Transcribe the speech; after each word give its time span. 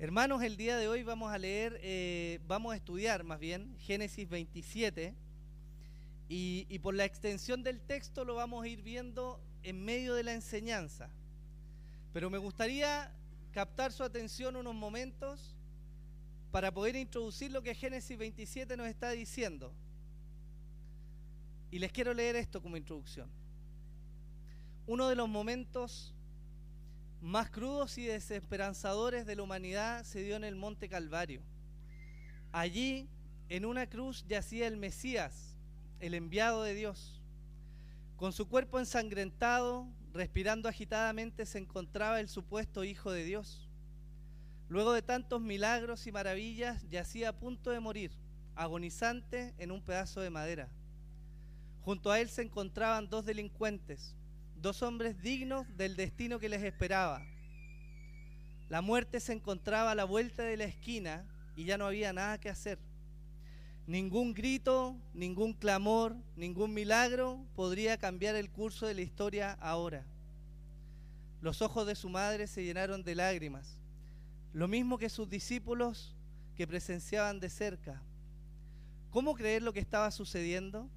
Hermanos, 0.00 0.44
el 0.44 0.56
día 0.56 0.76
de 0.76 0.86
hoy 0.86 1.02
vamos 1.02 1.32
a 1.32 1.38
leer, 1.38 1.80
eh, 1.82 2.38
vamos 2.46 2.72
a 2.72 2.76
estudiar 2.76 3.24
más 3.24 3.40
bien 3.40 3.74
Génesis 3.80 4.28
27 4.28 5.12
y, 6.28 6.66
y 6.68 6.78
por 6.78 6.94
la 6.94 7.04
extensión 7.04 7.64
del 7.64 7.80
texto 7.80 8.24
lo 8.24 8.36
vamos 8.36 8.62
a 8.62 8.68
ir 8.68 8.80
viendo 8.80 9.40
en 9.64 9.84
medio 9.84 10.14
de 10.14 10.22
la 10.22 10.34
enseñanza. 10.34 11.10
Pero 12.12 12.30
me 12.30 12.38
gustaría 12.38 13.12
captar 13.50 13.90
su 13.90 14.04
atención 14.04 14.54
unos 14.54 14.76
momentos 14.76 15.56
para 16.52 16.72
poder 16.72 16.94
introducir 16.94 17.50
lo 17.50 17.62
que 17.62 17.74
Génesis 17.74 18.16
27 18.16 18.76
nos 18.76 18.86
está 18.86 19.10
diciendo. 19.10 19.72
Y 21.72 21.80
les 21.80 21.90
quiero 21.90 22.14
leer 22.14 22.36
esto 22.36 22.62
como 22.62 22.76
introducción. 22.76 23.28
Uno 24.86 25.08
de 25.08 25.16
los 25.16 25.28
momentos 25.28 26.14
más 27.20 27.50
crudos 27.50 27.98
y 27.98 28.04
desesperanzadores 28.04 29.26
de 29.26 29.36
la 29.36 29.42
humanidad 29.42 30.04
se 30.04 30.22
dio 30.22 30.36
en 30.36 30.44
el 30.44 30.56
Monte 30.56 30.88
Calvario. 30.88 31.42
Allí, 32.52 33.08
en 33.48 33.64
una 33.64 33.88
cruz, 33.88 34.24
yacía 34.28 34.66
el 34.66 34.76
Mesías, 34.76 35.56
el 36.00 36.14
enviado 36.14 36.62
de 36.62 36.74
Dios. 36.74 37.20
Con 38.16 38.32
su 38.32 38.48
cuerpo 38.48 38.78
ensangrentado, 38.78 39.86
respirando 40.12 40.68
agitadamente, 40.68 41.44
se 41.46 41.58
encontraba 41.58 42.20
el 42.20 42.28
supuesto 42.28 42.84
Hijo 42.84 43.10
de 43.10 43.24
Dios. 43.24 43.68
Luego 44.68 44.92
de 44.92 45.02
tantos 45.02 45.40
milagros 45.40 46.06
y 46.06 46.12
maravillas, 46.12 46.86
yacía 46.88 47.30
a 47.30 47.38
punto 47.38 47.70
de 47.70 47.80
morir, 47.80 48.12
agonizante 48.54 49.54
en 49.58 49.70
un 49.70 49.82
pedazo 49.82 50.20
de 50.20 50.30
madera. 50.30 50.68
Junto 51.82 52.10
a 52.10 52.20
él 52.20 52.28
se 52.28 52.42
encontraban 52.42 53.08
dos 53.08 53.24
delincuentes, 53.24 54.14
dos 54.60 54.82
hombres 54.82 55.20
dignos 55.22 55.66
del 55.76 55.96
destino 55.96 56.38
que 56.38 56.48
les 56.48 56.62
esperaba. 56.62 57.24
La 58.68 58.82
muerte 58.82 59.20
se 59.20 59.32
encontraba 59.32 59.92
a 59.92 59.94
la 59.94 60.04
vuelta 60.04 60.42
de 60.42 60.56
la 60.56 60.64
esquina 60.64 61.24
y 61.56 61.64
ya 61.64 61.78
no 61.78 61.86
había 61.86 62.12
nada 62.12 62.38
que 62.38 62.50
hacer. 62.50 62.78
Ningún 63.86 64.34
grito, 64.34 64.94
ningún 65.14 65.54
clamor, 65.54 66.14
ningún 66.36 66.74
milagro 66.74 67.42
podría 67.54 67.96
cambiar 67.96 68.34
el 68.34 68.50
curso 68.50 68.86
de 68.86 68.94
la 68.94 69.00
historia 69.00 69.52
ahora. 69.60 70.04
Los 71.40 71.62
ojos 71.62 71.86
de 71.86 71.94
su 71.94 72.10
madre 72.10 72.46
se 72.46 72.64
llenaron 72.64 73.02
de 73.02 73.14
lágrimas, 73.14 73.78
lo 74.52 74.68
mismo 74.68 74.98
que 74.98 75.08
sus 75.08 75.30
discípulos 75.30 76.14
que 76.54 76.66
presenciaban 76.66 77.40
de 77.40 77.48
cerca. 77.48 78.02
¿Cómo 79.10 79.34
creer 79.34 79.62
lo 79.62 79.72
que 79.72 79.80
estaba 79.80 80.10
sucediendo? 80.10 80.90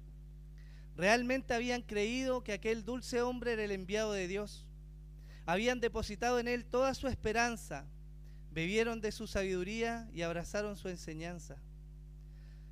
Realmente 0.96 1.54
habían 1.54 1.82
creído 1.82 2.44
que 2.44 2.52
aquel 2.52 2.84
dulce 2.84 3.22
hombre 3.22 3.54
era 3.54 3.64
el 3.64 3.70
enviado 3.70 4.12
de 4.12 4.28
Dios. 4.28 4.66
Habían 5.46 5.80
depositado 5.80 6.38
en 6.38 6.48
él 6.48 6.64
toda 6.64 6.94
su 6.94 7.08
esperanza, 7.08 7.86
bebieron 8.52 9.00
de 9.00 9.12
su 9.12 9.26
sabiduría 9.26 10.08
y 10.12 10.22
abrazaron 10.22 10.76
su 10.76 10.88
enseñanza. 10.88 11.56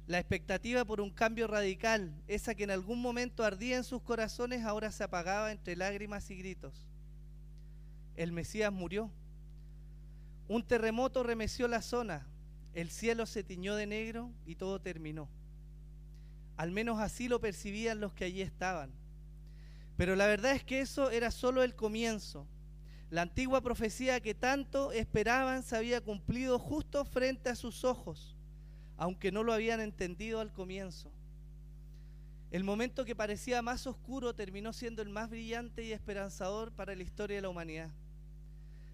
La 0.07 0.19
expectativa 0.19 0.85
por 0.85 1.01
un 1.01 1.11
cambio 1.11 1.47
radical, 1.47 2.13
esa 2.27 2.55
que 2.55 2.65
en 2.65 2.71
algún 2.71 3.01
momento 3.01 3.45
ardía 3.45 3.77
en 3.77 3.85
sus 3.85 4.03
corazones, 4.03 4.65
ahora 4.65 4.91
se 4.93 5.05
apagaba 5.05 5.53
entre 5.53 5.77
lágrimas 5.77 6.31
y 6.31 6.37
gritos. 6.37 6.87
El 8.17 8.33
Mesías 8.33 8.73
murió. 8.73 9.11
Un 10.49 10.65
terremoto 10.65 11.23
remeció 11.23 11.69
la 11.69 11.81
zona, 11.81 12.27
el 12.75 12.91
cielo 12.91 13.25
se 13.25 13.45
tiñó 13.45 13.77
de 13.77 13.87
negro 13.87 14.31
y 14.47 14.57
todo 14.57 14.81
terminó. 14.81 15.29
Al 16.61 16.73
menos 16.73 17.01
así 17.01 17.27
lo 17.27 17.41
percibían 17.41 18.01
los 18.01 18.13
que 18.13 18.27
allí 18.27 18.43
estaban. 18.43 18.91
Pero 19.97 20.15
la 20.15 20.27
verdad 20.27 20.53
es 20.53 20.63
que 20.63 20.83
eso 20.83 21.11
era 21.11 21.31
solo 21.31 21.63
el 21.63 21.75
comienzo. 21.75 22.47
La 23.09 23.23
antigua 23.23 23.63
profecía 23.63 24.21
que 24.21 24.35
tanto 24.35 24.93
esperaban 24.93 25.63
se 25.63 25.75
había 25.75 26.03
cumplido 26.03 26.59
justo 26.59 27.07
frente 27.07 27.49
a 27.49 27.57
sus 27.57 27.83
ojos, 27.83 28.37
aunque 28.99 29.33
no 29.33 29.43
lo 29.43 29.55
habían 29.55 29.81
entendido 29.81 30.39
al 30.39 30.53
comienzo. 30.53 31.11
El 32.51 32.63
momento 32.63 33.07
que 33.07 33.17
parecía 33.17 33.63
más 33.63 33.87
oscuro 33.87 34.35
terminó 34.35 34.75
siendo 34.75 35.01
el 35.01 35.09
más 35.09 35.31
brillante 35.31 35.83
y 35.83 35.93
esperanzador 35.93 36.73
para 36.73 36.95
la 36.95 37.03
historia 37.03 37.37
de 37.37 37.43
la 37.43 37.49
humanidad. 37.49 37.89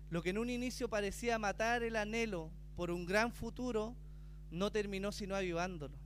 Lo 0.08 0.22
que 0.22 0.30
en 0.30 0.38
un 0.38 0.50
inicio 0.50 0.88
parecía 0.88 1.36
matar 1.40 1.82
el 1.82 1.96
anhelo 1.96 2.48
por 2.76 2.92
un 2.92 3.06
gran 3.06 3.32
futuro, 3.32 3.96
no 4.52 4.70
terminó 4.70 5.10
sino 5.10 5.34
avivándolo. 5.34 6.05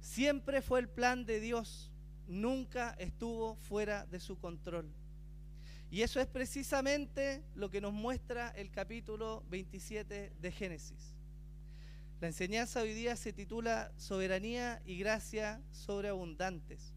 Siempre 0.00 0.62
fue 0.62 0.80
el 0.80 0.88
plan 0.88 1.24
de 1.24 1.40
Dios, 1.40 1.90
nunca 2.26 2.94
estuvo 2.98 3.56
fuera 3.56 4.06
de 4.06 4.20
su 4.20 4.38
control. 4.38 4.88
Y 5.90 6.02
eso 6.02 6.20
es 6.20 6.26
precisamente 6.26 7.42
lo 7.54 7.70
que 7.70 7.80
nos 7.80 7.92
muestra 7.92 8.48
el 8.50 8.70
capítulo 8.70 9.42
27 9.48 10.32
de 10.38 10.52
Génesis. 10.52 11.14
La 12.20 12.26
enseñanza 12.26 12.82
hoy 12.82 12.92
día 12.92 13.16
se 13.16 13.32
titula 13.32 13.92
Soberanía 13.96 14.82
y 14.84 14.98
Gracia 14.98 15.62
sobreabundantes. 15.70 16.92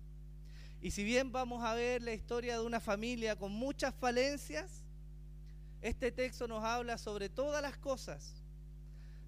Y 0.82 0.92
si 0.92 1.04
bien 1.04 1.32
vamos 1.32 1.64
a 1.64 1.76
ver 1.76 2.02
la 2.02 2.14
historia 2.14 2.60
de 2.60 2.66
una 2.66 2.80
familia 2.80 3.36
con 3.36 3.52
muchas 3.52 3.94
falencias, 3.94 4.84
este 5.82 6.12
texto 6.12 6.48
nos 6.48 6.64
habla 6.64 6.98
sobre 6.98 7.30
todas 7.30 7.62
las 7.62 7.78
cosas, 7.78 8.44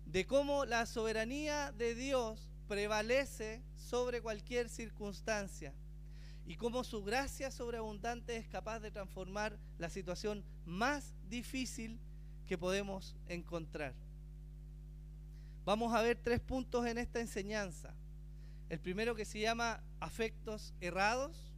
de 0.07 0.25
cómo 0.25 0.65
la 0.65 0.85
soberanía 0.85 1.71
de 1.71 1.95
Dios 1.95 2.49
prevalece 2.67 3.61
sobre 3.75 4.21
cualquier 4.21 4.69
circunstancia 4.69 5.73
y 6.45 6.55
cómo 6.55 6.83
su 6.83 7.03
gracia 7.03 7.51
sobreabundante 7.51 8.35
es 8.35 8.47
capaz 8.47 8.79
de 8.79 8.91
transformar 8.91 9.57
la 9.77 9.89
situación 9.89 10.43
más 10.65 11.13
difícil 11.29 11.99
que 12.47 12.57
podemos 12.57 13.15
encontrar. 13.27 13.93
Vamos 15.65 15.93
a 15.93 16.01
ver 16.01 16.17
tres 16.21 16.41
puntos 16.41 16.85
en 16.85 16.97
esta 16.97 17.21
enseñanza. 17.21 17.93
El 18.69 18.79
primero 18.79 19.15
que 19.15 19.23
se 19.23 19.39
llama 19.39 19.81
afectos 19.99 20.73
errados, 20.81 21.51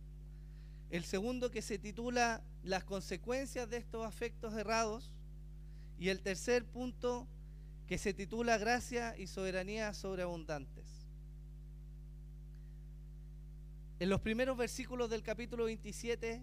el 0.91 1.03
segundo 1.03 1.49
que 1.49 1.63
se 1.63 1.79
titula 1.79 2.44
las 2.63 2.83
consecuencias 2.83 3.69
de 3.69 3.77
estos 3.77 4.05
afectos 4.05 4.53
errados 4.53 5.11
y 5.97 6.09
el 6.09 6.21
tercer 6.21 6.65
punto 6.65 7.27
que 7.88 7.97
se 7.97 8.13
titula 8.13 8.57
gracia 8.57 9.17
y 9.17 9.27
soberanía 9.27 9.94
sobreabundantes. 9.94 10.84
En 13.97 14.09
los 14.09 14.19
primeros 14.19 14.57
versículos 14.57 15.09
del 15.09 15.23
capítulo 15.23 15.66
27 15.66 16.41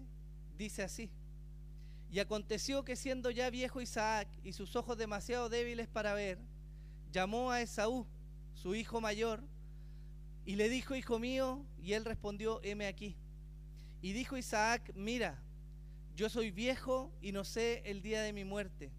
dice 0.57 0.81
así, 0.81 1.11
y 2.09 2.17
aconteció 2.17 2.83
que 2.83 2.95
siendo 2.95 3.29
ya 3.29 3.51
viejo 3.51 3.79
Isaac 3.79 4.27
y 4.43 4.53
sus 4.53 4.75
ojos 4.75 4.97
demasiado 4.97 5.49
débiles 5.49 5.87
para 5.87 6.15
ver, 6.15 6.39
llamó 7.11 7.51
a 7.51 7.61
Esaú, 7.61 8.07
su 8.55 8.73
hijo 8.73 9.01
mayor, 9.01 9.43
y 10.45 10.55
le 10.55 10.67
dijo, 10.67 10.95
hijo 10.95 11.19
mío, 11.19 11.63
y 11.77 11.93
él 11.93 12.05
respondió, 12.05 12.59
heme 12.63 12.87
aquí. 12.87 13.15
Y 14.01 14.13
dijo 14.13 14.35
Isaac, 14.35 14.91
mira, 14.95 15.39
yo 16.15 16.29
soy 16.29 16.49
viejo 16.49 17.11
y 17.21 17.33
no 17.33 17.43
sé 17.43 17.83
el 17.85 18.01
día 18.01 18.23
de 18.23 18.33
mi 18.33 18.45
muerte. 18.45 18.91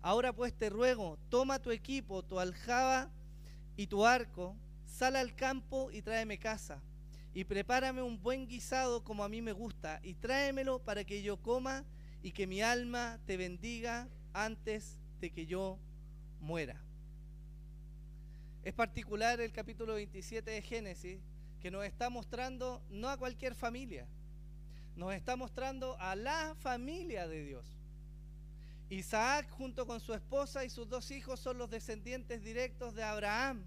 Ahora 0.00 0.32
pues 0.32 0.52
te 0.52 0.70
ruego, 0.70 1.20
toma 1.28 1.60
tu 1.60 1.70
equipo, 1.70 2.24
tu 2.24 2.40
aljaba 2.40 3.12
y 3.76 3.86
tu 3.86 4.04
arco, 4.04 4.56
sal 4.86 5.14
al 5.14 5.36
campo 5.36 5.92
y 5.92 6.02
tráeme 6.02 6.36
casa 6.36 6.82
y 7.34 7.44
prepárame 7.44 8.02
un 8.02 8.20
buen 8.22 8.46
guisado 8.46 9.02
como 9.02 9.24
a 9.24 9.28
mí 9.28 9.40
me 9.40 9.52
gusta 9.52 10.00
y 10.02 10.14
tráemelo 10.14 10.78
para 10.80 11.04
que 11.04 11.22
yo 11.22 11.38
coma 11.38 11.84
y 12.22 12.32
que 12.32 12.46
mi 12.46 12.62
alma 12.62 13.18
te 13.26 13.36
bendiga 13.36 14.08
antes 14.32 14.98
de 15.20 15.30
que 15.30 15.46
yo 15.46 15.78
muera. 16.40 16.80
Es 18.64 18.74
particular 18.74 19.40
el 19.40 19.52
capítulo 19.52 19.94
27 19.94 20.50
de 20.50 20.62
Génesis 20.62 21.20
que 21.60 21.70
nos 21.70 21.84
está 21.84 22.10
mostrando 22.10 22.82
no 22.90 23.08
a 23.08 23.16
cualquier 23.16 23.54
familia, 23.54 24.06
nos 24.94 25.14
está 25.14 25.36
mostrando 25.36 25.96
a 25.98 26.14
la 26.14 26.54
familia 26.60 27.26
de 27.26 27.44
Dios. 27.44 27.64
Isaac 28.90 29.48
junto 29.50 29.86
con 29.86 30.00
su 30.00 30.12
esposa 30.12 30.64
y 30.64 30.70
sus 30.70 30.88
dos 30.88 31.10
hijos 31.10 31.40
son 31.40 31.56
los 31.56 31.70
descendientes 31.70 32.42
directos 32.44 32.94
de 32.94 33.02
Abraham, 33.02 33.64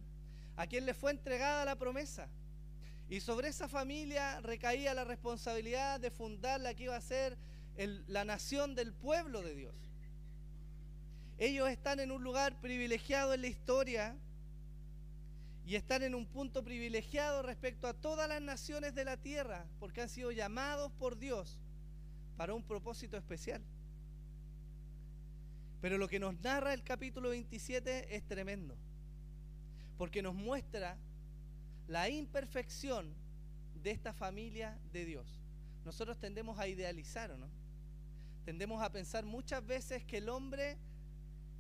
a 0.56 0.68
quien 0.68 0.86
le 0.86 0.94
fue 0.94 1.12
entregada 1.12 1.66
la 1.66 1.76
promesa. 1.76 2.30
Y 3.10 3.20
sobre 3.20 3.50
esa 3.50 3.68
familia 3.68 4.42
recaía 4.42 4.94
la 4.94 5.04
responsabilidad 5.04 6.00
de 6.00 6.10
fundar 6.10 6.60
la 6.60 6.74
que 6.74 6.86
iba 6.86 6.96
a 6.96 7.02
ser 7.02 7.38
la 8.08 8.26
nación 8.26 8.74
del 8.74 8.94
pueblo 8.94 9.42
de 9.42 9.54
Dios. 9.54 9.76
Ellos 11.38 11.70
están 11.70 12.00
en 12.00 12.12
un 12.12 12.24
lugar 12.24 12.60
privilegiado 12.62 13.34
en 13.34 13.42
la 13.42 13.48
historia 13.48 14.16
y 15.66 15.76
están 15.76 16.04
en 16.04 16.16
un 16.16 16.26
punto 16.26 16.64
privilegiado 16.64 17.42
respecto 17.42 17.88
a 17.88 17.94
todas 17.94 18.30
las 18.30 18.42
naciones 18.42 18.96
de 18.96 19.04
la 19.04 19.18
tierra 19.18 19.66
porque 19.80 20.02
han 20.02 20.10
sido 20.10 20.32
llamados 20.32 20.92
por 20.94 21.18
Dios 21.18 21.60
para 22.38 22.54
un 22.54 22.64
propósito 22.64 23.18
especial. 23.18 23.62
Pero 25.82 25.98
lo 25.98 26.08
que 26.08 26.20
nos 26.20 26.40
narra 26.40 26.74
el 26.74 26.84
capítulo 26.84 27.30
27 27.30 28.16
es 28.16 28.24
tremendo 28.24 28.76
porque 29.98 30.22
nos 30.22 30.34
muestra 30.34 30.98
la 31.88 32.10
imperfección 32.10 33.14
de 33.84 33.92
esta 33.92 34.14
familia 34.14 34.78
de 34.92 35.06
Dios. 35.06 35.42
Nosotros 35.86 36.18
tendemos 36.18 36.58
a 36.60 36.68
idealizar, 36.68 37.32
¿o 37.32 37.38
no? 37.38 37.48
Tendemos 38.44 38.82
a 38.82 38.92
pensar 38.92 39.26
muchas 39.26 39.66
veces 39.66 40.04
que 40.04 40.18
el 40.18 40.30
hombre 40.30 40.78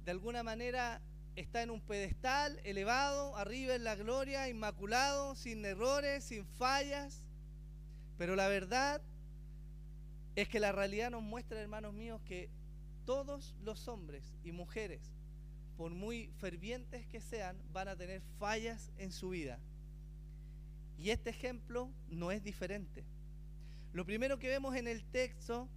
de 0.03 0.11
alguna 0.11 0.43
manera 0.43 1.01
está 1.35 1.61
en 1.63 1.69
un 1.69 1.81
pedestal 1.81 2.59
elevado, 2.63 3.35
arriba 3.35 3.75
en 3.75 3.83
la 3.83 3.95
gloria, 3.95 4.47
inmaculado, 4.47 5.35
sin 5.35 5.65
errores, 5.65 6.23
sin 6.23 6.45
fallas. 6.45 7.23
Pero 8.17 8.35
la 8.35 8.47
verdad 8.47 9.01
es 10.35 10.47
que 10.47 10.59
la 10.59 10.71
realidad 10.71 11.11
nos 11.11 11.23
muestra, 11.23 11.59
hermanos 11.59 11.93
míos, 11.93 12.21
que 12.25 12.49
todos 13.05 13.55
los 13.63 13.87
hombres 13.87 14.33
y 14.43 14.51
mujeres, 14.51 15.01
por 15.77 15.91
muy 15.91 16.31
fervientes 16.39 17.05
que 17.07 17.19
sean, 17.19 17.57
van 17.73 17.87
a 17.87 17.95
tener 17.95 18.21
fallas 18.39 18.91
en 18.97 19.11
su 19.11 19.29
vida. 19.29 19.59
Y 20.97 21.09
este 21.09 21.29
ejemplo 21.29 21.91
no 22.09 22.31
es 22.31 22.43
diferente. 22.43 23.03
Lo 23.93 24.05
primero 24.05 24.39
que 24.39 24.49
vemos 24.49 24.75
en 24.75 24.87
el 24.87 25.03
texto 25.05 25.69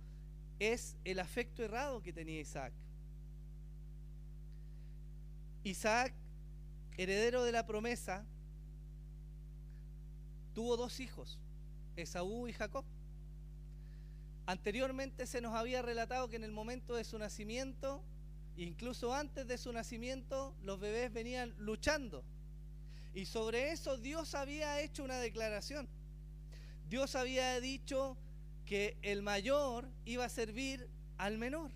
es 0.59 0.97
el 1.05 1.20
afecto 1.20 1.62
errado 1.62 2.03
que 2.03 2.12
tenía 2.12 2.41
Isaac. 2.41 2.73
Isaac, 5.62 6.15
heredero 6.97 7.44
de 7.44 7.53
la 7.53 7.67
promesa, 7.67 8.25
tuvo 10.55 10.76
dos 10.76 10.99
hijos, 10.99 11.38
Esaú 11.97 12.49
y 12.49 12.53
Jacob. 12.53 12.85
Anteriormente 14.47 15.26
se 15.26 15.41
nos 15.41 15.55
había 15.55 15.82
relatado 15.82 16.29
que 16.29 16.37
en 16.37 16.44
el 16.44 16.53
momento 16.53 16.97
de 16.97 17.05
su 17.05 17.19
nacimiento, 17.19 18.03
incluso 18.56 19.14
antes 19.14 19.47
de 19.47 19.59
su 19.59 19.73
nacimiento, 19.73 20.56
los 20.62 20.81
bebés 20.81 21.12
venían 21.12 21.55
luchando. 21.59 22.25
Y 23.15 23.25
sobre 23.27 23.73
eso 23.73 23.97
Dios 23.97 24.35
había 24.35 24.81
hecho 24.81 25.05
una 25.05 25.19
declaración. 25.19 25.89
Dios 26.89 27.15
había 27.15 27.61
dicho 27.61 28.17
que 28.65 28.97
el 29.03 29.23
mayor 29.23 29.89
iba 30.05 30.25
a 30.25 30.29
servir 30.29 30.89
al 31.17 31.39
menor. 31.39 31.71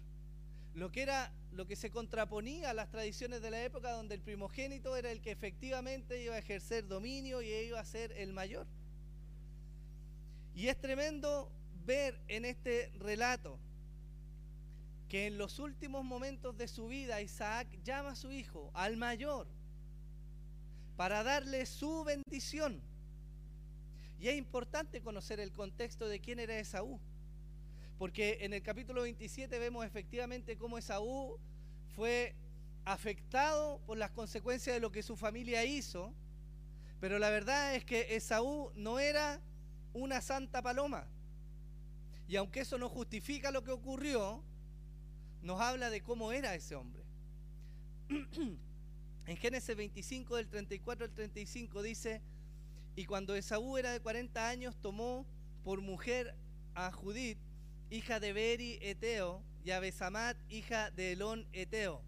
Lo 0.75 0.91
que 0.91 1.03
era 1.03 1.33
lo 1.53 1.67
que 1.67 1.77
se 1.77 1.91
contraponía 1.91 2.71
a 2.71 2.75
las 2.75 2.91
tradiciones 2.91 3.43
de 3.43 3.51
la 3.51 3.63
época 3.63 3.93
donde 3.93 4.15
el 4.15 4.23
primogénito 4.23 4.97
era 4.97 5.11
el 5.11 5.21
que 5.21 5.31
efectivamente 5.31 6.23
iba 6.23 6.35
a 6.35 6.39
ejercer 6.39 6.87
dominio 6.87 7.43
y 7.43 7.51
iba 7.51 7.79
a 7.79 7.85
ser 7.85 8.13
el 8.13 8.33
mayor. 8.33 8.67
Y 10.55 10.69
es 10.69 10.81
tremendo 10.81 11.51
ver 11.85 12.19
en 12.29 12.45
este 12.45 12.91
relato 12.99 13.59
que 15.09 15.27
en 15.27 15.37
los 15.37 15.59
últimos 15.59 16.05
momentos 16.05 16.57
de 16.57 16.69
su 16.69 16.89
vida 16.89 17.21
Isaac 17.21 17.69
llama 17.85 18.13
a 18.13 18.17
su 18.17 18.33
hijo, 18.33 18.71
al 18.73 18.97
mayor, 18.97 19.47
para 20.97 21.23
darle 21.23 21.67
su 21.67 22.05
bendición. 22.05 22.81
Y 24.21 24.29
es 24.29 24.37
importante 24.37 25.01
conocer 25.01 25.41
el 25.41 25.53
contexto 25.53 26.09
de 26.09 26.21
quién 26.21 26.39
era 26.39 26.59
Esaú. 26.59 27.01
Porque 27.99 28.39
en 28.41 28.53
el 28.53 28.63
capítulo 28.63 29.03
27 29.03 29.59
vemos 29.59 29.85
efectivamente 29.85 30.57
cómo 30.57 30.79
Esaú 30.79 31.39
fue 31.95 32.35
afectado 32.85 33.81
por 33.87 33.99
las 33.99 34.11
consecuencias 34.11 34.75
de 34.75 34.81
lo 34.81 34.93
que 34.93 35.03
su 35.03 35.17
familia 35.17 35.65
hizo. 35.65 36.13
Pero 37.01 37.19
la 37.19 37.31
verdad 37.31 37.75
es 37.75 37.85
que 37.85 38.15
Esaú 38.15 38.71
no 38.75 38.99
era 38.99 39.41
una 39.93 40.21
santa 40.21 40.63
paloma. 40.63 41.07
Y 42.29 42.37
aunque 42.37 42.61
eso 42.61 42.79
no 42.79 42.89
justifica 42.89 43.51
lo 43.51 43.65
que 43.65 43.73
ocurrió, 43.73 44.43
nos 45.43 45.61
habla 45.61 45.91
de 45.91 46.01
cómo 46.01 46.33
era 46.33 46.55
ese 46.55 46.77
hombre. 46.77 47.03
en 49.27 49.37
Génesis 49.37 49.77
25 49.77 50.37
del 50.37 50.49
34 50.49 51.05
al 51.07 51.13
35 51.13 51.83
dice, 51.83 52.21
y 52.97 53.05
cuando 53.07 53.35
Esaú 53.35 53.79
era 53.79 53.93
de 53.93 54.01
40 54.01 54.49
años 54.49 54.77
tomó 54.81 55.27
por 55.65 55.81
mujer 55.81 56.35
a 56.75 56.91
Judith, 56.91 57.39
hija 57.91 58.21
de 58.21 58.33
Beri 58.33 58.79
Eteo, 58.83 59.43
y 59.65 59.71
a 59.71 59.81
Besamat, 59.81 60.37
hija 60.51 60.91
de 60.91 61.13
Elón 61.13 61.47
Eteo. 61.53 62.03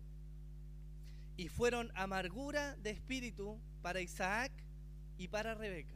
Y 1.37 1.49
fueron 1.49 1.90
amargura 1.94 2.76
de 2.76 2.90
espíritu 2.90 3.58
para 3.82 4.00
Isaac 4.00 4.52
y 5.19 5.28
para 5.28 5.55
Rebeca. 5.55 5.94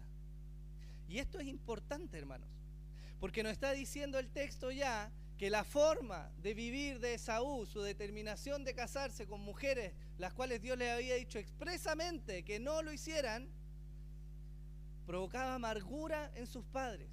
Y 1.08 1.18
esto 1.18 1.40
es 1.40 1.46
importante, 1.46 2.18
hermanos. 2.18 2.48
Porque 3.20 3.42
nos 3.42 3.52
está 3.52 3.72
diciendo 3.72 4.18
el 4.18 4.28
texto 4.28 4.70
ya 4.70 5.10
que 5.38 5.50
la 5.50 5.62
forma 5.62 6.30
de 6.42 6.52
vivir 6.52 6.98
de 6.98 7.14
Esaú, 7.14 7.64
su 7.64 7.80
determinación 7.80 8.64
de 8.64 8.74
casarse 8.74 9.26
con 9.26 9.40
mujeres, 9.40 9.94
las 10.18 10.32
cuales 10.34 10.60
Dios 10.60 10.76
le 10.76 10.90
había 10.90 11.14
dicho 11.14 11.38
expresamente 11.38 12.44
que 12.44 12.58
no 12.58 12.82
lo 12.82 12.92
hicieran, 12.92 13.48
provocaba 15.06 15.54
amargura 15.54 16.30
en 16.34 16.46
sus 16.46 16.64
padres. 16.66 17.08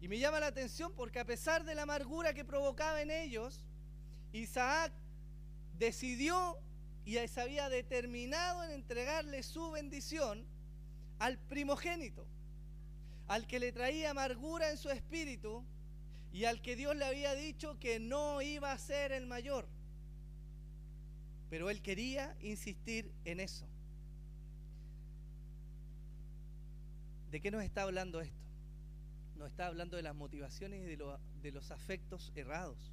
Y 0.00 0.08
me 0.08 0.18
llama 0.18 0.40
la 0.40 0.46
atención 0.46 0.92
porque 0.94 1.18
a 1.18 1.24
pesar 1.24 1.64
de 1.64 1.74
la 1.74 1.82
amargura 1.82 2.34
que 2.34 2.44
provocaba 2.44 3.02
en 3.02 3.10
ellos, 3.10 3.64
Isaac 4.32 4.92
decidió 5.78 6.56
y 7.04 7.16
se 7.26 7.40
había 7.40 7.68
determinado 7.68 8.62
en 8.62 8.70
entregarle 8.70 9.42
su 9.42 9.72
bendición 9.72 10.46
al 11.18 11.36
primogénito 11.36 12.26
al 13.28 13.46
que 13.46 13.58
le 13.58 13.72
traía 13.72 14.10
amargura 14.10 14.70
en 14.70 14.76
su 14.76 14.90
espíritu 14.90 15.64
y 16.32 16.46
al 16.46 16.62
que 16.62 16.76
Dios 16.76 16.96
le 16.96 17.04
había 17.04 17.34
dicho 17.34 17.78
que 17.78 18.00
no 18.00 18.40
iba 18.40 18.72
a 18.72 18.78
ser 18.78 19.12
el 19.12 19.26
mayor. 19.26 19.68
Pero 21.50 21.68
él 21.68 21.82
quería 21.82 22.34
insistir 22.40 23.12
en 23.26 23.38
eso. 23.40 23.66
¿De 27.30 27.40
qué 27.40 27.50
nos 27.50 27.62
está 27.62 27.82
hablando 27.82 28.20
esto? 28.22 28.40
Nos 29.36 29.48
está 29.48 29.66
hablando 29.66 29.96
de 29.96 30.02
las 30.02 30.14
motivaciones 30.14 30.82
y 30.82 30.86
de, 30.86 31.52
los 31.52 31.70
afectos 31.70 32.32
errados. 32.34 32.92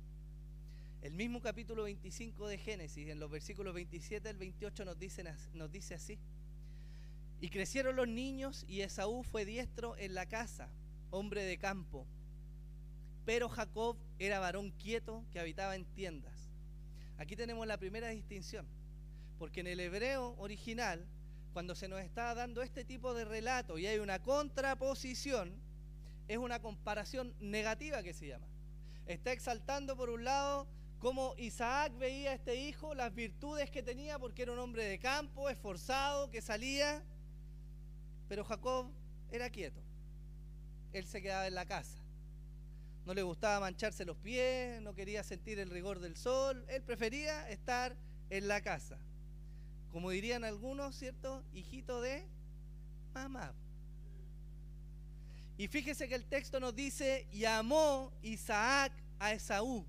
El 1.01 1.13
mismo 1.13 1.41
capítulo 1.41 1.83
25 1.83 2.47
de 2.47 2.57
Génesis, 2.57 3.07
en 3.07 3.19
los 3.19 3.31
versículos 3.31 3.73
27 3.73 4.27
al 4.27 4.35
28, 4.35 4.83
nos, 4.83 4.97
nos 5.53 5.71
dice 5.71 5.93
así. 5.93 6.19
Y 7.39 7.49
crecieron 7.49 7.95
los 7.95 8.07
niños 8.07 8.65
y 8.67 8.81
Esaú 8.81 9.23
fue 9.23 9.45
diestro 9.45 9.95
en 9.95 10.13
la 10.13 10.25
casa, 10.25 10.67
hombre 11.09 11.43
de 11.43 11.57
campo. 11.57 12.05
Pero 13.29 13.47
Jacob 13.47 13.95
era 14.17 14.39
varón 14.39 14.71
quieto 14.71 15.23
que 15.31 15.39
habitaba 15.39 15.75
en 15.75 15.85
tiendas. 15.85 16.49
Aquí 17.19 17.35
tenemos 17.35 17.67
la 17.67 17.77
primera 17.77 18.07
distinción, 18.07 18.65
porque 19.37 19.59
en 19.59 19.67
el 19.67 19.79
hebreo 19.81 20.33
original, 20.39 21.05
cuando 21.53 21.75
se 21.75 21.87
nos 21.87 21.99
está 22.01 22.33
dando 22.33 22.63
este 22.63 22.83
tipo 22.83 23.13
de 23.13 23.25
relato 23.25 23.77
y 23.77 23.85
hay 23.85 23.99
una 23.99 24.17
contraposición, 24.17 25.53
es 26.27 26.39
una 26.39 26.59
comparación 26.59 27.35
negativa 27.39 28.01
que 28.01 28.15
se 28.15 28.29
llama. 28.29 28.47
Está 29.05 29.31
exaltando 29.31 29.95
por 29.95 30.09
un 30.09 30.23
lado 30.23 30.65
cómo 30.97 31.35
Isaac 31.37 31.95
veía 31.99 32.31
a 32.31 32.33
este 32.33 32.55
hijo, 32.55 32.95
las 32.95 33.13
virtudes 33.13 33.69
que 33.69 33.83
tenía, 33.83 34.17
porque 34.17 34.41
era 34.41 34.53
un 34.53 34.59
hombre 34.59 34.85
de 34.85 34.97
campo, 34.97 35.51
esforzado, 35.51 36.31
que 36.31 36.41
salía 36.41 37.03
pero 38.27 38.43
Jacob 38.43 38.87
era 39.29 39.51
quieto. 39.51 39.79
Él 40.93 41.05
se 41.05 41.21
quedaba 41.21 41.45
en 41.45 41.53
la 41.53 41.67
casa. 41.67 42.08
No 43.05 43.13
le 43.13 43.23
gustaba 43.23 43.59
mancharse 43.59 44.05
los 44.05 44.17
pies, 44.17 44.81
no 44.81 44.93
quería 44.93 45.23
sentir 45.23 45.59
el 45.59 45.69
rigor 45.69 45.99
del 45.99 46.15
sol. 46.15 46.63
Él 46.67 46.83
prefería 46.83 47.49
estar 47.49 47.95
en 48.29 48.47
la 48.47 48.61
casa. 48.61 48.97
Como 49.91 50.11
dirían 50.11 50.43
algunos, 50.43 50.95
¿cierto? 50.95 51.43
Hijito 51.53 52.01
de 52.01 52.27
mamá. 53.13 53.53
Y 55.57 55.67
fíjese 55.67 56.07
que 56.07 56.15
el 56.15 56.25
texto 56.25 56.59
nos 56.59 56.75
dice, 56.75 57.27
y 57.31 57.45
amó 57.45 58.13
Isaac 58.21 58.93
a 59.19 59.33
Esaú. 59.33 59.85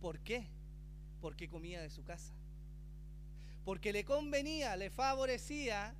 ¿Por 0.00 0.18
qué? 0.20 0.46
Porque 1.20 1.48
comía 1.48 1.80
de 1.80 1.90
su 1.90 2.02
casa. 2.02 2.32
Porque 3.64 3.92
le 3.92 4.04
convenía, 4.04 4.76
le 4.76 4.90
favorecía 4.90 5.94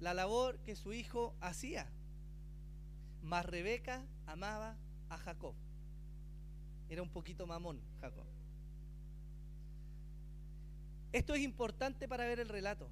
la 0.00 0.14
labor 0.14 0.58
que 0.60 0.76
su 0.76 0.92
hijo 0.92 1.34
hacía. 1.40 1.86
Mas 3.22 3.44
Rebeca 3.44 4.02
amaba 4.26 4.76
a 5.08 5.18
Jacob. 5.18 5.54
Era 6.88 7.02
un 7.02 7.08
poquito 7.08 7.46
mamón 7.46 7.80
Jacob. 8.00 8.24
Esto 11.12 11.34
es 11.34 11.40
importante 11.40 12.08
para 12.08 12.24
ver 12.24 12.40
el 12.40 12.48
relato, 12.48 12.90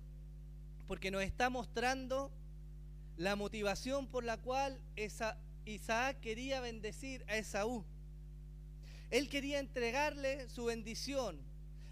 porque 0.86 1.10
nos 1.10 1.22
está 1.22 1.50
mostrando 1.50 2.32
la 3.16 3.36
motivación 3.36 4.06
por 4.06 4.24
la 4.24 4.38
cual 4.38 4.80
Isaac 5.64 6.20
quería 6.20 6.60
bendecir 6.60 7.24
a 7.28 7.36
Esaú. 7.36 7.84
Él 9.10 9.28
quería 9.28 9.58
entregarle 9.60 10.48
su 10.48 10.64
bendición, 10.64 11.38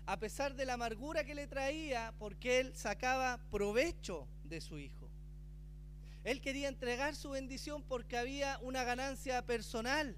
a 0.06 0.18
pesar 0.18 0.54
de 0.56 0.64
la 0.64 0.74
amargura 0.74 1.24
que 1.24 1.34
le 1.34 1.46
traía, 1.46 2.14
porque 2.18 2.60
él 2.60 2.74
sacaba 2.74 3.38
provecho 3.50 4.26
de 4.44 4.60
su 4.60 4.78
hijo. 4.78 5.01
Él 6.24 6.40
quería 6.40 6.68
entregar 6.68 7.16
su 7.16 7.30
bendición 7.30 7.82
porque 7.82 8.16
había 8.16 8.58
una 8.60 8.84
ganancia 8.84 9.44
personal, 9.44 10.16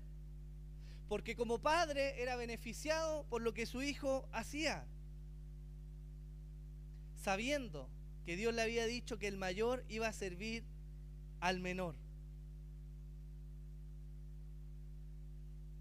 porque 1.08 1.34
como 1.34 1.58
padre 1.58 2.20
era 2.22 2.36
beneficiado 2.36 3.24
por 3.30 3.40
lo 3.40 3.54
que 3.54 3.66
su 3.66 3.82
hijo 3.82 4.28
hacía, 4.32 4.84
sabiendo 7.22 7.88
que 8.26 8.36
Dios 8.36 8.54
le 8.54 8.62
había 8.62 8.86
dicho 8.86 9.18
que 9.18 9.28
el 9.28 9.38
mayor 9.38 9.84
iba 9.88 10.08
a 10.08 10.12
servir 10.12 10.64
al 11.40 11.60
menor. 11.60 11.94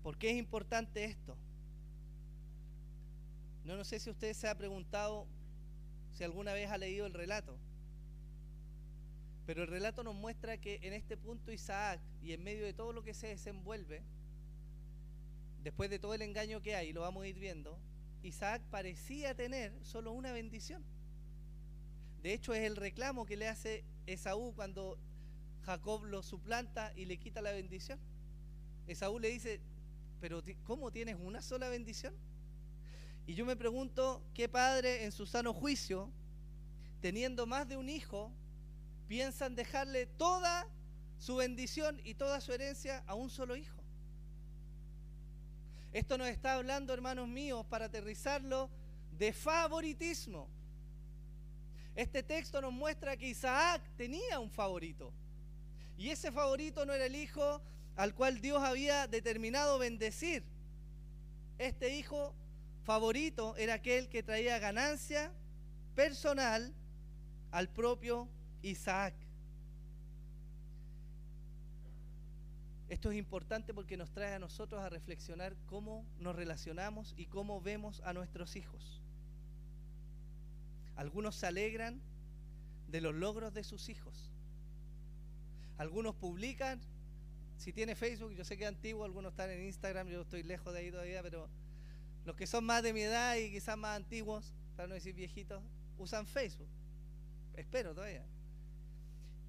¿Por 0.03 0.17
qué 0.17 0.31
es 0.31 0.37
importante 0.37 1.05
esto? 1.05 1.37
No, 3.63 3.77
no 3.77 3.85
sé 3.85 3.99
si 3.99 4.09
usted 4.09 4.33
se 4.33 4.47
ha 4.49 4.57
preguntado 4.57 5.25
si 6.13 6.23
alguna 6.23 6.53
vez 6.53 6.69
ha 6.69 6.77
leído 6.77 7.05
el 7.05 7.13
relato. 7.13 7.57
Pero 9.45 9.63
el 9.63 9.67
relato 9.67 10.03
nos 10.03 10.15
muestra 10.15 10.57
que 10.57 10.79
en 10.83 10.93
este 10.93 11.17
punto 11.17 11.51
Isaac, 11.51 11.99
y 12.21 12.31
en 12.31 12.43
medio 12.43 12.65
de 12.65 12.73
todo 12.73 12.93
lo 12.93 13.03
que 13.03 13.13
se 13.13 13.27
desenvuelve, 13.27 14.01
después 15.63 15.89
de 15.89 15.99
todo 15.99 16.13
el 16.13 16.21
engaño 16.21 16.61
que 16.61 16.75
hay, 16.75 16.93
lo 16.93 17.01
vamos 17.01 17.23
a 17.23 17.27
ir 17.27 17.39
viendo, 17.39 17.77
Isaac 18.23 18.61
parecía 18.71 19.35
tener 19.35 19.73
solo 19.83 20.13
una 20.13 20.31
bendición. 20.31 20.83
De 22.21 22.33
hecho, 22.33 22.53
es 22.53 22.63
el 22.63 22.77
reclamo 22.77 23.25
que 23.25 23.35
le 23.35 23.49
hace 23.49 23.83
Esaú 24.05 24.53
cuando 24.55 24.97
Jacob 25.65 26.05
lo 26.05 26.23
suplanta 26.23 26.93
y 26.95 27.05
le 27.05 27.17
quita 27.17 27.41
la 27.41 27.51
bendición. 27.51 27.99
Esaú 28.87 29.19
le 29.19 29.29
dice, 29.29 29.59
pero 30.21 30.41
¿cómo 30.63 30.89
tienes 30.89 31.17
una 31.19 31.41
sola 31.41 31.67
bendición? 31.67 32.13
Y 33.27 33.35
yo 33.35 33.45
me 33.45 33.57
pregunto, 33.57 34.21
¿qué 34.33 34.47
padre 34.47 35.03
en 35.03 35.11
su 35.11 35.25
sano 35.25 35.53
juicio, 35.53 36.09
teniendo 37.01 37.45
más 37.45 37.67
de 37.67 37.75
un 37.75 37.89
hijo, 37.89 38.31
piensan 39.07 39.55
dejarle 39.55 40.05
toda 40.05 40.67
su 41.17 41.37
bendición 41.37 41.99
y 42.03 42.15
toda 42.15 42.41
su 42.41 42.51
herencia 42.53 43.03
a 43.07 43.15
un 43.15 43.29
solo 43.29 43.55
hijo? 43.55 43.83
Esto 45.93 46.17
nos 46.17 46.27
está 46.27 46.55
hablando, 46.55 46.93
hermanos 46.93 47.27
míos, 47.27 47.65
para 47.69 47.85
aterrizarlo, 47.85 48.69
de 49.17 49.31
favoritismo. 49.31 50.49
Este 51.95 52.23
texto 52.23 52.59
nos 52.59 52.73
muestra 52.73 53.15
que 53.15 53.27
Isaac 53.27 53.81
tenía 53.95 54.39
un 54.39 54.49
favorito. 54.49 55.13
Y 55.97 56.09
ese 56.09 56.31
favorito 56.31 56.85
no 56.85 56.93
era 56.93 57.05
el 57.05 57.15
hijo 57.15 57.61
al 57.95 58.15
cual 58.15 58.41
Dios 58.41 58.63
había 58.63 59.07
determinado 59.07 59.77
bendecir. 59.77 60.43
Este 61.59 61.95
hijo 61.95 62.33
favorito 62.83 63.55
era 63.57 63.75
aquel 63.75 64.09
que 64.09 64.23
traía 64.23 64.57
ganancia 64.57 65.31
personal 65.93 66.73
al 67.51 67.69
propio 67.69 68.27
Isaac. 68.63 69.13
Esto 72.89 73.11
es 73.11 73.17
importante 73.17 73.73
porque 73.73 73.97
nos 73.97 74.11
trae 74.11 74.33
a 74.33 74.39
nosotros 74.39 74.81
a 74.81 74.89
reflexionar 74.89 75.55
cómo 75.67 76.05
nos 76.19 76.35
relacionamos 76.35 77.13
y 77.17 77.25
cómo 77.25 77.61
vemos 77.61 78.01
a 78.01 78.13
nuestros 78.13 78.55
hijos. 78.55 79.01
Algunos 80.95 81.35
se 81.35 81.47
alegran 81.47 82.01
de 82.87 83.01
los 83.01 83.13
logros 83.15 83.53
de 83.53 83.63
sus 83.63 83.89
hijos. 83.89 84.31
Algunos 85.77 86.15
publican, 86.15 86.79
si 87.57 87.73
tiene 87.73 87.95
Facebook, 87.95 88.33
yo 88.33 88.45
sé 88.45 88.57
que 88.57 88.63
es 88.63 88.69
antiguo, 88.69 89.03
algunos 89.03 89.31
están 89.31 89.49
en 89.49 89.63
Instagram, 89.63 90.07
yo 90.07 90.21
estoy 90.21 90.43
lejos 90.43 90.71
de 90.71 90.79
ahí 90.79 90.91
todavía, 90.91 91.23
pero 91.23 91.49
los 92.25 92.35
que 92.35 92.45
son 92.45 92.63
más 92.63 92.83
de 92.83 92.93
mi 92.93 93.01
edad 93.01 93.35
y 93.35 93.51
quizás 93.51 93.75
más 93.75 93.97
antiguos, 93.97 94.53
para 94.75 94.87
no 94.87 94.93
decir 94.93 95.15
viejitos, 95.15 95.63
usan 95.97 96.27
Facebook. 96.27 96.69
Espero 97.55 97.93
todavía. 97.93 98.23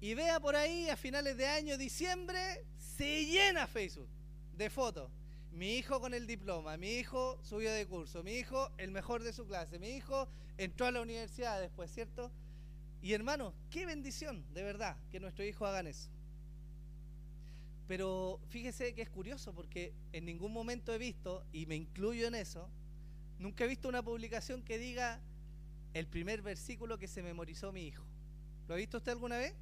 Y 0.05 0.13
vea 0.13 0.39
por 0.39 0.55
ahí 0.55 0.87
a 0.87 0.95
finales 0.95 1.35
de 1.35 1.47
año, 1.47 1.79
diciembre, 1.79 2.63
se 2.77 3.25
llena 3.25 3.65
Facebook 3.65 4.07
de 4.55 4.69
fotos. 4.69 5.09
Mi 5.51 5.77
hijo 5.77 5.99
con 5.99 6.13
el 6.13 6.27
diploma, 6.27 6.77
mi 6.77 6.91
hijo 6.91 7.39
subió 7.41 7.73
de 7.73 7.87
curso, 7.87 8.21
mi 8.21 8.33
hijo 8.33 8.69
el 8.77 8.91
mejor 8.91 9.23
de 9.23 9.33
su 9.33 9.47
clase, 9.47 9.79
mi 9.79 9.89
hijo 9.95 10.29
entró 10.59 10.85
a 10.85 10.91
la 10.91 11.01
universidad 11.01 11.59
después, 11.59 11.91
¿cierto? 11.91 12.31
Y 13.01 13.13
hermano, 13.13 13.55
qué 13.71 13.87
bendición, 13.87 14.45
de 14.53 14.61
verdad, 14.61 14.95
que 15.09 15.19
nuestros 15.19 15.47
hijos 15.47 15.67
hagan 15.67 15.87
eso. 15.87 16.11
Pero 17.87 18.39
fíjese 18.49 18.93
que 18.93 19.01
es 19.01 19.09
curioso 19.09 19.55
porque 19.55 19.91
en 20.13 20.25
ningún 20.25 20.53
momento 20.53 20.93
he 20.93 20.99
visto, 20.99 21.43
y 21.51 21.65
me 21.65 21.77
incluyo 21.77 22.27
en 22.27 22.35
eso, 22.35 22.69
nunca 23.39 23.63
he 23.63 23.67
visto 23.67 23.89
una 23.89 24.03
publicación 24.03 24.61
que 24.61 24.77
diga 24.77 25.19
el 25.95 26.05
primer 26.05 26.43
versículo 26.43 26.99
que 26.99 27.07
se 27.07 27.23
memorizó 27.23 27.71
mi 27.71 27.87
hijo. 27.87 28.05
¿Lo 28.67 28.75
ha 28.75 28.77
visto 28.77 28.97
usted 28.97 29.11
alguna 29.11 29.39
vez? 29.39 29.55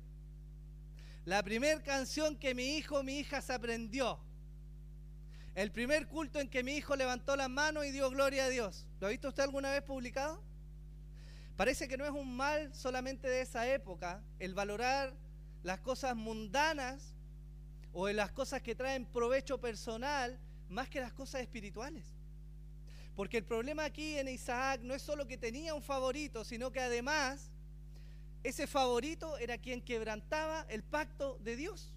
La 1.25 1.41
primera 1.41 1.81
canción 1.81 2.35
que 2.35 2.53
mi 2.53 2.75
hijo 2.75 2.99
o 2.99 3.03
mi 3.03 3.19
hija 3.19 3.41
se 3.41 3.53
aprendió. 3.53 4.19
El 5.55 5.71
primer 5.71 6.07
culto 6.07 6.41
en 6.41 6.49
que 6.49 6.63
mi 6.63 6.73
hijo 6.73 6.97
levantó 6.97 7.37
las 7.37 7.49
manos 7.49 7.85
y 7.85 7.91
dio 7.91 8.09
gloria 8.09 8.45
a 8.45 8.49
Dios. 8.49 8.85
¿Lo 8.99 9.07
ha 9.07 9.09
visto 9.09 9.29
usted 9.29 9.43
alguna 9.43 9.71
vez 9.71 9.83
publicado? 9.83 10.43
Parece 11.55 11.87
que 11.87 11.95
no 11.95 12.03
es 12.03 12.11
un 12.11 12.35
mal 12.35 12.75
solamente 12.75 13.29
de 13.29 13.41
esa 13.41 13.71
época 13.71 14.21
el 14.39 14.53
valorar 14.53 15.13
las 15.61 15.79
cosas 15.79 16.13
mundanas 16.13 17.15
o 17.93 18.09
las 18.09 18.31
cosas 18.31 18.61
que 18.61 18.75
traen 18.75 19.05
provecho 19.05 19.61
personal 19.61 20.37
más 20.67 20.89
que 20.89 20.99
las 20.99 21.13
cosas 21.13 21.39
espirituales. 21.39 22.03
Porque 23.15 23.37
el 23.37 23.45
problema 23.45 23.85
aquí 23.85 24.17
en 24.17 24.27
Isaac 24.27 24.81
no 24.81 24.93
es 24.93 25.01
solo 25.01 25.25
que 25.25 25.37
tenía 25.37 25.73
un 25.73 25.83
favorito, 25.83 26.43
sino 26.43 26.71
que 26.71 26.81
además 26.81 27.52
ese 28.43 28.67
favorito 28.67 29.37
era 29.37 29.57
quien 29.57 29.81
quebrantaba 29.81 30.65
el 30.69 30.83
pacto 30.83 31.37
de 31.39 31.55
Dios. 31.55 31.89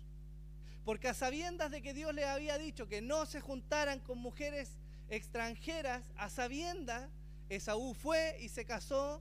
Porque 0.84 1.08
a 1.08 1.14
sabiendas 1.14 1.70
de 1.72 1.82
que 1.82 1.92
Dios 1.92 2.14
le 2.14 2.24
había 2.24 2.58
dicho 2.58 2.86
que 2.86 3.02
no 3.02 3.26
se 3.26 3.40
juntaran 3.40 3.98
con 3.98 4.18
mujeres 4.18 4.70
extranjeras, 5.08 6.04
a 6.16 6.30
sabiendas, 6.30 7.08
Esaú 7.48 7.94
fue 7.94 8.38
y 8.40 8.48
se 8.48 8.64
casó 8.64 9.20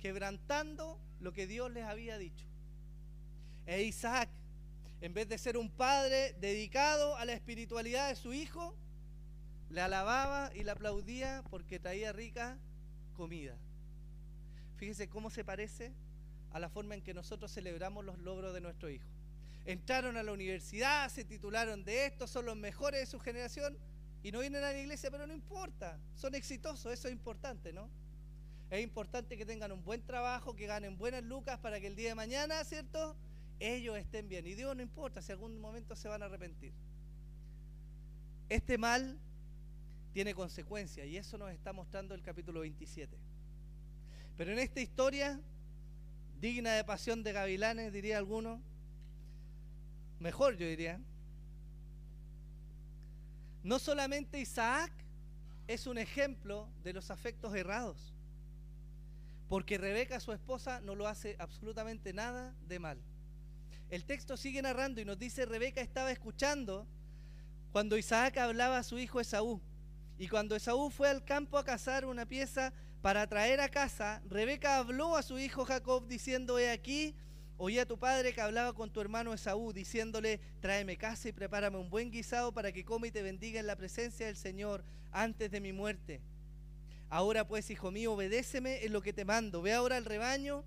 quebrantando 0.00 0.98
lo 1.20 1.32
que 1.32 1.46
Dios 1.46 1.70
les 1.70 1.84
había 1.84 2.18
dicho. 2.18 2.46
E 3.66 3.82
Isaac, 3.82 4.28
en 5.00 5.12
vez 5.12 5.28
de 5.28 5.38
ser 5.38 5.56
un 5.58 5.70
padre 5.70 6.34
dedicado 6.40 7.16
a 7.16 7.24
la 7.26 7.34
espiritualidad 7.34 8.08
de 8.08 8.16
su 8.16 8.32
hijo, 8.32 8.74
le 9.68 9.80
alababa 9.80 10.50
y 10.54 10.62
le 10.62 10.70
aplaudía 10.70 11.42
porque 11.50 11.78
traía 11.78 12.12
rica 12.12 12.58
comida. 13.14 13.56
Fíjese 14.76 15.08
cómo 15.08 15.30
se 15.30 15.44
parece 15.44 15.92
a 16.54 16.60
la 16.60 16.68
forma 16.68 16.94
en 16.94 17.02
que 17.02 17.12
nosotros 17.12 17.52
celebramos 17.52 18.04
los 18.04 18.16
logros 18.20 18.54
de 18.54 18.60
nuestro 18.60 18.88
hijo. 18.88 19.08
Entraron 19.66 20.16
a 20.16 20.22
la 20.22 20.32
universidad, 20.32 21.10
se 21.10 21.24
titularon 21.24 21.84
de 21.84 22.06
esto, 22.06 22.28
son 22.28 22.46
los 22.46 22.56
mejores 22.56 23.00
de 23.00 23.06
su 23.06 23.18
generación 23.18 23.76
y 24.22 24.30
no 24.30 24.38
vienen 24.38 24.62
a 24.62 24.70
la 24.70 24.78
iglesia, 24.78 25.10
pero 25.10 25.26
no 25.26 25.34
importa, 25.34 25.98
son 26.14 26.36
exitosos, 26.36 26.92
eso 26.92 27.08
es 27.08 27.12
importante, 27.12 27.72
¿no? 27.72 27.90
Es 28.70 28.84
importante 28.84 29.36
que 29.36 29.44
tengan 29.44 29.72
un 29.72 29.82
buen 29.82 30.00
trabajo, 30.02 30.54
que 30.54 30.66
ganen 30.66 30.96
buenas 30.96 31.24
lucas 31.24 31.58
para 31.58 31.80
que 31.80 31.88
el 31.88 31.96
día 31.96 32.10
de 32.10 32.14
mañana, 32.14 32.62
¿cierto? 32.62 33.16
Ellos 33.58 33.98
estén 33.98 34.28
bien. 34.28 34.46
Y 34.46 34.54
Dios 34.54 34.76
no 34.76 34.82
importa 34.82 35.22
si 35.22 35.32
algún 35.32 35.60
momento 35.60 35.96
se 35.96 36.06
van 36.06 36.22
a 36.22 36.26
arrepentir. 36.26 36.72
Este 38.48 38.78
mal 38.78 39.18
tiene 40.12 40.34
consecuencias 40.34 41.08
y 41.08 41.16
eso 41.16 41.36
nos 41.36 41.50
está 41.50 41.72
mostrando 41.72 42.14
el 42.14 42.22
capítulo 42.22 42.60
27. 42.60 43.16
Pero 44.36 44.52
en 44.52 44.60
esta 44.60 44.80
historia 44.80 45.40
digna 46.40 46.72
de 46.72 46.84
pasión 46.84 47.22
de 47.22 47.32
gavilanes, 47.32 47.92
diría 47.92 48.18
alguno. 48.18 48.60
Mejor 50.18 50.56
yo 50.56 50.66
diría. 50.66 51.00
No 53.62 53.78
solamente 53.78 54.38
Isaac 54.40 54.92
es 55.66 55.86
un 55.86 55.98
ejemplo 55.98 56.68
de 56.82 56.92
los 56.92 57.10
afectos 57.10 57.54
errados, 57.54 58.14
porque 59.48 59.78
Rebeca, 59.78 60.20
su 60.20 60.32
esposa, 60.32 60.80
no 60.80 60.94
lo 60.94 61.08
hace 61.08 61.36
absolutamente 61.38 62.12
nada 62.12 62.54
de 62.68 62.78
mal. 62.78 62.98
El 63.90 64.04
texto 64.04 64.36
sigue 64.36 64.60
narrando 64.62 65.00
y 65.00 65.04
nos 65.04 65.18
dice, 65.18 65.46
Rebeca 65.46 65.80
estaba 65.80 66.10
escuchando 66.10 66.86
cuando 67.72 67.96
Isaac 67.96 68.36
hablaba 68.38 68.78
a 68.78 68.82
su 68.82 68.98
hijo 68.98 69.20
Esaú. 69.20 69.60
Y 70.18 70.28
cuando 70.28 70.56
Esaú 70.56 70.90
fue 70.90 71.08
al 71.08 71.24
campo 71.24 71.58
a 71.58 71.64
cazar 71.64 72.04
una 72.04 72.26
pieza 72.26 72.72
para 73.04 73.26
traer 73.26 73.60
a 73.60 73.68
casa, 73.68 74.22
Rebeca 74.30 74.78
habló 74.78 75.14
a 75.14 75.22
su 75.22 75.38
hijo 75.38 75.66
Jacob 75.66 76.06
diciendo, 76.06 76.58
he 76.58 76.70
aquí, 76.70 77.14
oí 77.58 77.78
a 77.78 77.84
tu 77.84 77.98
padre 77.98 78.32
que 78.32 78.40
hablaba 78.40 78.72
con 78.72 78.90
tu 78.90 78.98
hermano 79.02 79.34
Esaú, 79.34 79.74
diciéndole, 79.74 80.40
tráeme 80.62 80.96
casa 80.96 81.28
y 81.28 81.32
prepárame 81.32 81.76
un 81.76 81.90
buen 81.90 82.10
guisado 82.10 82.52
para 82.52 82.72
que 82.72 82.82
come 82.82 83.08
y 83.08 83.10
te 83.10 83.20
bendiga 83.20 83.60
en 83.60 83.66
la 83.66 83.76
presencia 83.76 84.24
del 84.24 84.36
Señor 84.36 84.82
antes 85.12 85.50
de 85.50 85.60
mi 85.60 85.74
muerte. 85.74 86.22
Ahora 87.10 87.46
pues, 87.46 87.68
hijo 87.68 87.90
mío, 87.90 88.14
obedéceme 88.14 88.86
en 88.86 88.94
lo 88.94 89.02
que 89.02 89.12
te 89.12 89.26
mando. 89.26 89.60
Ve 89.60 89.74
ahora 89.74 89.98
al 89.98 90.06
rebaño 90.06 90.64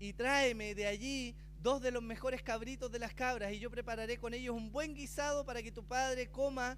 y 0.00 0.12
tráeme 0.12 0.74
de 0.74 0.88
allí 0.88 1.36
dos 1.62 1.80
de 1.80 1.92
los 1.92 2.02
mejores 2.02 2.42
cabritos 2.42 2.90
de 2.90 2.98
las 2.98 3.14
cabras 3.14 3.52
y 3.52 3.60
yo 3.60 3.70
prepararé 3.70 4.18
con 4.18 4.34
ellos 4.34 4.56
un 4.56 4.72
buen 4.72 4.92
guisado 4.92 5.46
para 5.46 5.62
que 5.62 5.70
tu 5.70 5.84
padre 5.84 6.26
coma 6.32 6.76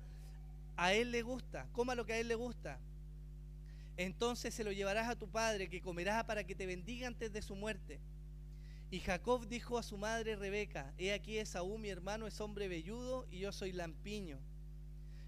a 0.76 0.92
él 0.92 1.12
le 1.12 1.22
gusta, 1.22 1.66
coma 1.72 1.94
lo 1.94 2.04
que 2.04 2.12
a 2.12 2.18
él 2.18 2.28
le 2.28 2.34
gusta 2.34 2.78
entonces 3.98 4.54
se 4.54 4.62
lo 4.62 4.70
llevarás 4.70 5.08
a 5.08 5.16
tu 5.16 5.28
padre, 5.28 5.68
que 5.68 5.82
comerá 5.82 6.24
para 6.24 6.44
que 6.44 6.54
te 6.54 6.66
bendiga 6.66 7.08
antes 7.08 7.32
de 7.32 7.42
su 7.42 7.56
muerte. 7.56 8.00
Y 8.92 9.00
Jacob 9.00 9.46
dijo 9.48 9.76
a 9.76 9.82
su 9.82 9.98
madre 9.98 10.36
Rebeca, 10.36 10.94
he 10.96 11.12
aquí 11.12 11.36
Esaú, 11.36 11.76
mi 11.78 11.90
hermano, 11.90 12.28
es 12.28 12.40
hombre 12.40 12.68
velludo 12.68 13.26
y 13.28 13.40
yo 13.40 13.52
soy 13.52 13.72
lampiño. 13.72 14.38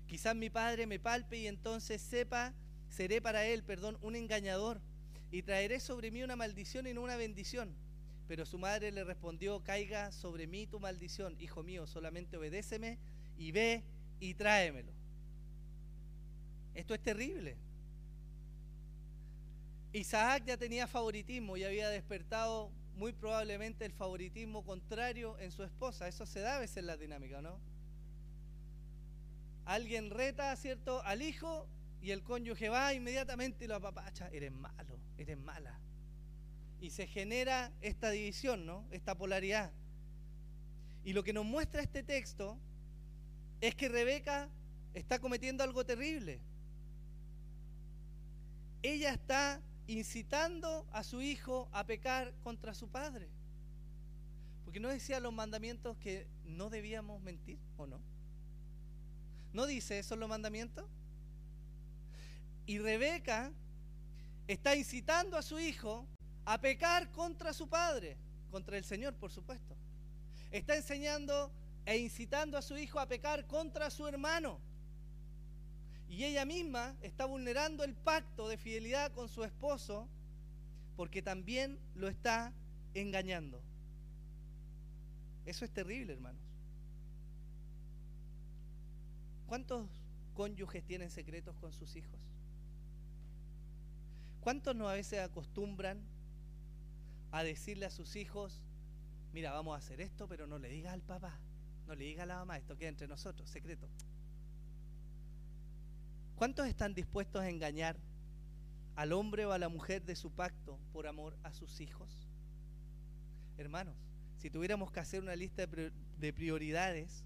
Quizás 0.07 0.37
mi 0.37 0.50
padre 0.50 0.87
me 0.87 1.00
palpe 1.00 1.37
y 1.37 1.49
entonces 1.49 2.00
sepa, 2.00 2.55
seré 2.89 3.21
para 3.21 3.45
él, 3.45 3.65
perdón, 3.65 3.99
un 4.03 4.15
engañador, 4.15 4.81
y 5.33 5.43
traeré 5.43 5.81
sobre 5.81 6.12
mí 6.12 6.23
una 6.23 6.37
maldición 6.37 6.87
y 6.87 6.95
no 6.95 7.03
una 7.03 7.17
bendición. 7.17 7.75
Pero 8.29 8.47
su 8.47 8.57
madre 8.57 8.93
le 8.93 9.03
respondió, 9.03 9.65
caiga 9.65 10.12
sobre 10.12 10.47
mí 10.47 10.69
tu 10.69 10.79
maldición, 10.79 11.37
hijo 11.41 11.65
mío, 11.65 11.89
solamente 11.89 12.37
obedéceme 12.37 12.99
y 13.37 13.50
ve 13.50 13.83
y 14.21 14.35
tráemelo. 14.35 14.93
Esto 16.75 16.95
es 16.95 17.03
terrible. 17.03 17.57
Isaac 19.92 20.44
ya 20.47 20.56
tenía 20.56 20.87
favoritismo 20.87 21.56
y 21.56 21.64
había 21.64 21.88
despertado 21.88 22.70
muy 22.94 23.12
probablemente 23.12 23.85
el 23.85 23.92
favoritismo 23.92 24.64
contrario 24.64 25.38
en 25.38 25.50
su 25.50 25.64
esposa. 25.64 26.06
Eso 26.06 26.26
se 26.26 26.40
da 26.40 26.56
a 26.56 26.61
veces 26.61 26.78
en 26.78 26.87
la 26.87 26.97
dinámica, 26.97 27.42
¿no? 27.42 27.59
Alguien 29.64 30.11
reta, 30.11 30.54
¿cierto?, 30.56 31.02
al 31.04 31.23
hijo 31.23 31.66
y 32.02 32.12
el 32.12 32.23
cónyuge 32.23 32.68
va 32.68 32.94
inmediatamente 32.94 33.64
y 33.64 33.68
lo 33.68 33.76
apapacha. 33.76 34.28
Eres 34.28 34.52
malo, 34.52 34.99
eres 35.18 35.38
mala. 35.38 35.78
Y 36.80 36.90
se 36.90 37.06
genera 37.06 37.73
esta 37.80 38.11
división, 38.11 38.66
¿no? 38.66 38.87
Esta 38.90 39.16
polaridad. 39.16 39.73
Y 41.04 41.12
lo 41.12 41.25
que 41.25 41.32
nos 41.32 41.44
muestra 41.44 41.82
este 41.82 42.02
texto 42.02 42.59
es 43.61 43.75
que 43.75 43.88
Rebeca 43.88 44.49
está 44.94 45.18
cometiendo 45.18 45.64
algo 45.64 45.85
terrible. 45.85 46.40
Ella 48.82 49.12
está 49.12 49.61
incitando 49.87 50.87
a 50.93 51.03
su 51.03 51.21
hijo 51.21 51.69
a 51.73 51.85
pecar 51.85 52.33
contra 52.43 52.75
su 52.75 52.89
padre. 52.89 53.29
Porque 54.65 54.81
no 54.81 54.89
decía 54.89 55.21
los 55.21 55.33
mandamientos 55.33 55.97
que 55.99 56.27
no 56.45 56.71
debíamos 56.71 57.21
mentir, 57.23 57.59
¿o 57.77 57.87
no? 57.87 58.01
¿No 59.53 59.67
dice 59.67 59.99
eso 59.99 60.15
los 60.17 60.29
mandamientos? 60.29 60.87
Y 62.67 62.79
Rebeca 62.79 63.51
está 64.47 64.77
incitando 64.77 65.37
a 65.37 65.43
su 65.43 65.59
hijo 65.59 66.07
a 66.45 66.59
pecar 66.59 67.11
contra 67.11 67.53
su 67.53 67.69
padre, 67.69 68.17
contra 68.51 68.77
el 68.77 68.85
Señor, 68.85 69.15
por 69.15 69.33
supuesto. 69.33 69.77
Está 70.53 70.77
enseñando 70.77 71.51
e 71.85 71.99
incitando 71.99 72.57
a 72.57 72.63
su 72.63 72.77
hijo 72.77 73.01
a 73.01 73.07
pecar 73.07 73.47
contra 73.47 73.91
su 73.91 74.07
hermano. 74.07 74.61
Y 76.11 76.25
ella 76.25 76.45
misma 76.45 76.97
está 77.02 77.25
vulnerando 77.25 77.85
el 77.85 77.95
pacto 77.95 78.49
de 78.49 78.59
fidelidad 78.59 79.12
con 79.12 79.29
su 79.29 79.45
esposo 79.45 80.09
porque 80.97 81.23
también 81.23 81.79
lo 81.95 82.09
está 82.09 82.52
engañando. 82.95 83.62
Eso 85.47 85.64
es 85.64 85.71
terrible, 85.71 86.14
hermanos. 86.14 86.43
¿Cuántos 89.47 89.88
cónyuges 90.35 90.85
tienen 90.85 91.11
secretos 91.11 91.57
con 91.57 91.73
sus 91.73 91.95
hijos? 91.95 92.19
¿Cuántos 94.40 94.75
no 94.75 94.88
a 94.88 94.95
veces 94.95 95.21
acostumbran 95.21 96.00
a 97.31 97.45
decirle 97.45 97.87
a 97.87 97.90
sus 97.90 98.17
hijos, 98.17 98.61
mira, 99.33 99.52
vamos 99.52 99.75
a 99.75 99.79
hacer 99.79 100.00
esto, 100.00 100.26
pero 100.26 100.49
no 100.49 100.59
le 100.59 100.69
digas 100.69 100.93
al 100.93 101.02
papá, 101.02 101.38
no 101.87 101.95
le 101.95 102.05
digas 102.05 102.25
a 102.25 102.26
la 102.26 102.37
mamá, 102.37 102.59
esto 102.59 102.76
queda 102.76 102.88
entre 102.88 103.07
nosotros, 103.07 103.49
secreto? 103.49 103.88
¿Cuántos 106.40 106.68
están 106.68 106.94
dispuestos 106.94 107.42
a 107.42 107.50
engañar 107.50 107.99
al 108.97 109.12
hombre 109.12 109.44
o 109.44 109.52
a 109.52 109.59
la 109.59 109.68
mujer 109.68 110.02
de 110.06 110.16
su 110.16 110.30
pacto 110.30 110.78
por 110.90 111.06
amor 111.06 111.37
a 111.42 111.52
sus 111.52 111.82
hijos? 111.82 112.30
Hermanos, 113.59 113.94
si 114.38 114.49
tuviéramos 114.49 114.90
que 114.90 115.00
hacer 115.00 115.20
una 115.20 115.37
lista 115.37 115.66
de 115.66 116.32
prioridades, 116.32 117.25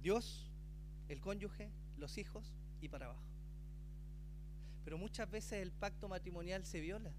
Dios, 0.00 0.48
el 1.08 1.20
cónyuge, 1.20 1.68
los 1.96 2.16
hijos 2.16 2.54
y 2.80 2.88
para 2.88 3.06
abajo. 3.06 3.24
Pero 4.84 4.98
muchas 4.98 5.28
veces 5.28 5.54
el 5.54 5.72
pacto 5.72 6.06
matrimonial 6.08 6.64
se 6.64 6.80
viola 6.80 7.10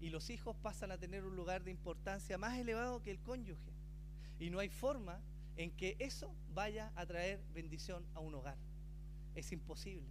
y 0.00 0.08
los 0.08 0.30
hijos 0.30 0.56
pasan 0.62 0.92
a 0.92 0.96
tener 0.96 1.26
un 1.26 1.36
lugar 1.36 1.62
de 1.62 1.72
importancia 1.72 2.38
más 2.38 2.56
elevado 2.56 3.02
que 3.02 3.10
el 3.10 3.20
cónyuge. 3.20 3.74
Y 4.40 4.48
no 4.48 4.60
hay 4.60 4.70
forma 4.70 5.20
en 5.56 5.70
que 5.70 5.96
eso 5.98 6.34
vaya 6.52 6.92
a 6.96 7.06
traer 7.06 7.40
bendición 7.54 8.04
a 8.14 8.20
un 8.20 8.34
hogar. 8.34 8.56
Es 9.34 9.52
imposible. 9.52 10.08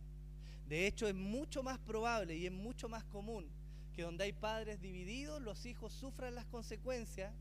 De 0.68 0.88
hecho, 0.88 1.08
es 1.08 1.16
mucho 1.16 1.64
más 1.64 1.80
probable 1.80 2.36
y 2.36 2.46
es 2.46 2.52
mucho 2.52 2.88
más 2.90 3.04
común 3.06 3.46
que 3.94 4.02
donde 4.02 4.24
hay 4.24 4.34
padres 4.34 4.82
divididos, 4.82 5.42
los 5.42 5.66
hijos 5.66 5.94
sufran 5.94 6.34
las 6.36 6.46
consecuencias 6.46 7.32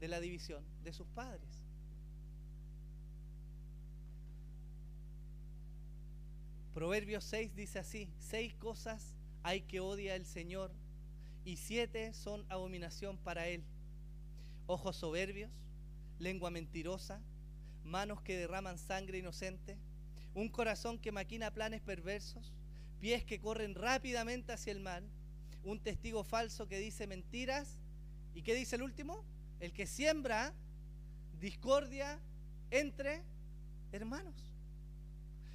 de 0.00 0.08
la 0.08 0.20
división 0.20 0.64
de 0.82 0.92
sus 0.92 1.06
padres. 1.08 1.62
Proverbios 6.74 7.24
6 7.24 7.54
dice 7.54 7.78
así, 7.78 8.08
seis 8.18 8.54
cosas 8.54 9.16
hay 9.42 9.62
que 9.62 9.80
odia 9.80 10.14
el 10.14 10.24
Señor 10.24 10.70
y 11.44 11.56
siete 11.56 12.12
son 12.12 12.44
abominación 12.48 13.16
para 13.18 13.48
Él. 13.48 13.64
Ojos 14.66 14.96
soberbios, 14.96 15.50
lengua 16.18 16.50
mentirosa, 16.50 17.20
manos 17.84 18.20
que 18.22 18.36
derraman 18.36 18.78
sangre 18.78 19.18
inocente, 19.18 19.76
un 20.34 20.48
corazón 20.48 20.98
que 20.98 21.12
maquina 21.12 21.52
planes 21.52 21.80
perversos, 21.80 22.52
pies 23.00 23.24
que 23.24 23.40
corren 23.40 23.74
rápidamente 23.74 24.52
hacia 24.52 24.72
el 24.72 24.80
mal, 24.80 25.04
un 25.64 25.80
testigo 25.80 26.24
falso 26.24 26.68
que 26.68 26.78
dice 26.78 27.06
mentiras. 27.06 27.76
¿Y 28.34 28.42
qué 28.42 28.54
dice 28.54 28.76
el 28.76 28.82
último? 28.82 29.24
El 29.60 29.72
que 29.72 29.86
siembra 29.86 30.52
discordia 31.40 32.18
entre 32.70 33.22
hermanos. 33.92 34.34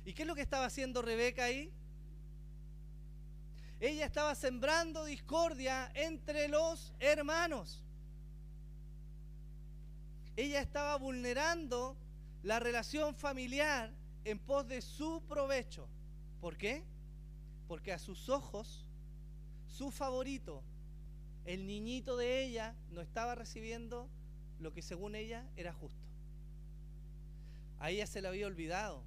¿Y 0.05 0.13
qué 0.13 0.23
es 0.23 0.27
lo 0.27 0.35
que 0.35 0.41
estaba 0.41 0.65
haciendo 0.65 1.01
Rebeca 1.01 1.45
ahí? 1.45 1.71
Ella 3.79 4.05
estaba 4.05 4.35
sembrando 4.35 5.05
discordia 5.05 5.91
entre 5.93 6.47
los 6.47 6.93
hermanos 6.99 7.82
ella 10.35 10.61
estaba 10.61 10.97
vulnerando 10.97 11.95
la 12.41 12.59
relación 12.59 13.15
familiar 13.15 13.91
en 14.25 14.39
pos 14.39 14.67
de 14.67 14.81
su 14.81 15.21
provecho. 15.27 15.87
¿Por 16.41 16.57
qué? 16.57 16.83
Porque 17.67 17.93
a 17.93 17.99
sus 17.99 18.29
ojos, 18.29 18.85
su 19.67 19.91
favorito, 19.91 20.63
el 21.45 21.67
niñito 21.67 22.17
de 22.17 22.43
ella, 22.43 22.75
no 22.89 23.01
estaba 23.01 23.35
recibiendo 23.35 24.09
lo 24.59 24.73
que 24.73 24.81
según 24.81 25.15
ella 25.15 25.45
era 25.55 25.73
justo. 25.73 26.01
A 27.79 27.91
ella 27.91 28.07
se 28.07 28.21
le 28.21 28.27
había 28.27 28.47
olvidado 28.47 29.03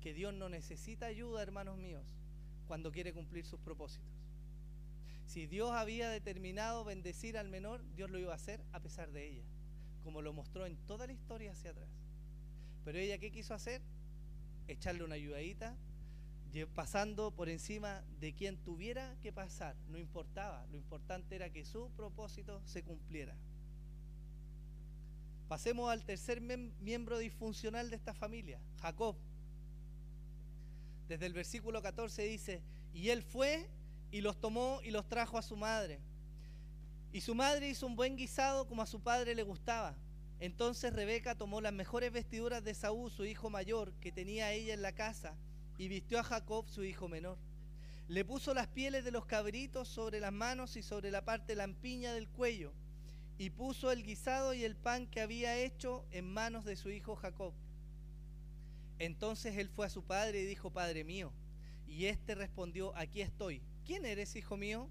que 0.00 0.12
Dios 0.12 0.34
no 0.34 0.48
necesita 0.48 1.06
ayuda, 1.06 1.42
hermanos 1.42 1.78
míos, 1.78 2.04
cuando 2.66 2.92
quiere 2.92 3.12
cumplir 3.12 3.46
sus 3.46 3.60
propósitos. 3.60 4.08
Si 5.26 5.46
Dios 5.46 5.70
había 5.70 6.10
determinado 6.10 6.84
bendecir 6.84 7.38
al 7.38 7.48
menor, 7.48 7.82
Dios 7.94 8.10
lo 8.10 8.18
iba 8.18 8.32
a 8.32 8.36
hacer 8.36 8.60
a 8.72 8.80
pesar 8.80 9.12
de 9.12 9.28
ella 9.28 9.44
como 10.02 10.22
lo 10.22 10.32
mostró 10.32 10.66
en 10.66 10.76
toda 10.86 11.06
la 11.06 11.12
historia 11.12 11.52
hacia 11.52 11.70
atrás. 11.70 11.88
Pero 12.84 12.98
ella, 12.98 13.18
¿qué 13.18 13.30
quiso 13.30 13.54
hacer? 13.54 13.82
Echarle 14.68 15.04
una 15.04 15.16
ayudadita, 15.16 15.76
pasando 16.74 17.30
por 17.30 17.48
encima 17.48 18.02
de 18.18 18.34
quien 18.34 18.56
tuviera 18.56 19.16
que 19.22 19.32
pasar. 19.32 19.76
No 19.88 19.98
importaba, 19.98 20.66
lo 20.70 20.76
importante 20.76 21.36
era 21.36 21.50
que 21.50 21.64
su 21.64 21.90
propósito 21.90 22.60
se 22.64 22.82
cumpliera. 22.82 23.36
Pasemos 25.48 25.90
al 25.90 26.04
tercer 26.04 26.40
miembro 26.40 27.18
disfuncional 27.18 27.90
de 27.90 27.96
esta 27.96 28.14
familia, 28.14 28.60
Jacob. 28.80 29.16
Desde 31.08 31.26
el 31.26 31.32
versículo 31.32 31.82
14 31.82 32.22
dice, 32.22 32.62
y 32.94 33.08
él 33.08 33.22
fue 33.22 33.68
y 34.12 34.20
los 34.20 34.40
tomó 34.40 34.80
y 34.82 34.90
los 34.90 35.08
trajo 35.08 35.38
a 35.38 35.42
su 35.42 35.56
madre. 35.56 36.00
Y 37.12 37.20
su 37.20 37.34
madre 37.34 37.68
hizo 37.68 37.86
un 37.86 37.96
buen 37.96 38.16
guisado 38.16 38.66
como 38.66 38.82
a 38.82 38.86
su 38.86 39.00
padre 39.00 39.34
le 39.34 39.42
gustaba. 39.42 39.96
Entonces 40.38 40.92
Rebeca 40.92 41.34
tomó 41.34 41.60
las 41.60 41.72
mejores 41.72 42.12
vestiduras 42.12 42.64
de 42.64 42.74
Saúl, 42.74 43.10
su 43.10 43.24
hijo 43.24 43.50
mayor, 43.50 43.92
que 44.00 44.12
tenía 44.12 44.52
ella 44.52 44.72
en 44.72 44.82
la 44.82 44.92
casa, 44.92 45.36
y 45.76 45.88
vistió 45.88 46.18
a 46.18 46.22
Jacob, 46.22 46.66
su 46.68 46.84
hijo 46.84 47.08
menor. 47.08 47.36
Le 48.08 48.24
puso 48.24 48.54
las 48.54 48.66
pieles 48.68 49.04
de 49.04 49.10
los 49.10 49.26
cabritos 49.26 49.88
sobre 49.88 50.18
las 50.18 50.32
manos 50.32 50.76
y 50.76 50.82
sobre 50.82 51.10
la 51.10 51.24
parte 51.24 51.54
lampiña 51.54 52.12
del 52.12 52.28
cuello, 52.28 52.72
y 53.38 53.50
puso 53.50 53.90
el 53.90 54.02
guisado 54.02 54.54
y 54.54 54.64
el 54.64 54.76
pan 54.76 55.06
que 55.06 55.20
había 55.20 55.58
hecho 55.58 56.06
en 56.10 56.26
manos 56.26 56.64
de 56.64 56.76
su 56.76 56.90
hijo 56.90 57.16
Jacob. 57.16 57.52
Entonces 58.98 59.56
él 59.56 59.68
fue 59.68 59.86
a 59.86 59.90
su 59.90 60.04
padre 60.04 60.42
y 60.42 60.46
dijo, 60.46 60.70
Padre 60.70 61.04
mío. 61.04 61.32
Y 61.86 62.04
éste 62.04 62.34
respondió, 62.34 62.94
Aquí 62.96 63.22
estoy. 63.22 63.62
¿Quién 63.84 64.04
eres, 64.04 64.36
hijo 64.36 64.56
mío? 64.58 64.88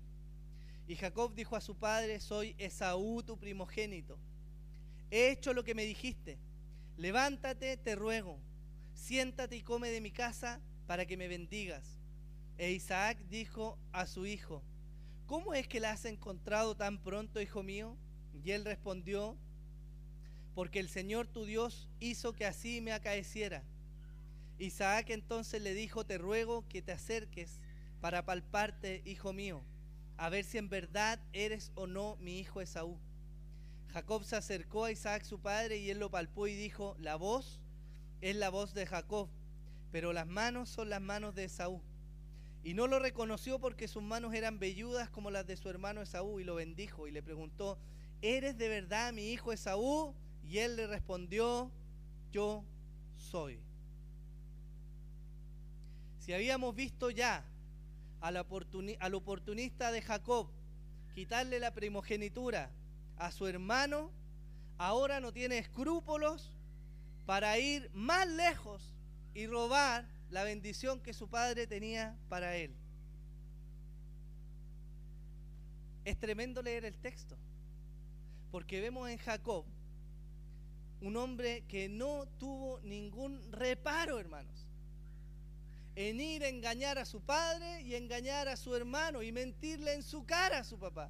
Y 0.90 0.96
Jacob 0.96 1.36
dijo 1.36 1.56
a 1.56 1.62
su 1.62 1.76
padre, 1.76 2.20
soy 2.20 2.56
Esaú, 2.58 3.22
tu 3.22 3.38
primogénito. 3.38 4.18
He 5.12 5.30
hecho 5.30 5.54
lo 5.54 5.64
que 5.64 5.76
me 5.76 5.86
dijiste. 5.86 6.40
Levántate, 6.98 7.78
te 7.78 7.94
ruego. 7.94 8.40
Siéntate 8.96 9.56
y 9.56 9.62
come 9.62 9.92
de 9.92 10.02
mi 10.02 10.10
casa 10.10 10.60
para 10.88 11.06
que 11.06 11.16
me 11.16 11.28
bendigas. 11.28 12.00
E 12.58 12.72
Isaac 12.72 13.20
dijo 13.30 13.78
a 13.92 14.08
su 14.08 14.26
hijo, 14.26 14.64
¿cómo 15.28 15.54
es 15.54 15.68
que 15.68 15.80
la 15.80 15.92
has 15.92 16.06
encontrado 16.06 16.76
tan 16.76 16.98
pronto, 16.98 17.40
hijo 17.40 17.62
mío? 17.62 17.96
Y 18.44 18.50
él 18.50 18.66
respondió, 18.66 19.38
porque 20.56 20.80
el 20.80 20.90
Señor 20.90 21.28
tu 21.28 21.46
Dios 21.46 21.88
hizo 22.00 22.34
que 22.34 22.48
así 22.48 22.82
me 22.82 22.94
acaeciera. 22.94 23.62
Isaac 24.58 25.12
entonces 25.12 25.62
le 25.62 25.76
dijo, 25.76 26.04
te 26.04 26.18
ruego 26.18 26.68
que 26.68 26.82
te 26.82 26.94
acerques 26.94 27.60
para 28.02 28.26
palparte, 28.26 29.04
hijo 29.06 29.34
mío 29.34 29.64
a 30.20 30.28
ver 30.28 30.44
si 30.44 30.58
en 30.58 30.68
verdad 30.68 31.18
eres 31.32 31.72
o 31.76 31.88
no 31.88 32.18
mi 32.18 32.40
hijo 32.40 32.60
Esaú. 32.60 33.00
Jacob 33.94 34.26
se 34.26 34.36
acercó 34.36 34.84
a 34.84 34.92
Isaac 34.92 35.24
su 35.24 35.40
padre 35.40 35.78
y 35.78 35.90
él 35.90 36.00
lo 36.00 36.12
palpó 36.12 36.46
y 36.46 36.56
dijo, 36.56 36.98
la 37.00 37.16
voz 37.16 37.62
es 38.20 38.36
la 38.36 38.50
voz 38.50 38.74
de 38.74 38.86
Jacob, 38.86 39.30
pero 39.94 40.12
las 40.12 40.28
manos 40.28 40.68
son 40.68 40.90
las 40.90 41.00
manos 41.00 41.36
de 41.36 41.46
Esaú. 41.46 41.82
Y 42.66 42.74
no 42.74 42.88
lo 42.88 43.00
reconoció 43.00 43.60
porque 43.60 43.88
sus 43.88 44.04
manos 44.04 44.34
eran 44.34 44.60
velludas 44.60 45.10
como 45.10 45.32
las 45.32 45.48
de 45.48 45.56
su 45.56 45.70
hermano 45.70 46.02
Esaú 46.02 46.42
y 46.42 46.44
lo 46.44 46.56
bendijo 46.56 47.08
y 47.08 47.12
le 47.12 47.24
preguntó, 47.24 47.80
¿eres 48.22 48.58
de 48.58 48.68
verdad 48.68 49.14
mi 49.14 49.32
hijo 49.32 49.54
Esaú? 49.54 50.14
Y 50.44 50.58
él 50.58 50.76
le 50.76 50.86
respondió, 50.86 51.72
yo 52.34 52.66
soy. 53.16 53.58
Si 56.20 56.34
habíamos 56.34 56.76
visto 56.76 57.10
ya 57.10 57.46
al, 58.22 58.38
oportunista 59.16 59.92
de 59.92 60.02
Jacob 60.02 60.50
quitarle 61.14 61.60
la 61.60 61.74
primogenitura 61.74 62.72
a 63.18 63.32
su 63.32 63.48
hermano, 63.48 64.12
ahora 64.78 65.20
no 65.20 65.34
tiene 65.34 65.58
escrúpulos 65.58 66.52
para 67.26 67.58
ir 67.60 67.90
más 67.94 68.28
lejos 68.28 68.94
y 69.34 69.48
robar 69.48 70.08
la 70.30 70.44
bendición 70.44 71.00
que 71.00 71.14
su 71.14 71.28
padre 71.28 71.68
tenía 71.68 72.18
para 72.30 72.56
él. 72.56 72.74
Es 76.06 76.18
tremendo 76.18 76.62
leer 76.62 76.86
el 76.86 76.98
texto, 76.98 77.38
porque 78.52 78.82
vemos 78.82 79.10
en 79.10 79.18
Jacob 79.18 79.66
un 81.02 81.16
hombre 81.18 81.64
que 81.68 81.88
no 81.88 82.28
tuvo 82.38 82.80
ningún 82.82 83.40
reparo, 83.52 84.20
hermanos, 84.20 84.69
en 86.08 86.22
ir 86.22 86.46
a 86.46 86.48
engañar 86.48 86.98
a 86.98 87.04
su 87.04 87.20
padre 87.20 87.82
y 87.82 87.94
engañar 87.94 88.48
a 88.48 88.56
su 88.56 88.74
hermano 88.74 89.22
y 89.22 89.34
mentirle 89.34 89.94
en 89.94 90.02
su 90.02 90.26
cara 90.26 90.60
a 90.60 90.64
su 90.64 90.80
papá. 90.80 91.10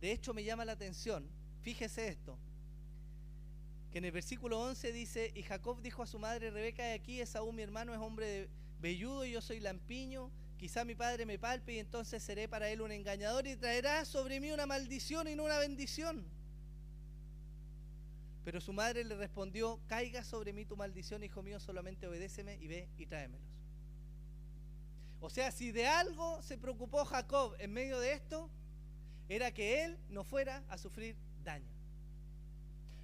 De 0.00 0.10
hecho, 0.10 0.34
me 0.34 0.42
llama 0.42 0.64
la 0.64 0.72
atención, 0.72 1.24
fíjese 1.62 2.08
esto, 2.08 2.36
que 3.92 3.98
en 3.98 4.06
el 4.06 4.10
versículo 4.10 4.60
11 4.60 4.90
dice, 4.90 5.32
y 5.36 5.44
Jacob 5.44 5.80
dijo 5.82 6.02
a 6.02 6.06
su 6.08 6.18
madre 6.18 6.50
Rebeca, 6.50 6.92
aquí 6.92 7.20
Esaú 7.20 7.52
mi 7.52 7.62
hermano 7.62 7.94
es 7.94 8.00
hombre 8.00 8.26
de 8.26 8.48
velludo 8.80 9.24
y 9.24 9.30
yo 9.30 9.40
soy 9.40 9.60
lampiño, 9.60 10.32
quizá 10.56 10.84
mi 10.84 10.96
padre 10.96 11.26
me 11.26 11.38
palpe 11.38 11.74
y 11.74 11.78
entonces 11.78 12.24
seré 12.24 12.48
para 12.48 12.70
él 12.70 12.80
un 12.80 12.90
engañador 12.90 13.46
y 13.46 13.54
traerá 13.54 14.04
sobre 14.04 14.40
mí 14.40 14.50
una 14.50 14.66
maldición 14.66 15.28
y 15.28 15.36
no 15.36 15.44
una 15.44 15.58
bendición. 15.58 16.26
Pero 18.48 18.62
su 18.62 18.72
madre 18.72 19.04
le 19.04 19.14
respondió, 19.14 19.78
caiga 19.88 20.24
sobre 20.24 20.54
mí 20.54 20.64
tu 20.64 20.74
maldición, 20.74 21.22
hijo 21.22 21.42
mío, 21.42 21.60
solamente 21.60 22.06
obedéceme 22.06 22.56
y 22.56 22.66
ve 22.66 22.88
y 22.96 23.04
tráemelos. 23.04 23.46
O 25.20 25.28
sea, 25.28 25.52
si 25.52 25.70
de 25.70 25.86
algo 25.86 26.40
se 26.40 26.56
preocupó 26.56 27.04
Jacob 27.04 27.54
en 27.58 27.74
medio 27.74 28.00
de 28.00 28.14
esto, 28.14 28.48
era 29.28 29.52
que 29.52 29.84
él 29.84 29.98
no 30.08 30.24
fuera 30.24 30.64
a 30.70 30.78
sufrir 30.78 31.14
daño. 31.44 31.68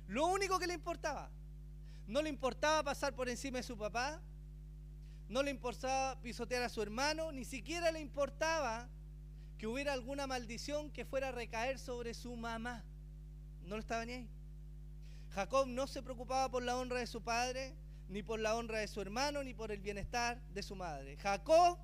Lo 0.09 0.29
único 0.29 0.59
que 0.59 0.67
le 0.67 0.73
importaba. 0.73 1.29
No 2.07 2.23
le 2.23 2.31
importaba 2.31 2.83
pasar 2.83 3.13
por 3.13 3.29
encima 3.29 3.59
de 3.59 3.65
su 3.65 3.77
papá, 3.77 4.23
no 5.29 5.43
le 5.43 5.51
importaba 5.51 6.19
pisotear 6.23 6.63
a 6.63 6.71
su 6.71 6.81
hermano, 6.81 7.33
ni 7.33 7.45
siquiera 7.45 7.91
le 7.91 8.01
importaba 8.01 8.89
que 9.59 9.67
hubiera 9.67 9.93
alguna 9.93 10.27
maldición 10.27 10.91
que 10.91 11.05
fuera 11.05 11.29
a 11.29 11.33
recaer 11.33 11.79
sobre 11.79 12.15
su 12.15 12.35
mamá. 12.35 12.83
No 13.67 13.75
lo 13.75 13.81
estaba 13.81 14.07
ni 14.07 14.13
ahí. 14.15 14.29
Jacob 15.35 15.67
no 15.67 15.89
se 15.89 16.01
preocupaba 16.01 16.49
por 16.49 16.63
la 16.63 16.77
honra 16.77 17.01
de 17.01 17.09
su 17.09 17.21
padre, 17.21 17.75
ni 18.09 18.23
por 18.23 18.39
la 18.39 18.55
honra 18.55 18.79
de 18.79 18.87
su 18.87 19.01
hermano, 19.01 19.43
ni 19.43 19.53
por 19.53 19.73
el 19.73 19.81
bienestar 19.81 20.41
de 20.53 20.63
su 20.63 20.77
madre. 20.77 21.17
Jacob 21.17 21.77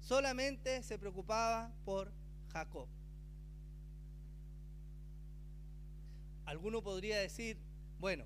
solamente 0.00 0.84
se 0.84 0.98
preocupaba 0.98 1.72
por 1.84 2.12
Jacob. 2.52 2.86
Alguno 6.44 6.80
podría 6.82 7.18
decir, 7.18 7.56
bueno, 7.98 8.24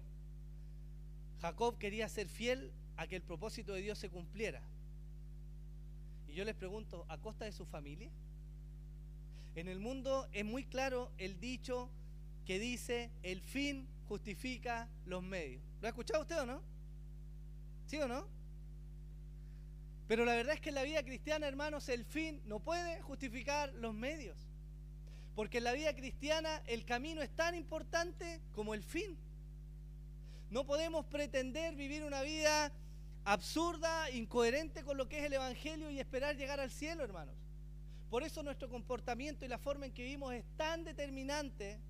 Jacob 1.40 1.78
quería 1.78 2.08
ser 2.08 2.28
fiel 2.28 2.70
a 2.98 3.06
que 3.06 3.16
el 3.16 3.22
propósito 3.22 3.72
de 3.72 3.80
Dios 3.80 3.98
se 3.98 4.10
cumpliera. 4.10 4.60
Y 6.28 6.34
yo 6.34 6.44
les 6.44 6.54
pregunto, 6.54 7.06
¿a 7.08 7.16
costa 7.16 7.46
de 7.46 7.52
su 7.52 7.64
familia? 7.64 8.10
En 9.54 9.68
el 9.68 9.78
mundo 9.78 10.28
es 10.32 10.44
muy 10.44 10.64
claro 10.64 11.10
el 11.16 11.40
dicho 11.40 11.88
que 12.44 12.58
dice, 12.58 13.10
el 13.22 13.40
fin 13.40 13.86
justifica 14.08 14.88
los 15.04 15.22
medios. 15.22 15.62
¿Lo 15.80 15.86
ha 15.86 15.90
escuchado 15.90 16.22
usted 16.22 16.40
o 16.40 16.46
no? 16.46 16.62
¿Sí 17.86 17.98
o 17.98 18.08
no? 18.08 18.26
Pero 20.08 20.24
la 20.24 20.34
verdad 20.34 20.54
es 20.54 20.60
que 20.60 20.68
en 20.68 20.76
la 20.76 20.82
vida 20.82 21.02
cristiana, 21.02 21.48
hermanos, 21.48 21.88
el 21.88 22.04
fin 22.04 22.40
no 22.44 22.60
puede 22.60 23.00
justificar 23.02 23.72
los 23.74 23.92
medios. 23.92 24.36
Porque 25.34 25.58
en 25.58 25.64
la 25.64 25.72
vida 25.72 25.94
cristiana 25.94 26.62
el 26.66 26.84
camino 26.84 27.22
es 27.22 27.30
tan 27.30 27.54
importante 27.54 28.40
como 28.54 28.72
el 28.72 28.82
fin. 28.82 29.16
No 30.50 30.64
podemos 30.64 31.04
pretender 31.06 31.74
vivir 31.74 32.04
una 32.04 32.22
vida 32.22 32.72
absurda, 33.24 34.10
incoherente 34.12 34.84
con 34.84 34.96
lo 34.96 35.08
que 35.08 35.18
es 35.18 35.24
el 35.24 35.32
Evangelio 35.32 35.90
y 35.90 35.98
esperar 35.98 36.36
llegar 36.36 36.60
al 36.60 36.70
cielo, 36.70 37.02
hermanos. 37.02 37.34
Por 38.08 38.22
eso 38.22 38.44
nuestro 38.44 38.68
comportamiento 38.68 39.44
y 39.44 39.48
la 39.48 39.58
forma 39.58 39.86
en 39.86 39.92
que 39.92 40.04
vivimos 40.04 40.32
es 40.32 40.44
tan 40.56 40.84
determinante 40.84 41.80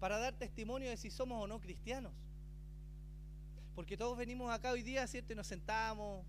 para 0.00 0.18
dar 0.18 0.34
testimonio 0.34 0.90
de 0.90 0.96
si 0.96 1.10
somos 1.10 1.42
o 1.42 1.46
no 1.46 1.60
cristianos. 1.60 2.12
Porque 3.74 3.96
todos 3.96 4.16
venimos 4.16 4.50
acá 4.50 4.72
hoy 4.72 4.82
día, 4.82 5.06
¿cierto? 5.06 5.32
Y 5.32 5.36
nos 5.36 5.46
sentamos 5.46 6.24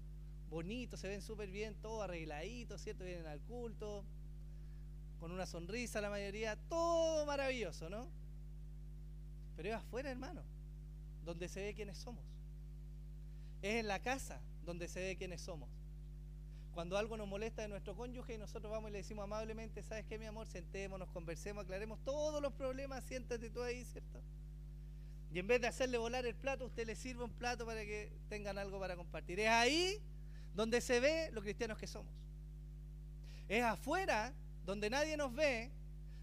bonitos, 0.50 1.00
se 1.00 1.08
ven 1.08 1.22
súper 1.22 1.50
bien, 1.50 1.76
todos 1.76 2.04
arregladitos, 2.04 2.82
¿cierto? 2.82 3.04
Vienen 3.04 3.26
al 3.26 3.40
culto, 3.42 4.04
con 5.20 5.32
una 5.32 5.46
sonrisa 5.46 6.02
la 6.02 6.10
mayoría, 6.10 6.56
todo 6.70 7.26
maravilloso, 7.26 7.90
¿no? 7.90 8.08
Pero 9.56 9.70
es 9.70 9.76
afuera, 9.76 10.12
hermano, 10.12 10.42
donde 11.26 11.50
se 11.50 11.62
ve 11.62 11.74
quiénes 11.74 11.98
somos. 11.98 12.24
Es 13.62 13.76
en 13.76 13.88
la 13.88 14.00
casa 14.00 14.40
donde 14.66 14.88
se 14.88 15.00
ve 15.00 15.16
quiénes 15.16 15.42
somos. 15.42 15.70
Cuando 16.78 16.96
algo 16.96 17.18
nos 17.18 17.28
molesta 17.28 17.64
de 17.64 17.70
nuestro 17.70 17.96
cónyuge 17.96 18.36
y 18.36 18.38
nosotros 18.38 18.72
vamos 18.72 18.92
y 18.92 18.94
le 18.94 19.00
decimos 19.00 19.24
amablemente, 19.24 19.82
¿sabes 19.82 20.06
qué, 20.06 20.20
mi 20.20 20.28
amor? 20.28 20.46
Sentémonos, 20.46 21.10
conversemos, 21.10 21.64
aclaremos 21.64 21.98
todos 22.06 22.40
los 22.40 22.54
problemas, 22.54 23.04
siéntate 23.04 23.50
tú 23.50 23.64
ahí, 23.64 23.84
¿cierto? 23.84 24.22
Y 25.32 25.40
en 25.40 25.48
vez 25.48 25.60
de 25.60 25.66
hacerle 25.66 25.98
volar 25.98 26.24
el 26.28 26.36
plato, 26.36 26.68
usted 26.68 26.86
le 26.86 26.94
sirve 26.94 27.24
un 27.24 27.32
plato 27.32 27.66
para 27.66 27.82
que 27.82 28.12
tengan 28.30 28.60
algo 28.60 28.80
para 28.80 28.96
compartir. 28.96 29.40
Es 29.40 29.50
ahí 29.50 30.00
donde 30.54 30.80
se 30.80 31.00
ve 31.00 31.32
los 31.32 31.44
cristianos 31.44 31.80
que 31.80 31.88
somos. 31.88 32.14
Es 33.50 33.64
afuera 33.64 34.32
donde 34.64 34.92
nadie 34.92 35.18
nos 35.18 35.34
ve, 35.34 35.72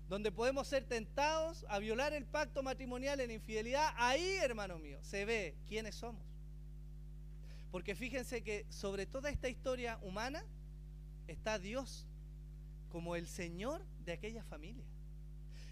donde 0.08 0.30
podemos 0.30 0.68
ser 0.68 0.84
tentados 0.84 1.66
a 1.68 1.80
violar 1.80 2.12
el 2.12 2.26
pacto 2.26 2.62
matrimonial 2.62 3.18
en 3.18 3.32
infidelidad, 3.32 3.92
ahí, 3.96 4.36
hermano 4.40 4.78
mío, 4.78 5.00
se 5.02 5.24
ve 5.24 5.56
quiénes 5.66 5.96
somos. 5.96 6.33
Porque 7.74 7.96
fíjense 7.96 8.44
que 8.44 8.66
sobre 8.68 9.04
toda 9.04 9.30
esta 9.30 9.48
historia 9.48 9.98
humana 10.02 10.44
está 11.26 11.58
Dios 11.58 12.06
como 12.88 13.16
el 13.16 13.26
Señor 13.26 13.84
de 14.04 14.12
aquella 14.12 14.44
familia. 14.44 14.84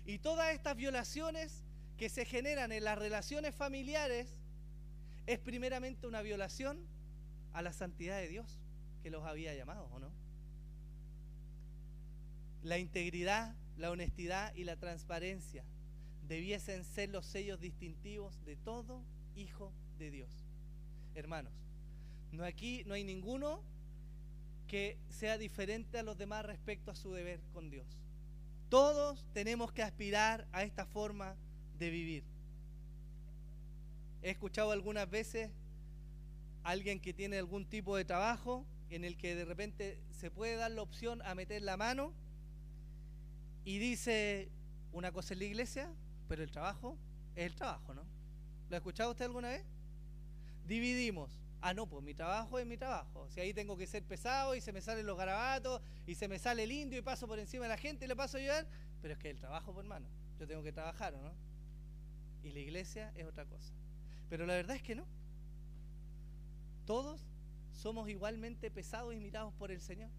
Y 0.05 0.19
todas 0.19 0.53
estas 0.53 0.77
violaciones 0.77 1.62
que 1.97 2.09
se 2.09 2.25
generan 2.25 2.73
en 2.73 2.83
las 2.83 2.99
relaciones 2.99 3.55
familiares 3.55 4.37
es 5.29 5.38
primeramente 5.38 6.09
una 6.09 6.23
violación 6.23 6.85
a 7.53 7.62
la 7.62 7.73
santidad 7.73 8.19
de 8.19 8.27
Dios 8.27 8.59
que 9.05 9.11
los 9.11 9.25
había 9.25 9.55
llamado, 9.55 9.88
¿o 9.93 10.01
no? 10.01 10.11
La 12.65 12.79
integridad, 12.79 13.55
la 13.77 13.93
honestidad 13.93 14.53
y 14.57 14.65
la 14.65 14.75
transparencia 14.75 15.62
debiesen 16.27 16.85
ser 16.85 17.11
los 17.11 17.27
sellos 17.27 17.61
distintivos 17.61 18.45
de 18.45 18.57
todo 18.57 19.05
hijo 19.37 19.73
de 20.01 20.11
Dios. 20.11 20.31
Hermanos, 21.15 21.53
no 22.33 22.45
aquí 22.45 22.83
no 22.87 22.95
hay 22.95 23.05
ninguno 23.05 23.62
que 24.66 24.97
sea 25.11 25.37
diferente 25.37 25.99
a 25.99 26.03
los 26.03 26.16
demás 26.16 26.47
respecto 26.47 26.90
a 26.90 26.97
su 26.97 27.12
deber 27.12 27.40
con 27.53 27.71
Dios. 27.71 27.87
Todos 28.71 29.27
tenemos 29.35 29.71
que 29.71 29.83
aspirar 29.83 30.49
a 30.51 30.62
esta 30.62 30.87
forma 30.87 31.37
de 31.79 31.90
vivir. 31.90 32.25
He 34.23 34.31
escuchado 34.31 34.71
algunas 34.71 35.11
veces 35.11 35.51
a 36.64 36.71
alguien 36.71 37.01
que 37.01 37.12
tiene 37.12 37.37
algún 37.37 37.66
tipo 37.66 37.97
de 37.97 38.07
trabajo 38.07 38.64
en 38.88 39.05
el 39.05 39.18
que 39.18 39.35
de 39.35 39.45
repente 39.45 39.99
se 40.11 40.31
puede 40.31 40.57
dar 40.57 40.71
la 40.71 40.83
opción 40.83 41.21
a 41.23 41.35
meter 41.35 41.61
la 41.61 41.77
mano 41.77 42.14
y 43.64 43.79
dice 43.79 44.49
una 44.92 45.12
cosa 45.12 45.35
en 45.35 45.40
la 45.40 45.45
iglesia, 45.47 45.90
pero 46.29 46.42
el 46.42 46.51
trabajo 46.51 46.97
es 47.37 47.45
el 47.45 47.55
trabajo, 47.55 47.95
¿no? 47.95 48.03
¿Lo 48.71 48.77
ha 48.77 48.79
escuchado 48.79 49.11
usted 49.11 49.27
alguna 49.27 49.51
vez? 49.51 49.64
Dividimos. 50.66 51.41
Ah, 51.64 51.72
no, 51.72 51.87
pues 51.87 52.05
mi 52.05 52.12
trabajo 52.12 52.59
es 52.59 52.66
mi 52.66 52.77
trabajo. 52.77 53.29
Si 53.31 53.40
ahí 53.40 53.55
tengo 53.55 53.77
que 53.77 53.87
ser 53.87 54.03
pesado 54.03 54.57
y 54.57 54.61
se 54.61 54.72
me 54.72 54.81
salen 54.81 55.07
los 55.07 55.16
garabatos 55.16 55.81
y 56.07 56.16
se 56.16 56.27
me 56.27 56.40
sale 56.40 56.64
el 56.64 56.72
indio 56.72 56.98
y 56.98 57.03
paso 57.03 57.29
por 57.29 57.38
encima 57.38 57.64
de 57.64 57.68
la 57.68 57.77
gente 57.77 58.05
y 58.05 58.09
le 58.09 58.16
paso 58.16 58.37
a 58.37 58.40
ayudar, 58.40 58.66
pero 59.01 59.14
es 59.14 59.20
que 59.20 59.31
el 59.31 59.38
trabajo, 59.38 59.72
pues, 59.72 59.85
hermano, 59.85 60.07
yo 60.40 60.46
tengo 60.48 60.62
que 60.64 60.72
trabajar, 60.72 61.14
¿no? 61.14 61.33
Y 62.42 62.51
la 62.51 62.59
iglesia 62.59 63.12
es 63.14 63.27
otra 63.27 63.44
cosa. 63.46 63.72
Pero 64.29 64.44
la 64.44 64.55
verdad 64.55 64.75
es 64.75 64.83
que 64.83 64.96
no. 64.96 65.07
Todos 66.85 67.25
somos 67.72 68.09
igualmente 68.09 68.68
pesados 68.68 69.14
y 69.14 69.20
mirados 69.20 69.55
por 69.55 69.70
el 69.70 69.81
Señor, 69.81 70.11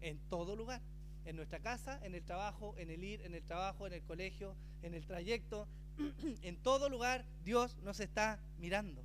en 0.00 0.18
todo 0.28 0.56
lugar 0.56 0.82
en 1.28 1.36
nuestra 1.36 1.60
casa, 1.60 2.00
en 2.02 2.14
el 2.14 2.24
trabajo, 2.24 2.74
en 2.78 2.90
el 2.90 3.04
ir, 3.04 3.20
en 3.20 3.34
el 3.34 3.42
trabajo, 3.42 3.86
en 3.86 3.92
el 3.92 4.02
colegio, 4.02 4.56
en 4.82 4.94
el 4.94 5.04
trayecto, 5.04 5.68
en 6.42 6.56
todo 6.56 6.88
lugar 6.88 7.24
Dios 7.44 7.76
nos 7.82 8.00
está 8.00 8.40
mirando. 8.58 9.04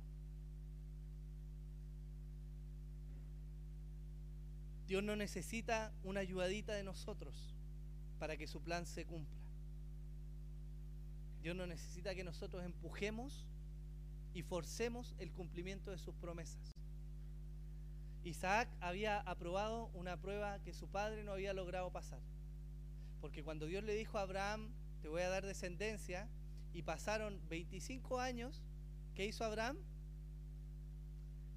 Dios 4.86 5.02
no 5.02 5.16
necesita 5.16 5.92
una 6.02 6.20
ayudadita 6.20 6.74
de 6.74 6.84
nosotros 6.84 7.54
para 8.18 8.36
que 8.36 8.46
su 8.46 8.60
plan 8.60 8.86
se 8.86 9.06
cumpla. 9.06 9.40
Dios 11.42 11.56
no 11.56 11.66
necesita 11.66 12.14
que 12.14 12.24
nosotros 12.24 12.64
empujemos 12.64 13.44
y 14.34 14.42
forcemos 14.42 15.14
el 15.18 15.30
cumplimiento 15.30 15.90
de 15.90 15.98
sus 15.98 16.14
promesas. 16.14 16.72
Isaac 18.24 18.68
había 18.80 19.20
aprobado 19.20 19.90
una 19.94 20.16
prueba 20.16 20.58
que 20.60 20.72
su 20.72 20.88
padre 20.88 21.24
no 21.24 21.32
había 21.32 21.52
logrado 21.52 21.90
pasar. 21.90 22.20
Porque 23.20 23.42
cuando 23.44 23.66
Dios 23.66 23.84
le 23.84 23.94
dijo 23.94 24.18
a 24.18 24.22
Abraham, 24.22 24.70
te 25.02 25.08
voy 25.08 25.22
a 25.22 25.28
dar 25.28 25.44
descendencia, 25.44 26.28
y 26.72 26.82
pasaron 26.82 27.40
25 27.48 28.18
años, 28.20 28.62
¿qué 29.14 29.26
hizo 29.26 29.44
Abraham? 29.44 29.78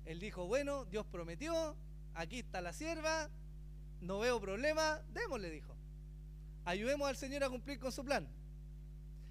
Él 0.06 0.20
dijo, 0.20 0.46
bueno, 0.46 0.86
Dios 0.86 1.06
prometió, 1.08 1.76
aquí 2.18 2.40
está 2.40 2.62
la 2.62 2.74
sierva, 2.74 3.30
no 4.02 4.20
veo 4.20 4.42
problema, 4.42 5.02
démosle, 5.14 5.50
dijo. 5.52 5.74
Ayudemos 6.66 7.08
al 7.08 7.16
Señor 7.16 7.44
a 7.44 7.50
cumplir 7.50 7.80
con 7.80 7.92
su 7.92 8.04
plan. 8.04 8.28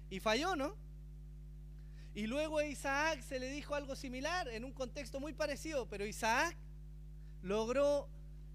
Y 0.09 0.19
falló, 0.19 0.55
¿no? 0.55 0.75
Y 2.15 2.25
luego 2.25 2.57
a 2.57 2.65
Isaac 2.65 3.21
se 3.21 3.39
le 3.39 3.49
dijo 3.49 3.75
algo 3.75 3.95
similar, 3.95 4.47
en 4.47 4.63
un 4.63 4.71
contexto 4.71 5.19
muy 5.19 5.33
parecido, 5.33 5.87
pero 5.87 6.05
Isaac 6.05 6.55
logró 7.43 8.07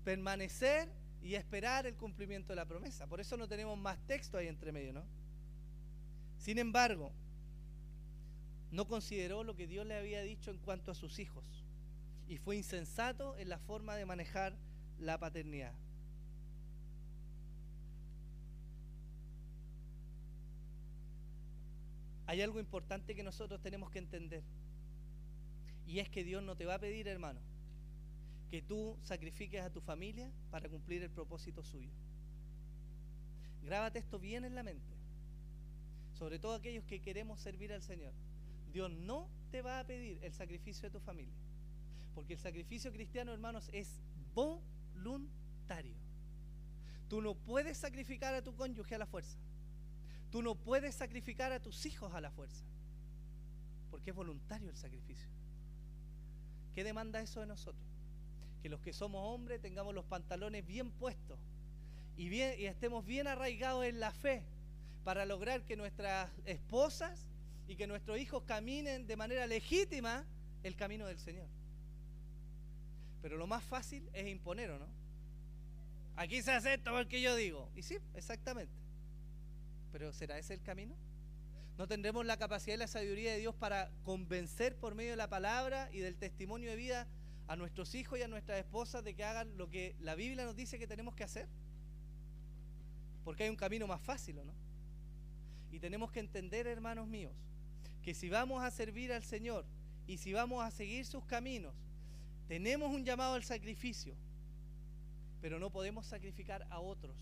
permanecer 0.02 0.88
y 1.22 1.34
esperar 1.34 1.86
el 1.86 1.94
cumplimiento 1.94 2.52
de 2.52 2.56
la 2.56 2.64
promesa. 2.64 3.06
Por 3.06 3.20
eso 3.20 3.36
no 3.36 3.46
tenemos 3.46 3.78
más 3.78 3.98
texto 4.06 4.38
ahí 4.38 4.48
entre 4.48 4.72
medio, 4.72 4.94
¿no? 4.94 5.04
Sin 6.38 6.58
embargo, 6.58 7.12
no 8.72 8.88
consideró 8.88 9.44
lo 9.44 9.54
que 9.54 9.68
Dios 9.68 9.86
le 9.86 9.96
había 9.96 10.22
dicho 10.22 10.50
en 10.50 10.58
cuanto 10.58 10.90
a 10.90 10.94
sus 10.94 11.18
hijos 11.20 11.62
y 12.28 12.38
fue 12.38 12.56
insensato 12.56 13.37
en 13.38 13.48
la 13.48 13.58
forma 13.58 13.96
de 13.96 14.06
manejar 14.06 14.56
la 14.98 15.18
paternidad. 15.18 15.74
Hay 22.26 22.40
algo 22.40 22.61
importante 22.61 23.14
que 23.14 23.22
nosotros 23.22 23.61
tenemos 23.61 23.90
que 23.90 23.98
entender 23.98 24.42
y 25.87 25.98
es 25.98 26.08
que 26.08 26.24
Dios 26.24 26.42
no 26.42 26.56
te 26.56 26.64
va 26.64 26.74
a 26.74 26.78
pedir, 26.78 27.08
hermano, 27.08 27.40
que 28.50 28.62
tú 28.62 28.96
sacrifiques 29.02 29.61
a 29.61 29.70
tu 29.70 29.80
familia 29.80 30.30
para 30.50 30.68
cumplir 30.68 31.02
el 31.02 31.11
propósito 31.11 31.62
suyo. 31.62 31.90
Grábate 33.62 33.98
esto 33.98 34.18
bien 34.18 34.44
en 34.44 34.54
la 34.54 34.62
mente. 34.62 34.92
Sobre 36.14 36.38
todo 36.38 36.54
aquellos 36.54 36.85
que 36.85 37.00
queremos 37.00 37.40
servir 37.40 37.72
al 37.72 37.82
Señor. 37.82 38.12
Dios 38.72 38.90
no 38.90 39.28
te 39.50 39.62
va 39.62 39.80
a 39.80 39.85
pedir 39.85 40.18
el 40.22 40.32
sacrificio 40.32 40.88
de 40.88 40.90
tu 40.90 41.00
familia. 41.00 41.35
Porque 42.14 42.35
el 42.35 42.38
sacrificio 42.38 42.92
cristiano, 42.92 43.33
hermanos, 43.33 43.68
es 43.72 44.01
voluntario. 44.35 45.94
Tú 47.09 47.20
no 47.20 47.35
puedes 47.35 47.79
sacrificar 47.79 48.35
a 48.35 48.42
tu 48.42 48.55
cónyuge 48.55 48.94
a 48.94 48.98
la 48.98 49.07
fuerza. 49.07 49.37
Tú 50.31 50.42
no 50.42 50.55
puedes 50.55 50.94
sacrificar 50.94 51.53
a 51.53 51.61
tus 51.61 51.85
hijos 51.87 52.12
a 52.14 52.20
la 52.20 52.31
fuerza. 52.31 52.64
Porque 53.90 54.11
es 54.11 54.16
voluntario 54.16 54.70
el 54.70 54.77
sacrificio. 54.77 55.29
¿Qué 56.75 56.85
demanda 56.85 57.20
eso 57.20 57.40
de 57.40 57.46
nosotros? 57.46 57.92
que 58.62 58.68
los 58.68 58.81
que 58.81 58.92
somos 58.92 59.20
hombres 59.35 59.61
tengamos 59.61 59.92
los 59.92 60.05
pantalones 60.05 60.64
bien 60.64 60.92
puestos 60.92 61.38
y, 62.16 62.29
y 62.29 62.66
estemos 62.66 63.05
bien 63.05 63.27
arraigados 63.27 63.85
en 63.85 63.98
la 63.98 64.12
fe 64.12 64.44
para 65.03 65.27
lograr 65.27 65.64
que 65.64 65.77
nuestras 65.77 66.31
esposas 66.44 67.27
y 67.66 67.75
que 67.75 67.88
nuestros 67.88 68.18
hijos 68.18 68.44
caminen 68.44 69.09
de 69.09 69.16
manera 69.16 69.48
legítima 69.48 70.25
el 70.62 70.77
camino 70.77 71.07
del 71.07 71.18
Señor. 71.18 71.48
Pero 73.22 73.37
lo 73.37 73.46
más 73.46 73.62
fácil 73.62 74.08
es 74.12 74.26
imponer, 74.26 74.70
¿o 74.70 74.78
no? 74.78 74.88
Aquí 76.16 76.42
se 76.42 76.52
hace 76.52 76.74
esto 76.74 76.90
porque 76.90 77.22
yo 77.22 77.35
digo. 77.37 77.70
Y 77.74 77.82
sí, 77.82 77.98
exactamente. 78.14 78.74
Pero 79.92 80.12
¿será 80.12 80.38
ese 80.38 80.54
el 80.54 80.62
camino? 80.62 80.94
¿No 81.78 81.87
tendremos 81.87 82.26
la 82.26 82.37
capacidad 82.37 82.74
y 82.74 82.78
la 82.78 82.87
sabiduría 82.87 83.32
de 83.32 83.38
Dios 83.38 83.54
para 83.54 83.90
convencer 84.04 84.76
por 84.76 84.94
medio 84.94 85.12
de 85.12 85.16
la 85.16 85.28
palabra 85.28 85.88
y 85.92 86.00
del 86.00 86.16
testimonio 86.16 86.70
de 86.70 86.76
vida 86.76 87.06
a 87.48 87.56
nuestros 87.56 87.94
hijos 87.94 88.18
y 88.18 88.22
a 88.22 88.28
nuestras 88.28 88.58
esposas 88.58 89.04
de 89.04 89.14
que 89.14 89.24
hagan 89.24 89.56
lo 89.56 89.70
que 89.70 89.94
la 90.00 90.14
Biblia 90.14 90.44
nos 90.44 90.56
dice 90.56 90.78
que 90.78 90.87
tenemos 90.87 91.14
que 91.14 91.24
hacer? 91.24 91.48
Porque 93.24 93.44
hay 93.44 93.50
un 93.50 93.56
camino 93.56 93.87
más 93.87 94.00
fácil, 94.00 94.38
¿o 94.38 94.44
no? 94.44 94.52
Y 95.70 95.78
tenemos 95.78 96.12
que 96.12 96.20
entender, 96.20 96.66
hermanos 96.66 97.08
míos, 97.08 97.32
que 98.02 98.14
si 98.14 98.28
vamos 98.28 98.62
a 98.62 98.70
servir 98.70 99.12
al 99.12 99.22
Señor 99.22 99.64
y 100.06 100.18
si 100.18 100.32
vamos 100.32 100.62
a 100.64 100.70
seguir 100.70 101.06
sus 101.06 101.24
caminos, 101.24 101.72
tenemos 102.52 102.92
un 102.92 103.02
llamado 103.02 103.32
al 103.32 103.44
sacrificio, 103.44 104.14
pero 105.40 105.58
no 105.58 105.70
podemos 105.70 106.04
sacrificar 106.04 106.66
a 106.68 106.80
otros 106.80 107.16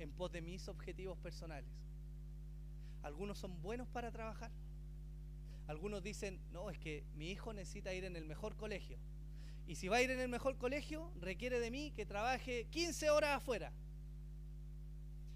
en 0.00 0.10
pos 0.10 0.32
de 0.32 0.42
mis 0.42 0.66
objetivos 0.66 1.16
personales. 1.18 1.70
Algunos 3.04 3.38
son 3.38 3.62
buenos 3.62 3.86
para 3.86 4.10
trabajar. 4.10 4.50
Algunos 5.68 6.02
dicen, 6.02 6.40
no, 6.52 6.68
es 6.68 6.80
que 6.80 7.04
mi 7.14 7.30
hijo 7.30 7.52
necesita 7.52 7.94
ir 7.94 8.04
en 8.04 8.16
el 8.16 8.24
mejor 8.24 8.56
colegio. 8.56 8.98
Y 9.68 9.76
si 9.76 9.86
va 9.86 9.98
a 9.98 10.02
ir 10.02 10.10
en 10.10 10.18
el 10.18 10.28
mejor 10.28 10.56
colegio, 10.58 11.12
requiere 11.20 11.60
de 11.60 11.70
mí 11.70 11.92
que 11.92 12.04
trabaje 12.04 12.66
15 12.72 13.10
horas 13.10 13.36
afuera. 13.36 13.70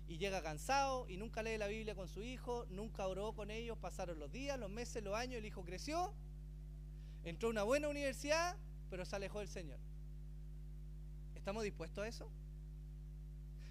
Y 0.08 0.18
llega 0.18 0.42
cansado 0.42 1.08
y 1.08 1.18
nunca 1.18 1.44
lee 1.44 1.56
la 1.56 1.68
Biblia 1.68 1.94
con 1.94 2.08
su 2.08 2.24
hijo, 2.24 2.66
nunca 2.68 3.06
oró 3.06 3.32
con 3.32 3.52
ellos, 3.52 3.78
pasaron 3.78 4.18
los 4.18 4.32
días, 4.32 4.58
los 4.58 4.70
meses, 4.70 5.04
los 5.04 5.14
años, 5.14 5.38
el 5.38 5.44
hijo 5.44 5.64
creció, 5.64 6.12
entró 7.22 7.46
a 7.46 7.52
una 7.52 7.62
buena 7.62 7.88
universidad, 7.88 8.56
pero 8.90 9.04
se 9.04 9.16
alejó 9.16 9.40
del 9.40 9.48
Señor. 9.48 9.78
¿Estamos 11.34 11.62
dispuestos 11.62 12.04
a 12.04 12.08
eso? 12.08 12.30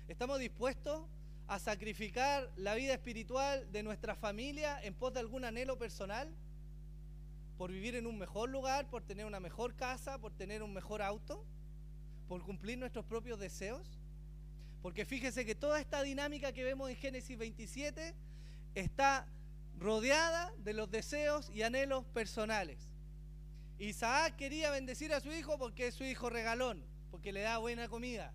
¿Estamos 0.08 0.40
dispuestos 0.40 1.06
a 1.48 1.60
sacrificar 1.60 2.52
la 2.56 2.76
vida 2.76 2.94
espiritual 2.94 3.72
de 3.72 3.84
nuestra 3.84 4.16
familia 4.16 4.82
en 4.84 4.94
pos 4.94 5.14
de 5.14 5.20
algún 5.20 5.46
anhelo 5.46 5.78
personal? 5.78 6.34
por 7.58 7.72
vivir 7.72 7.96
en 7.96 8.06
un 8.06 8.18
mejor 8.18 8.50
lugar, 8.50 8.88
por 8.88 9.04
tener 9.04 9.26
una 9.26 9.40
mejor 9.40 9.76
casa, 9.76 10.20
por 10.20 10.32
tener 10.32 10.62
un 10.62 10.74
mejor 10.74 11.02
auto, 11.02 11.44
por 12.28 12.44
cumplir 12.44 12.78
nuestros 12.78 13.06
propios 13.06 13.40
deseos. 13.40 14.00
Porque 14.82 15.06
fíjese 15.06 15.46
que 15.46 15.56
toda 15.56 15.80
esta 15.80 16.04
dinámica 16.04 16.54
que 16.54 16.64
vemos 16.64 16.90
en 16.90 16.96
Génesis 16.96 17.38
27 17.38 18.14
está 18.76 19.26
rodeada 19.80 20.54
de 20.60 20.74
los 20.74 20.90
deseos 20.92 21.50
y 21.50 21.64
anhelos 21.64 22.06
personales. 22.06 22.87
Isaac 23.80 24.36
quería 24.36 24.72
bendecir 24.72 25.14
a 25.14 25.20
su 25.20 25.32
hijo 25.32 25.58
porque 25.58 25.88
es 25.88 25.96
su 25.96 26.04
hijo 26.04 26.30
regalón, 26.30 26.84
porque 27.12 27.32
le 27.32 27.42
da 27.42 27.60
buena 27.60 27.88
comida. 27.88 28.34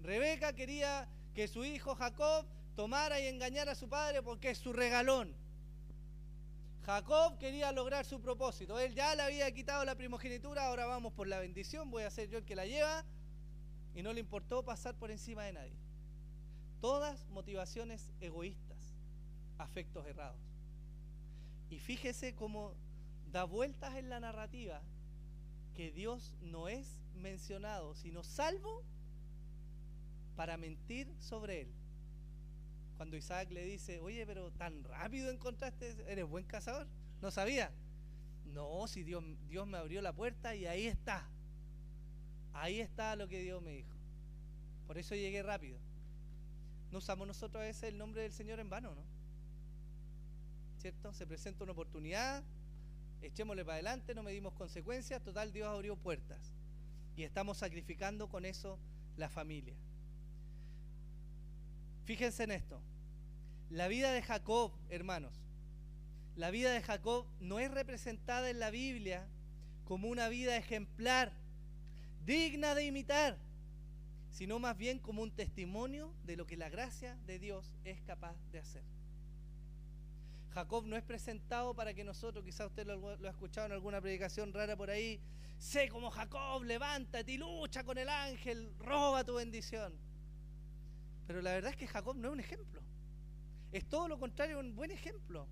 Rebeca 0.00 0.52
quería 0.52 1.08
que 1.34 1.48
su 1.48 1.64
hijo 1.64 1.94
Jacob 1.94 2.46
tomara 2.76 3.20
y 3.20 3.26
engañara 3.26 3.72
a 3.72 3.74
su 3.74 3.88
padre 3.88 4.22
porque 4.22 4.50
es 4.50 4.58
su 4.58 4.72
regalón. 4.72 5.34
Jacob 6.84 7.38
quería 7.38 7.72
lograr 7.72 8.04
su 8.04 8.20
propósito. 8.20 8.78
Él 8.78 8.94
ya 8.94 9.14
le 9.14 9.22
había 9.22 9.52
quitado 9.52 9.84
la 9.84 9.94
primogenitura, 9.94 10.66
ahora 10.66 10.86
vamos 10.86 11.12
por 11.12 11.26
la 11.26 11.38
bendición, 11.38 11.90
voy 11.90 12.04
a 12.04 12.10
ser 12.10 12.28
yo 12.28 12.38
el 12.38 12.44
que 12.44 12.56
la 12.56 12.66
lleva. 12.66 13.04
Y 13.94 14.02
no 14.02 14.12
le 14.12 14.20
importó 14.20 14.64
pasar 14.64 14.94
por 14.94 15.10
encima 15.10 15.44
de 15.44 15.52
nadie. 15.52 15.76
Todas 16.80 17.26
motivaciones 17.30 18.10
egoístas, 18.20 18.78
afectos 19.58 20.06
errados. 20.06 20.40
Y 21.68 21.78
fíjese 21.78 22.34
cómo 22.34 22.74
da 23.32 23.44
vueltas 23.44 23.94
en 23.96 24.08
la 24.08 24.20
narrativa 24.20 24.82
que 25.74 25.92
Dios 25.92 26.32
no 26.42 26.68
es 26.68 27.00
mencionado, 27.14 27.94
sino 27.94 28.24
salvo 28.24 28.82
para 30.36 30.56
mentir 30.56 31.12
sobre 31.20 31.62
él. 31.62 31.68
Cuando 32.96 33.16
Isaac 33.16 33.50
le 33.52 33.64
dice, 33.64 34.00
oye, 34.00 34.26
pero 34.26 34.50
tan 34.50 34.82
rápido 34.84 35.30
encontraste, 35.30 35.96
eres 36.08 36.26
buen 36.26 36.44
cazador. 36.44 36.88
No 37.20 37.30
sabía. 37.30 37.72
No, 38.46 38.88
si 38.88 39.04
Dios, 39.04 39.22
Dios 39.48 39.66
me 39.66 39.78
abrió 39.78 40.02
la 40.02 40.12
puerta 40.12 40.54
y 40.56 40.66
ahí 40.66 40.86
está. 40.86 41.28
Ahí 42.52 42.80
está 42.80 43.14
lo 43.14 43.28
que 43.28 43.40
Dios 43.40 43.62
me 43.62 43.72
dijo. 43.72 43.94
Por 44.86 44.98
eso 44.98 45.14
llegué 45.14 45.42
rápido. 45.42 45.78
No 46.90 46.98
usamos 46.98 47.26
nosotros 47.26 47.60
a 47.60 47.66
veces 47.66 47.84
el 47.84 47.98
nombre 47.98 48.22
del 48.22 48.32
Señor 48.32 48.58
en 48.58 48.70
vano, 48.70 48.94
¿no? 48.94 49.02
¿Cierto? 50.80 51.12
Se 51.12 51.26
presenta 51.26 51.64
una 51.64 51.72
oportunidad, 51.72 52.42
echémosle 53.22 53.64
para 53.64 53.74
adelante, 53.74 54.14
no 54.14 54.22
medimos 54.22 54.52
consecuencias, 54.54 55.22
total 55.22 55.52
Dios 55.52 55.68
abrió 55.68 55.96
puertas. 55.96 56.54
Y 57.16 57.24
estamos 57.24 57.58
sacrificando 57.58 58.28
con 58.28 58.44
eso 58.44 58.78
la 59.16 59.28
familia. 59.28 59.74
Fíjense 62.04 62.44
en 62.44 62.52
esto. 62.52 62.80
La 63.70 63.88
vida 63.88 64.12
de 64.12 64.22
Jacob, 64.22 64.72
hermanos, 64.88 65.34
la 66.36 66.50
vida 66.50 66.72
de 66.72 66.80
Jacob 66.80 67.26
no 67.40 67.58
es 67.58 67.70
representada 67.70 68.48
en 68.48 68.60
la 68.60 68.70
Biblia 68.70 69.26
como 69.84 70.08
una 70.08 70.28
vida 70.28 70.56
ejemplar, 70.56 71.32
digna 72.24 72.74
de 72.74 72.84
imitar, 72.84 73.36
sino 74.30 74.58
más 74.58 74.76
bien 74.76 74.98
como 75.00 75.22
un 75.22 75.32
testimonio 75.32 76.14
de 76.24 76.36
lo 76.36 76.46
que 76.46 76.56
la 76.56 76.68
gracia 76.68 77.18
de 77.26 77.38
Dios 77.38 77.74
es 77.84 78.00
capaz 78.02 78.36
de 78.52 78.60
hacer. 78.60 78.97
Jacob 80.58 80.86
no 80.86 80.96
es 80.96 81.04
presentado 81.04 81.72
para 81.72 81.94
que 81.94 82.02
nosotros, 82.02 82.44
quizás 82.44 82.66
usted 82.66 82.84
lo, 82.84 83.10
ha 83.10 83.30
escuchado 83.30 83.66
en 83.66 83.72
alguna 83.74 84.00
predicación 84.00 84.52
rara 84.52 84.74
por 84.74 84.90
ahí, 84.90 85.20
sé 85.56 85.88
como 85.88 86.10
Jacob, 86.10 86.64
levántate 86.64 87.30
y 87.30 87.36
lucha 87.36 87.84
con 87.84 87.96
el 87.96 88.08
ángel, 88.08 88.74
roba 88.80 89.22
tu 89.22 89.34
bendición. 89.36 89.94
Pero 91.28 91.42
la 91.42 91.52
verdad 91.52 91.70
es 91.70 91.76
que 91.76 91.86
Jacob 91.86 92.16
no 92.16 92.26
es 92.26 92.32
un 92.32 92.40
ejemplo. 92.40 92.82
Es 93.70 93.88
todo 93.88 94.08
lo 94.08 94.18
contrario, 94.18 94.58
un 94.58 94.74
buen 94.74 94.90
ejemplo. 94.90 95.46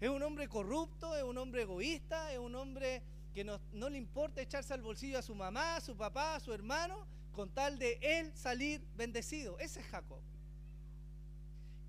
Es 0.00 0.08
un 0.08 0.22
hombre 0.22 0.46
corrupto, 0.46 1.16
es 1.16 1.24
un 1.24 1.36
hombre 1.36 1.62
egoísta, 1.62 2.32
es 2.32 2.38
un 2.38 2.54
hombre 2.54 3.02
que 3.34 3.42
no, 3.42 3.58
le 3.72 3.98
importa 3.98 4.40
echarse 4.40 4.72
al 4.72 4.82
bolsillo 4.82 5.18
a 5.18 5.22
su 5.22 5.34
mamá, 5.34 5.74
a 5.74 5.80
su 5.80 5.96
papá, 5.96 6.36
a 6.36 6.40
su 6.40 6.52
hermano, 6.52 7.08
con 7.32 7.50
tal 7.50 7.76
de 7.80 7.98
él 8.00 8.30
salir 8.36 8.86
bendecido. 8.96 9.58
Ese 9.58 9.80
es 9.80 9.86
Jacob. 9.86 10.20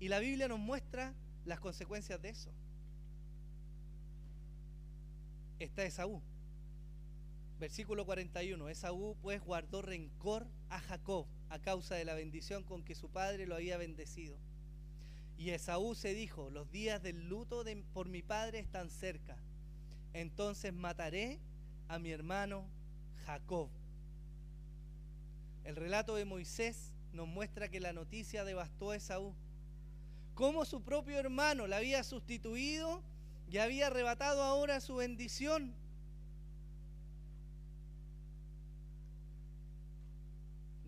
Y 0.00 0.08
la 0.08 0.18
Biblia 0.18 0.48
nos 0.48 0.58
muestra 0.58 1.14
las 1.44 1.60
consecuencias 1.60 2.20
de 2.20 2.30
eso. 2.30 2.50
Está 5.58 5.84
Esaú. 5.84 6.22
Versículo 7.58 8.06
41. 8.06 8.68
Esaú 8.68 9.16
pues 9.20 9.42
guardó 9.42 9.82
rencor 9.82 10.46
a 10.70 10.80
Jacob 10.80 11.26
a 11.50 11.58
causa 11.58 11.94
de 11.94 12.04
la 12.04 12.14
bendición 12.14 12.64
con 12.64 12.82
que 12.82 12.94
su 12.94 13.10
padre 13.10 13.46
lo 13.46 13.56
había 13.56 13.76
bendecido. 13.76 14.38
Y 15.36 15.50
Esaú 15.50 15.94
se 15.94 16.14
dijo, 16.14 16.50
los 16.50 16.70
días 16.70 17.02
del 17.02 17.28
luto 17.28 17.64
de, 17.64 17.82
por 17.92 18.08
mi 18.08 18.22
padre 18.22 18.58
están 18.58 18.90
cerca. 18.90 19.36
Entonces 20.12 20.72
mataré 20.72 21.38
a 21.88 21.98
mi 21.98 22.10
hermano 22.10 22.66
Jacob. 23.26 23.68
El 25.64 25.76
relato 25.76 26.14
de 26.14 26.24
Moisés 26.24 26.92
nos 27.12 27.28
muestra 27.28 27.68
que 27.68 27.80
la 27.80 27.92
noticia 27.92 28.44
devastó 28.44 28.90
a 28.90 28.96
Esaú 28.96 29.34
cómo 30.40 30.64
su 30.64 30.80
propio 30.80 31.18
hermano 31.18 31.66
la 31.66 31.76
había 31.76 32.02
sustituido 32.02 33.02
y 33.50 33.58
había 33.58 33.88
arrebatado 33.88 34.42
ahora 34.42 34.80
su 34.80 34.94
bendición. 34.96 35.74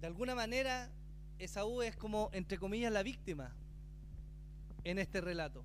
De 0.01 0.07
alguna 0.07 0.35
manera, 0.35 0.91
Esaú 1.39 1.83
es 1.83 1.95
como, 1.97 2.31
entre 2.33 2.57
comillas, 2.57 2.91
la 2.91 3.03
víctima 3.03 3.55
en 4.85 4.99
este 4.99 5.21
relato, 5.21 5.63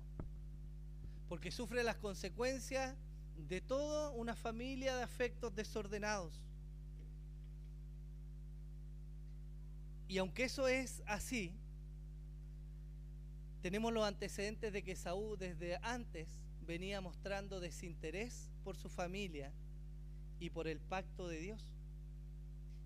porque 1.30 1.50
sufre 1.50 1.82
las 1.82 1.96
consecuencias 1.96 2.94
de 3.38 3.62
toda 3.62 4.10
una 4.10 4.36
familia 4.36 4.96
de 4.96 5.02
afectos 5.02 5.54
desordenados. 5.54 6.42
Y 10.08 10.18
aunque 10.18 10.44
eso 10.44 10.68
es 10.68 11.02
así, 11.06 11.54
tenemos 13.62 13.92
los 13.92 14.04
antecedentes 14.04 14.72
de 14.72 14.82
que 14.82 14.96
Saúl 14.96 15.38
desde 15.38 15.78
antes 15.82 16.28
venía 16.66 17.00
mostrando 17.00 17.60
desinterés 17.60 18.50
por 18.62 18.76
su 18.76 18.88
familia 18.88 19.52
y 20.38 20.50
por 20.50 20.68
el 20.68 20.80
pacto 20.80 21.26
de 21.26 21.40
Dios. 21.40 21.74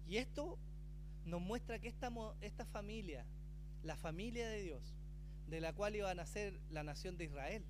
Y 0.07 0.17
esto 0.17 0.59
nos 1.25 1.41
muestra 1.41 1.79
que 1.79 1.89
esta, 1.89 2.11
esta 2.41 2.65
familia, 2.65 3.27
la 3.83 3.97
familia 3.97 4.49
de 4.49 4.63
Dios, 4.63 4.95
de 5.49 5.61
la 5.61 5.73
cual 5.73 5.97
iba 5.97 6.11
a 6.11 6.15
nacer 6.15 6.59
la 6.71 6.83
nación 6.83 7.17
de 7.17 7.25
Israel, 7.25 7.65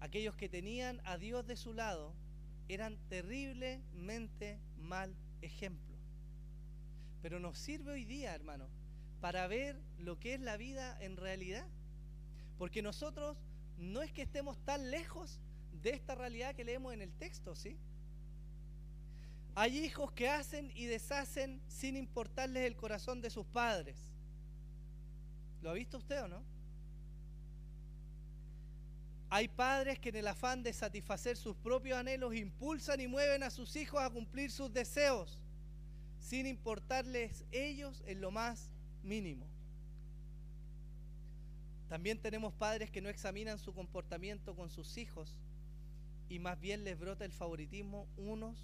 aquellos 0.00 0.34
que 0.34 0.48
tenían 0.48 1.00
a 1.04 1.16
Dios 1.16 1.46
de 1.46 1.56
su 1.56 1.72
lado, 1.74 2.14
eran 2.68 2.96
terriblemente 3.08 4.58
mal 4.78 5.14
ejemplo. 5.42 5.96
Pero 7.20 7.38
nos 7.38 7.58
sirve 7.58 7.92
hoy 7.92 8.04
día, 8.04 8.34
hermano, 8.34 8.68
para 9.22 9.46
ver 9.46 9.80
lo 9.98 10.18
que 10.18 10.34
es 10.34 10.40
la 10.40 10.56
vida 10.56 10.98
en 11.00 11.16
realidad. 11.16 11.64
Porque 12.58 12.82
nosotros 12.82 13.38
no 13.78 14.02
es 14.02 14.12
que 14.12 14.22
estemos 14.22 14.58
tan 14.64 14.90
lejos 14.90 15.38
de 15.80 15.90
esta 15.90 16.16
realidad 16.16 16.56
que 16.56 16.64
leemos 16.64 16.92
en 16.92 17.02
el 17.02 17.12
texto, 17.12 17.54
¿sí? 17.54 17.78
Hay 19.54 19.78
hijos 19.78 20.10
que 20.10 20.28
hacen 20.28 20.72
y 20.74 20.86
deshacen 20.86 21.62
sin 21.68 21.96
importarles 21.96 22.64
el 22.66 22.74
corazón 22.74 23.20
de 23.20 23.30
sus 23.30 23.46
padres. 23.46 23.96
¿Lo 25.62 25.70
ha 25.70 25.74
visto 25.74 25.98
usted 25.98 26.24
o 26.24 26.26
no? 26.26 26.42
Hay 29.30 29.46
padres 29.46 30.00
que 30.00 30.08
en 30.08 30.16
el 30.16 30.26
afán 30.26 30.64
de 30.64 30.72
satisfacer 30.72 31.36
sus 31.36 31.54
propios 31.54 31.96
anhelos 31.96 32.34
impulsan 32.34 33.00
y 33.00 33.06
mueven 33.06 33.44
a 33.44 33.50
sus 33.50 33.76
hijos 33.76 34.02
a 34.02 34.10
cumplir 34.10 34.50
sus 34.50 34.72
deseos, 34.72 35.38
sin 36.18 36.44
importarles 36.48 37.44
ellos 37.52 38.02
en 38.04 38.20
lo 38.20 38.32
más 38.32 38.71
mínimo. 39.02 39.46
También 41.88 42.18
tenemos 42.18 42.54
padres 42.54 42.90
que 42.90 43.02
no 43.02 43.08
examinan 43.08 43.58
su 43.58 43.74
comportamiento 43.74 44.56
con 44.56 44.70
sus 44.70 44.96
hijos 44.96 45.36
y 46.28 46.38
más 46.38 46.58
bien 46.58 46.84
les 46.84 46.98
brota 46.98 47.26
el 47.26 47.32
favoritismo 47.32 48.08
unos 48.16 48.56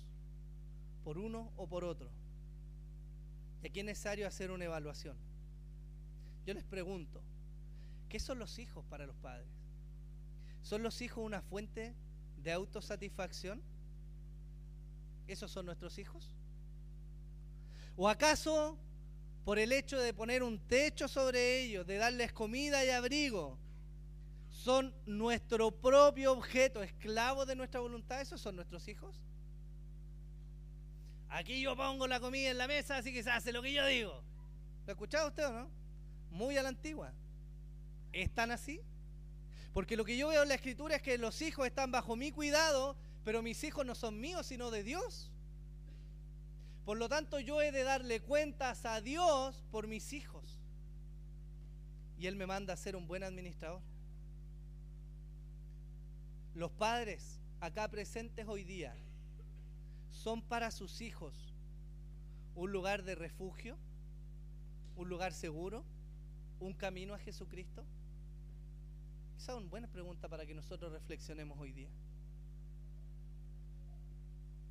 por 1.05 1.19
uno 1.19 1.53
o 1.57 1.67
por 1.67 1.85
otro. 1.85 2.09
Y 3.63 3.67
aquí 3.67 3.81
es 3.81 3.87
necesario 3.87 4.27
hacer 4.27 4.51
una 4.51 4.65
evaluación. 4.65 5.17
Yo 6.47 6.55
les 6.55 6.65
pregunto, 6.65 7.21
¿qué 8.09 8.19
son 8.19 8.39
los 8.39 8.59
hijos 8.59 8.85
para 8.87 9.07
los 9.07 9.17
padres? 9.17 9.49
¿Son 10.63 10.83
los 10.83 11.03
hijos 11.03 11.25
una 11.25 11.43
fuente 11.43 11.95
de 12.43 12.53
autosatisfacción? 12.53 13.63
¿Esos 15.27 15.51
son 15.51 15.67
nuestros 15.67 15.99
hijos? 15.99 16.31
¿O 17.97 18.09
acaso 18.09 18.79
por 19.49 19.59
el 19.59 19.73
hecho 19.73 19.99
de 19.99 20.13
poner 20.13 20.43
un 20.43 20.59
techo 20.59 21.09
sobre 21.09 21.63
ellos, 21.63 21.87
de 21.87 21.97
darles 21.97 22.35
comida 22.35 22.85
y 22.85 22.91
abrigo. 22.91 23.57
Son 24.51 24.95
nuestro 25.07 25.71
propio 25.71 26.33
objeto, 26.33 26.83
esclavos 26.83 27.47
de 27.47 27.57
nuestra 27.57 27.81
voluntad. 27.81 28.21
¿Esos 28.21 28.43
son 28.43 28.57
nuestros 28.57 28.87
hijos? 28.89 29.17
Aquí 31.31 31.63
yo 31.63 31.75
pongo 31.75 32.07
la 32.07 32.21
comida 32.21 32.51
en 32.51 32.59
la 32.59 32.69
mesa, 32.69 32.99
así 32.99 33.11
que 33.11 33.23
se 33.23 33.31
hace 33.31 33.51
lo 33.51 33.63
que 33.63 33.73
yo 33.73 33.87
digo. 33.87 34.23
¿Lo 34.85 34.91
ha 34.91 34.93
escuchado 34.93 35.29
usted 35.29 35.47
o 35.47 35.53
no? 35.53 35.71
Muy 36.31 36.59
a 36.59 36.63
la 36.63 36.69
antigua. 36.69 37.11
¿Están 38.13 38.51
así? 38.51 38.83
Porque 39.73 39.97
lo 39.97 40.05
que 40.05 40.19
yo 40.19 40.29
veo 40.29 40.43
en 40.43 40.51
la 40.51 40.57
escritura 40.57 40.97
es 40.97 41.01
que 41.01 41.17
los 41.17 41.41
hijos 41.41 41.67
están 41.67 41.91
bajo 41.91 42.17
mi 42.17 42.33
cuidado, 42.33 42.99
pero 43.25 43.41
mis 43.41 43.65
hijos 43.65 43.87
no 43.87 43.95
son 43.95 44.21
míos, 44.21 44.47
sino 44.47 44.71
de 44.71 44.83
Dios. 44.83 45.33
Por 46.89 46.97
lo 46.97 47.07
tanto, 47.07 47.39
yo 47.39 47.61
he 47.61 47.71
de 47.71 47.83
darle 47.83 48.19
cuentas 48.19 48.87
a 48.87 49.03
Dios 49.03 49.63
por 49.71 49.87
mis 49.87 50.15
hijos. 50.15 50.59
Y 52.19 52.29
Él 52.29 52.35
me 52.35 52.47
manda 52.47 52.73
a 52.73 52.79
ser 52.79 52.97
un 52.97 53.07
buen 53.07 53.23
administrador. 53.25 53.83
Los 56.55 56.71
padres 56.71 57.41
acá 57.61 57.87
presentes 57.89 58.49
hoy 58.49 58.65
día 58.65 58.97
son 60.13 60.41
para 60.41 60.71
sus 60.71 61.03
hijos 61.03 61.35
un 62.55 62.73
lugar 62.73 63.03
de 63.03 63.17
refugio, 63.17 63.77
un 64.97 65.11
lugar 65.11 65.35
seguro, 65.35 65.85
un 66.59 66.73
camino 66.73 67.13
a 67.13 67.19
Jesucristo. 67.19 67.85
Esa 69.37 69.53
es 69.53 69.59
una 69.59 69.69
buena 69.69 69.89
pregunta 69.89 70.27
para 70.27 70.47
que 70.47 70.55
nosotros 70.55 70.91
reflexionemos 70.91 71.59
hoy 71.59 71.73
día. 71.73 71.91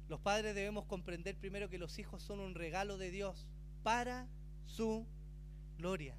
Los 0.10 0.22
padres 0.22 0.56
debemos 0.56 0.86
comprender 0.86 1.36
primero 1.36 1.70
que 1.70 1.78
los 1.78 2.00
hijos 2.00 2.24
son 2.24 2.40
un 2.40 2.56
regalo 2.56 2.98
de 2.98 3.12
Dios 3.12 3.48
para 3.84 4.28
su 4.66 5.06
gloria. 5.78 6.16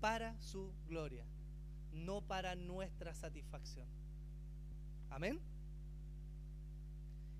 Para 0.00 0.38
su 0.40 0.72
gloria, 0.88 1.24
no 1.92 2.20
para 2.20 2.54
nuestra 2.54 3.14
satisfacción. 3.14 3.86
Amén. 5.10 5.40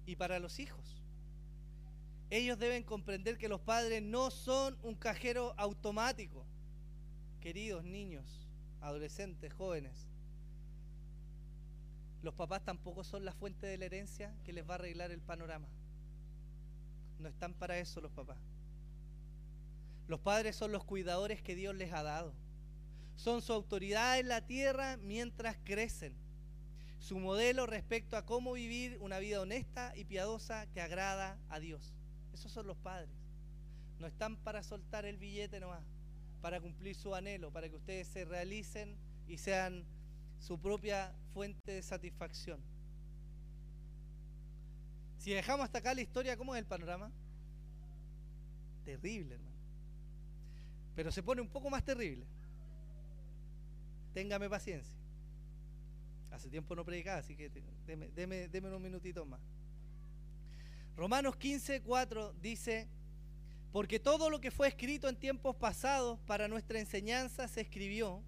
Y 0.06 0.16
para 0.16 0.40
los 0.40 0.58
hijos, 0.58 1.00
ellos 2.30 2.58
deben 2.58 2.82
comprender 2.82 3.38
que 3.38 3.48
los 3.48 3.60
padres 3.60 4.02
no 4.02 4.30
son 4.30 4.76
un 4.82 4.96
cajero 4.96 5.54
automático. 5.56 6.44
Queridos 7.40 7.84
niños, 7.84 8.48
adolescentes, 8.80 9.52
jóvenes, 9.52 10.07
los 12.22 12.34
papás 12.34 12.64
tampoco 12.64 13.04
son 13.04 13.24
la 13.24 13.32
fuente 13.32 13.66
de 13.66 13.78
la 13.78 13.86
herencia 13.86 14.34
que 14.44 14.52
les 14.52 14.68
va 14.68 14.72
a 14.72 14.74
arreglar 14.76 15.10
el 15.10 15.20
panorama. 15.20 15.68
No 17.18 17.28
están 17.28 17.54
para 17.54 17.78
eso 17.78 18.00
los 18.00 18.12
papás. 18.12 18.38
Los 20.08 20.20
padres 20.20 20.56
son 20.56 20.72
los 20.72 20.84
cuidadores 20.84 21.42
que 21.42 21.54
Dios 21.54 21.74
les 21.74 21.92
ha 21.92 22.02
dado. 22.02 22.32
Son 23.16 23.42
su 23.42 23.52
autoridad 23.52 24.18
en 24.18 24.28
la 24.28 24.46
tierra 24.46 24.96
mientras 24.96 25.56
crecen. 25.64 26.14
Su 26.98 27.18
modelo 27.18 27.66
respecto 27.66 28.16
a 28.16 28.24
cómo 28.24 28.52
vivir 28.52 28.98
una 29.00 29.18
vida 29.18 29.40
honesta 29.40 29.92
y 29.96 30.04
piadosa 30.04 30.66
que 30.68 30.80
agrada 30.80 31.38
a 31.48 31.60
Dios. 31.60 31.92
Esos 32.32 32.50
son 32.50 32.66
los 32.66 32.76
padres. 32.78 33.10
No 33.98 34.06
están 34.06 34.36
para 34.36 34.62
soltar 34.62 35.04
el 35.04 35.18
billete 35.18 35.60
nomás, 35.60 35.84
para 36.40 36.60
cumplir 36.60 36.94
su 36.94 37.14
anhelo, 37.14 37.52
para 37.52 37.68
que 37.68 37.76
ustedes 37.76 38.08
se 38.08 38.24
realicen 38.24 38.96
y 39.26 39.38
sean 39.38 39.84
su 40.40 40.58
propia 40.58 41.12
fuente 41.32 41.72
de 41.72 41.82
satisfacción. 41.82 42.60
Si 45.18 45.32
dejamos 45.32 45.64
hasta 45.64 45.78
acá 45.78 45.94
la 45.94 46.00
historia, 46.00 46.36
¿cómo 46.36 46.54
es 46.54 46.60
el 46.60 46.66
panorama? 46.66 47.10
Terrible, 48.84 49.34
hermano. 49.34 49.56
Pero 50.94 51.12
se 51.12 51.22
pone 51.22 51.40
un 51.40 51.48
poco 51.48 51.70
más 51.70 51.84
terrible. 51.84 52.24
Téngame 54.14 54.48
paciencia. 54.48 54.94
Hace 56.30 56.48
tiempo 56.48 56.74
no 56.74 56.84
predicaba, 56.84 57.18
así 57.18 57.34
que 57.34 57.50
deme, 57.86 58.08
deme, 58.08 58.48
deme 58.48 58.68
unos 58.68 58.80
minutitos 58.80 59.26
más. 59.26 59.40
Romanos 60.96 61.36
15, 61.36 61.82
4 61.82 62.34
dice, 62.40 62.88
porque 63.72 64.00
todo 64.00 64.30
lo 64.30 64.40
que 64.40 64.50
fue 64.50 64.68
escrito 64.68 65.08
en 65.08 65.16
tiempos 65.16 65.54
pasados 65.56 66.18
para 66.26 66.48
nuestra 66.48 66.80
enseñanza 66.80 67.46
se 67.48 67.60
escribió, 67.60 68.22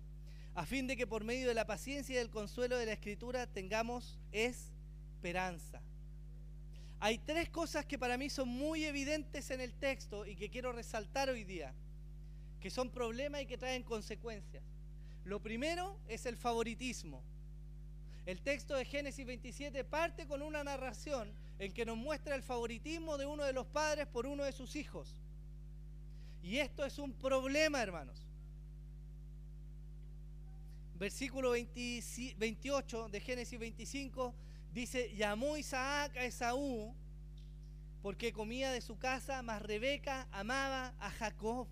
a 0.54 0.66
fin 0.66 0.86
de 0.86 0.96
que 0.96 1.06
por 1.06 1.24
medio 1.24 1.48
de 1.48 1.54
la 1.54 1.66
paciencia 1.66 2.14
y 2.14 2.18
del 2.18 2.30
consuelo 2.30 2.76
de 2.76 2.86
la 2.86 2.92
escritura 2.92 3.46
tengamos 3.46 4.18
esperanza. 4.32 5.80
Hay 6.98 7.18
tres 7.18 7.48
cosas 7.48 7.86
que 7.86 7.98
para 7.98 8.18
mí 8.18 8.28
son 8.28 8.48
muy 8.48 8.84
evidentes 8.84 9.50
en 9.50 9.60
el 9.60 9.72
texto 9.72 10.26
y 10.26 10.36
que 10.36 10.50
quiero 10.50 10.72
resaltar 10.72 11.30
hoy 11.30 11.44
día, 11.44 11.72
que 12.60 12.70
son 12.70 12.90
problemas 12.90 13.42
y 13.42 13.46
que 13.46 13.56
traen 13.56 13.82
consecuencias. 13.82 14.62
Lo 15.24 15.40
primero 15.40 15.98
es 16.08 16.26
el 16.26 16.36
favoritismo. 16.36 17.22
El 18.26 18.42
texto 18.42 18.74
de 18.74 18.84
Génesis 18.84 19.24
27 19.24 19.82
parte 19.84 20.26
con 20.26 20.42
una 20.42 20.62
narración 20.62 21.32
en 21.58 21.72
que 21.72 21.86
nos 21.86 21.96
muestra 21.96 22.34
el 22.34 22.42
favoritismo 22.42 23.16
de 23.16 23.26
uno 23.26 23.44
de 23.44 23.52
los 23.52 23.66
padres 23.66 24.06
por 24.06 24.26
uno 24.26 24.44
de 24.44 24.52
sus 24.52 24.76
hijos. 24.76 25.16
Y 26.42 26.58
esto 26.58 26.84
es 26.84 26.98
un 26.98 27.12
problema, 27.12 27.82
hermanos. 27.82 28.29
Versículo 31.00 31.52
28 31.52 33.08
de 33.08 33.20
Génesis 33.20 33.58
25 33.58 34.34
dice, 34.70 35.14
llamó 35.16 35.56
Isaac 35.56 36.14
a 36.18 36.24
Esaú 36.26 36.94
porque 38.02 38.34
comía 38.34 38.70
de 38.70 38.82
su 38.82 38.98
casa, 38.98 39.40
mas 39.40 39.62
Rebeca 39.62 40.28
amaba 40.30 40.92
a 41.00 41.10
Jacob. 41.10 41.66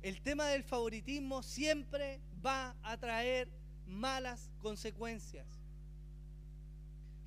El 0.00 0.22
tema 0.22 0.46
del 0.46 0.64
favoritismo 0.64 1.42
siempre 1.42 2.22
va 2.44 2.74
a 2.82 2.96
traer 2.96 3.50
malas 3.86 4.50
consecuencias. 4.62 5.46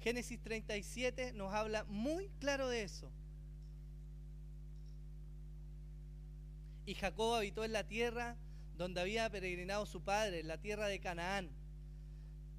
Génesis 0.02 0.42
37 0.42 1.34
nos 1.34 1.54
habla 1.54 1.84
muy 1.84 2.30
claro 2.40 2.68
de 2.68 2.82
eso. 2.82 3.12
Y 6.88 6.96
Jacob 6.96 7.36
habitó 7.36 7.64
en 7.64 7.74
la 7.74 7.84
tierra 7.84 8.36
donde 8.80 9.02
había 9.02 9.30
peregrinado 9.30 9.86
su 9.86 10.02
padre, 10.02 10.40
en 10.40 10.48
la 10.48 10.58
tierra 10.58 10.88
de 10.88 11.02
Canaán. 11.02 11.50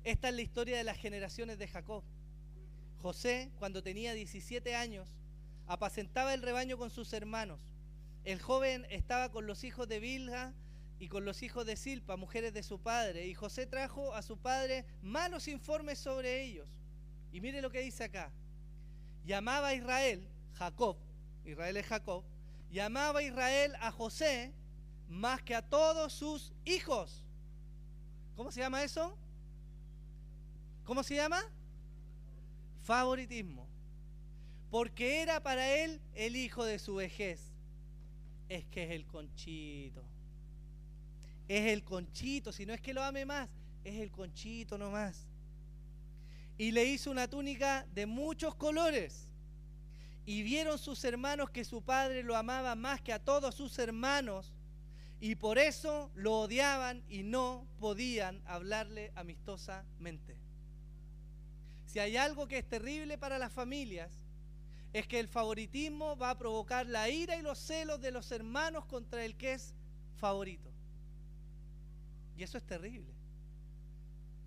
Esta 0.04 0.28
es 0.28 0.34
la 0.34 0.42
historia 0.42 0.76
de 0.76 0.84
las 0.84 0.98
generaciones 0.98 1.56
de 1.56 1.66
Jacob. 1.66 2.04
José, 3.00 3.50
cuando 3.58 3.82
tenía 3.82 4.12
17 4.12 4.76
años, 4.76 5.08
apacentaba 5.66 6.34
el 6.34 6.42
rebaño 6.42 6.76
con 6.76 6.90
sus 6.90 7.14
hermanos. 7.14 7.62
El 8.24 8.38
joven 8.38 8.86
estaba 8.90 9.30
con 9.30 9.46
los 9.46 9.64
hijos 9.64 9.88
de 9.88 9.98
Bilga 9.98 10.52
y 10.98 11.08
con 11.08 11.24
los 11.24 11.42
hijos 11.42 11.64
de 11.64 11.76
Silpa, 11.76 12.18
mujeres 12.18 12.52
de 12.52 12.62
su 12.64 12.78
padre, 12.78 13.26
y 13.26 13.32
José 13.32 13.64
trajo 13.64 14.14
a 14.14 14.20
su 14.20 14.36
padre 14.36 14.84
malos 15.00 15.48
informes 15.48 15.98
sobre 15.98 16.42
ellos. 16.42 16.68
Y 17.32 17.40
mire 17.40 17.62
lo 17.62 17.70
que 17.70 17.80
dice 17.80 18.04
acá. 18.04 18.30
Llamaba 19.24 19.68
a 19.68 19.74
Israel, 19.74 20.28
Jacob, 20.52 20.98
Israel 21.46 21.78
es 21.78 21.86
Jacob, 21.86 22.24
llamaba 22.70 23.20
a 23.20 23.22
Israel 23.22 23.74
a 23.80 23.90
José 23.90 24.52
más 25.10 25.42
que 25.42 25.54
a 25.54 25.60
todos 25.60 26.12
sus 26.12 26.52
hijos. 26.64 27.24
¿Cómo 28.36 28.50
se 28.50 28.60
llama 28.60 28.82
eso? 28.82 29.14
¿Cómo 30.84 31.02
se 31.02 31.16
llama? 31.16 31.42
Favoritismo. 32.84 33.66
Porque 34.70 35.20
era 35.20 35.42
para 35.42 35.68
él 35.68 36.00
el 36.14 36.36
hijo 36.36 36.64
de 36.64 36.78
su 36.78 36.94
vejez. 36.94 37.52
Es 38.48 38.64
que 38.66 38.84
es 38.84 38.90
el 38.92 39.04
conchito. 39.04 40.02
Es 41.48 41.66
el 41.66 41.82
conchito. 41.82 42.52
Si 42.52 42.64
no 42.64 42.72
es 42.72 42.80
que 42.80 42.94
lo 42.94 43.02
ame 43.02 43.26
más, 43.26 43.48
es 43.82 44.00
el 44.00 44.12
conchito 44.12 44.78
nomás. 44.78 45.26
Y 46.56 46.70
le 46.70 46.84
hizo 46.84 47.10
una 47.10 47.26
túnica 47.26 47.84
de 47.94 48.06
muchos 48.06 48.54
colores. 48.54 49.26
Y 50.24 50.42
vieron 50.42 50.78
sus 50.78 51.02
hermanos 51.04 51.50
que 51.50 51.64
su 51.64 51.82
padre 51.82 52.22
lo 52.22 52.36
amaba 52.36 52.76
más 52.76 53.00
que 53.00 53.12
a 53.12 53.18
todos 53.18 53.56
sus 53.56 53.76
hermanos. 53.80 54.52
Y 55.20 55.34
por 55.34 55.58
eso 55.58 56.10
lo 56.14 56.40
odiaban 56.40 57.02
y 57.08 57.22
no 57.22 57.66
podían 57.78 58.42
hablarle 58.46 59.12
amistosamente. 59.14 60.36
Si 61.86 61.98
hay 61.98 62.16
algo 62.16 62.48
que 62.48 62.58
es 62.58 62.68
terrible 62.68 63.18
para 63.18 63.38
las 63.38 63.52
familias, 63.52 64.10
es 64.92 65.06
que 65.06 65.20
el 65.20 65.28
favoritismo 65.28 66.16
va 66.16 66.30
a 66.30 66.38
provocar 66.38 66.86
la 66.86 67.08
ira 67.10 67.36
y 67.36 67.42
los 67.42 67.58
celos 67.58 68.00
de 68.00 68.10
los 68.10 68.30
hermanos 68.32 68.86
contra 68.86 69.24
el 69.24 69.36
que 69.36 69.52
es 69.52 69.74
favorito. 70.16 70.70
Y 72.36 72.42
eso 72.42 72.56
es 72.56 72.64
terrible. 72.64 73.12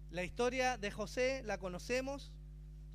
La 0.10 0.24
historia 0.24 0.78
de 0.78 0.92
José 0.92 1.44
la 1.44 1.58
conocemos. 1.58 2.32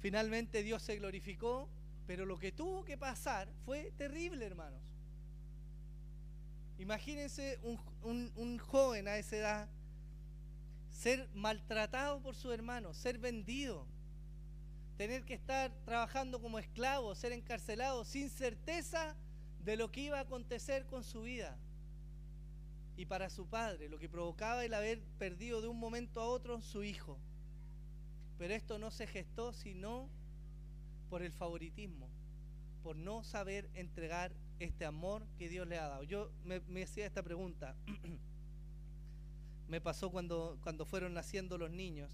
Finalmente 0.01 0.63
Dios 0.63 0.83
se 0.83 0.97
glorificó, 0.97 1.69
pero 2.07 2.27
lo 2.27 2.39
que 2.39 2.53
tuvo 2.53 2.85
que 2.85 2.99
pasar 2.99 3.49
fue 3.65 3.93
terrible, 3.97 4.45
hermanos. 4.45 4.88
Imagínense 6.79 7.59
un, 7.63 8.33
un 8.37 8.59
joven 8.59 9.09
a 9.09 9.17
esa 9.17 9.37
edad 9.37 9.69
ser 10.99 11.29
maltratado 11.33 12.21
por 12.21 12.35
su 12.35 12.51
hermano, 12.53 12.93
ser 12.93 13.19
vendido, 13.19 13.87
tener 14.97 15.25
que 15.25 15.35
estar 15.35 15.73
trabajando 15.85 16.41
como 16.41 16.59
esclavo, 16.59 17.15
ser 17.15 17.31
encarcelado 17.31 18.05
sin 18.05 18.29
certeza 18.31 19.15
de 19.65 19.77
lo 19.77 19.93
que 19.93 20.01
iba 20.01 20.19
a 20.19 20.23
acontecer 20.23 20.87
con 20.87 21.05
su 21.05 21.23
vida. 21.23 21.57
Y 22.97 23.07
para 23.07 23.31
su 23.31 23.47
padre, 23.47 23.89
lo 23.89 24.01
que 24.01 24.09
provocaba 24.09 24.65
el 24.65 24.75
haber 24.75 25.01
perdido 25.19 25.63
de 25.63 25.69
un 25.69 25.79
momento 25.79 26.21
a 26.21 26.27
otro 26.27 26.61
su 26.61 26.83
hijo. 26.83 27.17
Pero 28.39 28.55
esto 28.55 28.79
no 28.79 28.91
se 28.91 29.07
gestó 29.07 29.53
sino 29.53 30.09
por 31.09 31.23
el 31.23 31.31
favoritismo, 31.31 32.09
por 32.83 32.97
no 32.97 33.23
saber 33.23 33.71
entregar 33.75 34.33
este 34.59 34.85
amor 34.85 35.25
que 35.39 35.49
Dios 35.49 35.67
le 35.67 35.79
ha 35.79 35.89
dado. 35.89 36.03
Yo 36.03 36.31
me, 36.45 36.83
hacía 36.83 37.07
esta 37.07 37.23
pregunta. 37.23 37.75
me 39.69 39.81
pasó 39.81 40.11
cuando, 40.11 40.59
cuando 40.63 40.85
fueron 40.85 41.15
naciendo 41.15 41.59
los 41.59 41.71
niños, 41.71 42.11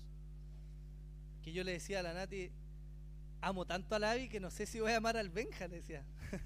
que 1.43 1.53
yo 1.53 1.65
le 1.65 1.73
decía 1.73 2.01
a 2.01 2.03
la 2.03 2.15
Nati, 2.15 2.51
amo 3.41 3.67
tanto 3.67 3.95
a 3.95 3.99
la 3.99 4.13
Abby 4.13 4.29
que 4.29 4.41
no 4.41 4.51
sé 4.51 4.67
si 4.67 4.81
voy 4.81 4.93
a 4.93 4.97
amar 4.97 5.17
al 5.17 5.29
Benja, 5.29 5.69
le 5.69 5.77
decía. 5.77 6.05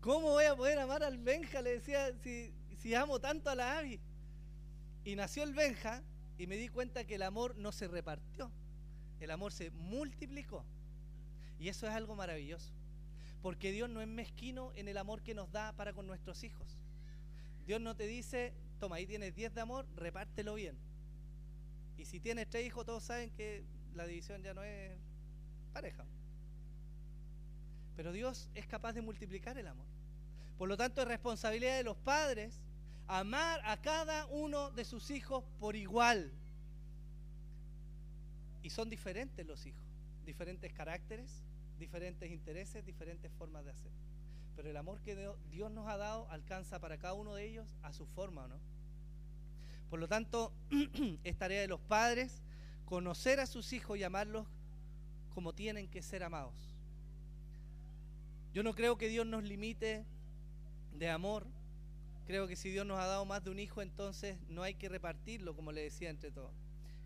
¿Cómo 0.00 0.30
voy 0.30 0.44
a 0.44 0.56
poder 0.56 0.78
amar 0.78 1.02
al 1.02 1.18
Benja? 1.18 1.60
Le 1.62 1.70
decía, 1.70 2.12
si, 2.22 2.52
si 2.78 2.94
amo 2.94 3.20
tanto 3.20 3.50
a 3.50 3.54
la 3.54 3.78
Abby. 3.78 4.00
Y 5.04 5.16
nació 5.16 5.42
el 5.42 5.52
Benja 5.52 6.02
y 6.38 6.46
me 6.46 6.56
di 6.56 6.68
cuenta 6.68 7.04
que 7.04 7.16
el 7.16 7.22
amor 7.22 7.56
no 7.56 7.72
se 7.72 7.88
repartió, 7.88 8.50
el 9.20 9.30
amor 9.30 9.52
se 9.52 9.70
multiplicó. 9.70 10.64
Y 11.58 11.68
eso 11.68 11.86
es 11.86 11.92
algo 11.92 12.16
maravilloso. 12.16 12.72
Porque 13.42 13.72
Dios 13.72 13.90
no 13.90 14.00
es 14.00 14.08
mezquino 14.08 14.72
en 14.74 14.88
el 14.88 14.96
amor 14.96 15.22
que 15.22 15.34
nos 15.34 15.50
da 15.50 15.72
para 15.72 15.92
con 15.92 16.06
nuestros 16.06 16.44
hijos. 16.44 16.78
Dios 17.66 17.80
no 17.80 17.96
te 17.96 18.06
dice, 18.06 18.54
toma, 18.78 18.96
ahí 18.96 19.06
tienes 19.06 19.34
10 19.34 19.54
de 19.54 19.60
amor, 19.60 19.86
repártelo 19.96 20.54
bien. 20.54 20.76
Y 21.96 22.04
si 22.04 22.20
tienes 22.20 22.48
tres 22.48 22.66
hijos, 22.66 22.86
todos 22.86 23.02
saben 23.04 23.30
que 23.30 23.64
la 23.94 24.06
división 24.06 24.42
ya 24.42 24.54
no 24.54 24.62
es 24.62 24.96
pareja. 25.72 26.04
Pero 27.96 28.12
Dios 28.12 28.48
es 28.54 28.66
capaz 28.66 28.92
de 28.92 29.02
multiplicar 29.02 29.58
el 29.58 29.66
amor. 29.66 29.86
Por 30.58 30.68
lo 30.68 30.76
tanto, 30.76 31.02
es 31.02 31.08
responsabilidad 31.08 31.76
de 31.76 31.84
los 31.84 31.96
padres 31.96 32.60
amar 33.06 33.60
a 33.64 33.80
cada 33.80 34.26
uno 34.26 34.70
de 34.70 34.84
sus 34.84 35.10
hijos 35.10 35.44
por 35.58 35.76
igual. 35.76 36.32
Y 38.62 38.70
son 38.70 38.88
diferentes 38.88 39.44
los 39.46 39.66
hijos, 39.66 39.82
diferentes 40.24 40.72
caracteres, 40.72 41.42
diferentes 41.82 42.30
intereses, 42.30 42.86
diferentes 42.86 43.30
formas 43.32 43.64
de 43.64 43.72
hacer. 43.72 43.90
Pero 44.54 44.70
el 44.70 44.76
amor 44.76 45.00
que 45.00 45.16
Dios 45.50 45.72
nos 45.72 45.88
ha 45.88 45.96
dado 45.96 46.30
alcanza 46.30 46.78
para 46.78 46.96
cada 46.96 47.14
uno 47.14 47.34
de 47.34 47.44
ellos 47.44 47.76
a 47.82 47.92
su 47.92 48.06
forma, 48.06 48.46
¿no? 48.46 48.60
Por 49.90 49.98
lo 49.98 50.06
tanto, 50.06 50.52
es 51.24 51.36
tarea 51.36 51.60
de 51.60 51.66
los 51.66 51.80
padres 51.80 52.40
conocer 52.84 53.40
a 53.40 53.46
sus 53.46 53.72
hijos 53.72 53.98
y 53.98 54.04
amarlos 54.04 54.46
como 55.34 55.54
tienen 55.54 55.88
que 55.88 56.02
ser 56.02 56.22
amados. 56.22 56.54
Yo 58.54 58.62
no 58.62 58.74
creo 58.74 58.96
que 58.96 59.08
Dios 59.08 59.26
nos 59.26 59.42
limite 59.42 60.04
de 60.92 61.10
amor. 61.10 61.48
Creo 62.26 62.46
que 62.46 62.54
si 62.54 62.70
Dios 62.70 62.86
nos 62.86 63.00
ha 63.00 63.06
dado 63.06 63.24
más 63.24 63.42
de 63.42 63.50
un 63.50 63.58
hijo, 63.58 63.82
entonces 63.82 64.38
no 64.48 64.62
hay 64.62 64.74
que 64.74 64.88
repartirlo, 64.88 65.56
como 65.56 65.72
le 65.72 65.82
decía 65.82 66.10
entre 66.10 66.30
todos. 66.30 66.52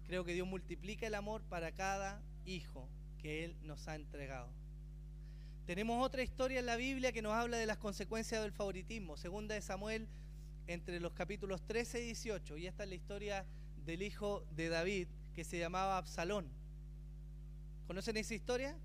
Creo 0.07 0.25
que 0.25 0.35
Dios 0.35 0.47
multiplica 0.47 1.07
el 1.07 1.15
amor 1.15 1.43
para 1.45 1.73
cada 1.73 2.21
hijo 2.45 2.91
que 3.19 3.45
Él 3.45 3.57
nos 3.63 3.89
ha 3.89 3.97
entregado. 3.97 4.49
Tenemos 5.67 6.01
otra 6.01 6.23
historia 6.23 6.61
en 6.61 6.67
la 6.67 6.77
Biblia 6.77 7.11
que 7.11 7.23
nos 7.23 7.33
habla 7.33 7.57
de 7.57 7.67
las 7.67 7.79
consecuencias 7.79 8.41
del 8.41 8.53
favoritismo. 8.53 9.17
Segunda 9.17 9.57
de 9.57 9.61
Samuel, 9.61 10.07
entre 10.69 11.01
los 11.01 11.13
capítulos 11.13 11.61
13 11.67 12.03
y 12.03 12.05
18. 12.05 12.57
Y 12.57 12.69
esta 12.69 12.85
es 12.85 12.89
la 12.89 12.95
historia 12.95 13.45
del 13.85 14.03
hijo 14.03 14.45
de 14.53 14.69
David, 14.69 15.09
que 15.35 15.43
se 15.43 15.59
llamaba 15.59 15.99
Absalón. 15.99 16.49
¿Conocen 17.89 18.17
esa 18.17 18.35
historia? 18.35 18.79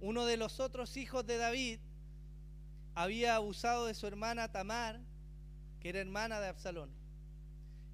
Uno 0.00 0.24
de 0.24 0.38
los 0.38 0.58
otros 0.58 0.96
hijos 0.96 1.26
de 1.26 1.36
David 1.36 1.80
había 2.94 3.36
abusado 3.36 3.84
de 3.84 3.92
su 3.92 4.06
hermana 4.06 4.50
Tamar, 4.50 5.00
que 5.80 5.90
era 5.90 6.00
hermana 6.00 6.40
de 6.40 6.48
Absalón. 6.48 6.88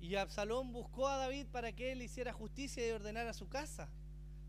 Y 0.01 0.14
Absalón 0.14 0.72
buscó 0.72 1.09
a 1.09 1.16
David 1.16 1.47
para 1.51 1.72
que 1.72 1.91
él 1.91 2.03
hiciera 2.03 2.33
justicia 2.33 2.87
y 2.87 2.93
ordenara 2.93 3.33
su 3.33 3.49
casa. 3.49 3.89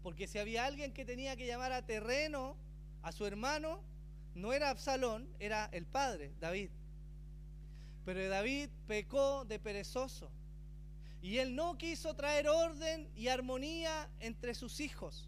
Porque 0.03 0.27
si 0.27 0.37
había 0.37 0.65
alguien 0.65 0.93
que 0.93 1.05
tenía 1.05 1.35
que 1.35 1.47
llamar 1.47 1.71
a 1.71 1.83
terreno 1.83 2.55
a 3.01 3.11
su 3.11 3.25
hermano, 3.25 3.79
no 4.35 4.53
era 4.53 4.69
Absalón, 4.69 5.27
era 5.39 5.69
el 5.71 5.85
padre, 5.85 6.31
David. 6.39 6.69
Pero 8.05 8.29
David 8.29 8.69
pecó 8.87 9.45
de 9.45 9.59
perezoso. 9.59 10.29
Y 11.21 11.39
él 11.39 11.55
no 11.55 11.77
quiso 11.77 12.13
traer 12.13 12.47
orden 12.47 13.09
y 13.15 13.27
armonía 13.27 14.09
entre 14.19 14.53
sus 14.53 14.79
hijos. 14.79 15.27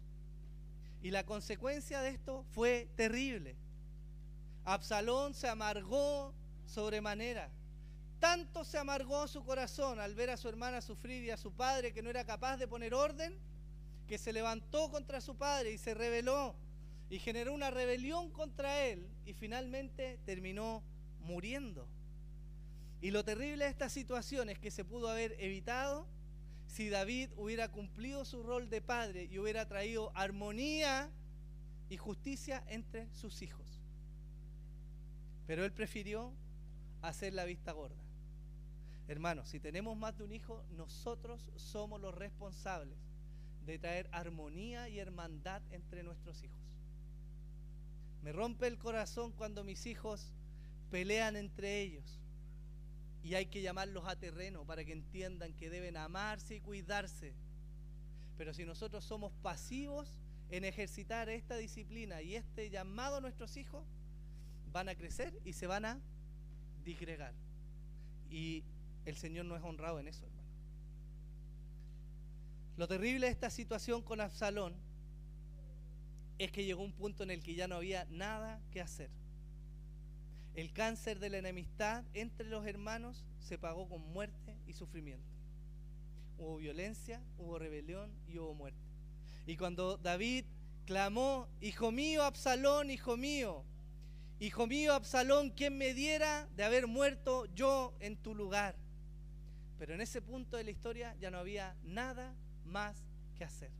Y 1.02 1.10
la 1.10 1.24
consecuencia 1.24 2.00
de 2.00 2.10
esto 2.10 2.44
fue 2.52 2.88
terrible. 2.96 3.56
Absalón 4.64 5.34
se 5.34 5.48
amargó 5.48 6.32
sobremanera. 6.66 7.50
Tanto 8.20 8.64
se 8.64 8.78
amargó 8.78 9.26
su 9.26 9.42
corazón 9.44 9.98
al 9.98 10.14
ver 10.14 10.30
a 10.30 10.36
su 10.36 10.48
hermana 10.48 10.82
sufrir 10.82 11.24
y 11.24 11.30
a 11.30 11.36
su 11.36 11.52
padre 11.52 11.92
que 11.92 12.02
no 12.02 12.10
era 12.10 12.24
capaz 12.24 12.58
de 12.58 12.68
poner 12.68 12.94
orden, 12.94 13.34
que 14.06 14.18
se 14.18 14.32
levantó 14.32 14.90
contra 14.90 15.20
su 15.20 15.36
padre 15.36 15.72
y 15.72 15.78
se 15.78 15.94
rebeló 15.94 16.54
y 17.10 17.18
generó 17.18 17.52
una 17.52 17.70
rebelión 17.70 18.30
contra 18.30 18.86
él 18.86 19.06
y 19.26 19.34
finalmente 19.34 20.18
terminó 20.24 20.82
muriendo. 21.18 21.86
Y 23.02 23.10
lo 23.10 23.24
terrible 23.24 23.64
de 23.64 23.70
esta 23.70 23.88
situación 23.88 24.48
es 24.48 24.58
que 24.58 24.70
se 24.70 24.84
pudo 24.84 25.08
haber 25.08 25.34
evitado 25.40 26.06
si 26.68 26.88
David 26.88 27.30
hubiera 27.36 27.68
cumplido 27.68 28.24
su 28.24 28.44
rol 28.44 28.70
de 28.70 28.80
padre 28.80 29.28
y 29.28 29.40
hubiera 29.40 29.66
traído 29.66 30.12
armonía 30.14 31.10
y 31.88 31.96
justicia 31.96 32.62
entre 32.68 33.12
sus 33.12 33.42
hijos. 33.42 33.80
Pero 35.48 35.64
él 35.64 35.72
prefirió 35.72 36.32
hacer 37.02 37.34
la 37.34 37.44
vista 37.44 37.72
gorda. 37.72 37.96
Hermanos, 39.08 39.48
si 39.48 39.58
tenemos 39.58 39.96
más 39.96 40.16
de 40.16 40.22
un 40.22 40.32
hijo, 40.32 40.62
nosotros 40.76 41.50
somos 41.56 42.00
los 42.00 42.14
responsables 42.14 42.98
de 43.66 43.80
traer 43.80 44.08
armonía 44.12 44.88
y 44.88 45.00
hermandad 45.00 45.60
entre 45.72 46.04
nuestros 46.04 46.44
hijos. 46.44 46.69
Me 48.22 48.32
rompe 48.32 48.66
el 48.66 48.78
corazón 48.78 49.32
cuando 49.32 49.64
mis 49.64 49.86
hijos 49.86 50.32
pelean 50.90 51.36
entre 51.36 51.80
ellos 51.80 52.20
y 53.22 53.34
hay 53.34 53.46
que 53.46 53.62
llamarlos 53.62 54.06
a 54.06 54.16
terreno 54.16 54.64
para 54.64 54.84
que 54.84 54.92
entiendan 54.92 55.52
que 55.54 55.70
deben 55.70 55.96
amarse 55.96 56.56
y 56.56 56.60
cuidarse. 56.60 57.34
Pero 58.36 58.54
si 58.54 58.64
nosotros 58.64 59.04
somos 59.04 59.32
pasivos 59.42 60.14
en 60.50 60.64
ejercitar 60.64 61.28
esta 61.28 61.56
disciplina 61.56 62.22
y 62.22 62.34
este 62.34 62.70
llamado 62.70 63.16
a 63.16 63.20
nuestros 63.20 63.56
hijos, 63.56 63.84
van 64.72 64.88
a 64.88 64.94
crecer 64.94 65.38
y 65.44 65.52
se 65.52 65.66
van 65.66 65.84
a 65.84 66.00
disgregar. 66.84 67.34
Y 68.30 68.64
el 69.04 69.16
Señor 69.16 69.44
no 69.46 69.56
es 69.56 69.62
honrado 69.62 70.00
en 70.00 70.08
eso, 70.08 70.24
hermano. 70.24 70.48
Lo 72.76 72.88
terrible 72.88 73.26
de 73.26 73.32
esta 73.32 73.50
situación 73.50 74.02
con 74.02 74.20
Absalón 74.20 74.74
es 76.40 76.50
que 76.50 76.64
llegó 76.64 76.82
un 76.82 76.92
punto 76.92 77.22
en 77.22 77.30
el 77.30 77.42
que 77.42 77.54
ya 77.54 77.68
no 77.68 77.76
había 77.76 78.06
nada 78.06 78.62
que 78.70 78.80
hacer. 78.80 79.10
El 80.54 80.72
cáncer 80.72 81.18
de 81.18 81.28
la 81.28 81.36
enemistad 81.36 82.02
entre 82.14 82.48
los 82.48 82.66
hermanos 82.66 83.26
se 83.40 83.58
pagó 83.58 83.86
con 83.90 84.00
muerte 84.00 84.56
y 84.66 84.72
sufrimiento. 84.72 85.28
Hubo 86.38 86.56
violencia, 86.56 87.22
hubo 87.36 87.58
rebelión 87.58 88.10
y 88.26 88.38
hubo 88.38 88.54
muerte. 88.54 88.80
Y 89.46 89.58
cuando 89.58 89.98
David 89.98 90.46
clamó, 90.86 91.46
Hijo 91.60 91.92
mío, 91.92 92.22
Absalón, 92.22 92.90
hijo 92.90 93.18
mío, 93.18 93.62
Hijo 94.38 94.66
mío, 94.66 94.94
Absalón, 94.94 95.50
¿quién 95.50 95.76
me 95.76 95.92
diera 95.92 96.48
de 96.56 96.64
haber 96.64 96.86
muerto 96.86 97.44
yo 97.54 97.92
en 98.00 98.16
tu 98.16 98.34
lugar? 98.34 98.74
Pero 99.78 99.92
en 99.92 100.00
ese 100.00 100.22
punto 100.22 100.56
de 100.56 100.64
la 100.64 100.70
historia 100.70 101.14
ya 101.20 101.30
no 101.30 101.36
había 101.36 101.76
nada 101.84 102.34
más 102.64 103.04
que 103.36 103.44
hacer. 103.44 103.79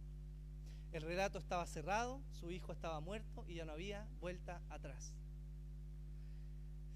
El 0.93 1.03
relato 1.03 1.39
estaba 1.39 1.67
cerrado, 1.67 2.21
su 2.41 2.51
hijo 2.51 2.73
estaba 2.73 3.01
muerto 3.01 3.45
y 3.47 3.55
ya 3.55 3.65
no 3.65 3.73
había 3.73 4.07
vuelta 4.21 4.61
atrás. 4.71 5.13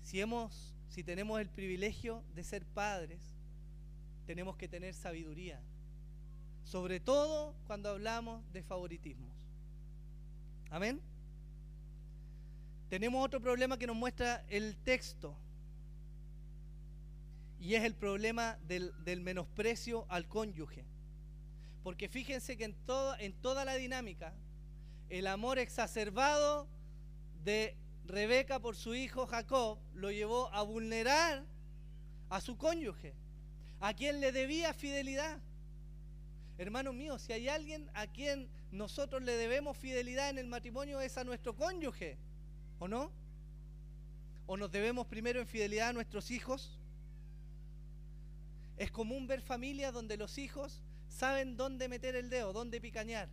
Si, 0.02 0.20
hemos, 0.20 0.74
si 0.88 1.02
tenemos 1.02 1.40
el 1.40 1.48
privilegio 1.48 2.22
de 2.34 2.44
ser 2.44 2.64
padres, 2.66 3.20
tenemos 4.26 4.56
que 4.56 4.68
tener 4.68 4.94
sabiduría, 4.94 5.60
sobre 6.64 6.98
todo 6.98 7.54
cuando 7.66 7.90
hablamos 7.90 8.42
de 8.52 8.62
favoritismos. 8.62 9.32
Amén. 10.70 11.00
Tenemos 12.88 13.24
otro 13.24 13.40
problema 13.40 13.78
que 13.78 13.86
nos 13.86 13.96
muestra 13.96 14.44
el 14.48 14.76
texto. 14.76 15.36
Y 17.60 17.74
es 17.74 17.84
el 17.84 17.94
problema 17.94 18.58
del, 18.68 18.92
menosprecio 19.22 20.04
al 20.08 20.28
cónyuge. 20.28 20.84
Porque 21.84 22.08
fíjense 22.08 22.56
que 22.56 22.64
en, 22.64 22.74
toda 23.34 23.64
la 23.66 23.74
dinámica, 23.74 24.32
el 25.10 25.26
amor 25.26 25.58
exacerbado 25.58 26.66
de 27.44 27.76
Rebeca 28.06 28.58
por 28.58 28.74
su 28.74 28.94
hijo 28.94 29.26
Jacob 29.26 29.78
lo 29.92 30.10
llevó 30.10 30.48
a 30.54 30.62
vulnerar 30.62 31.44
a 32.30 32.40
su 32.40 32.56
cónyuge, 32.56 33.12
a 33.80 33.92
quien 33.92 34.20
le 34.20 34.32
debía 34.32 34.72
fidelidad. 34.72 35.38
Hermano 36.56 36.94
mío, 36.94 37.18
si 37.18 37.34
hay 37.34 37.48
alguien 37.48 37.90
a 37.92 38.06
quien 38.06 38.48
nosotros 38.72 39.22
le 39.22 39.36
debemos 39.36 39.76
fidelidad 39.76 40.30
en 40.30 40.38
el 40.38 40.46
matrimonio 40.46 41.02
es 41.02 41.18
a 41.18 41.24
nuestro 41.24 41.54
cónyuge. 41.54 42.16
¿O 42.78 42.88
no? 42.88 43.12
¿O 44.46 44.56
nos 44.56 44.72
debemos 44.72 45.06
primero 45.06 45.38
en 45.38 45.46
fidelidad 45.46 45.90
a 45.90 45.92
nuestros 45.92 46.30
hijos? 46.30 46.78
Es 48.78 48.90
común 48.90 49.26
ver 49.26 49.42
familias 49.42 49.92
donde 49.92 50.16
los 50.16 50.38
hijos 50.38 50.80
saben 51.14 51.56
dónde 51.56 51.88
meter 51.88 52.16
el 52.16 52.28
dedo, 52.28 52.52
dónde 52.52 52.80
picañar. 52.80 53.28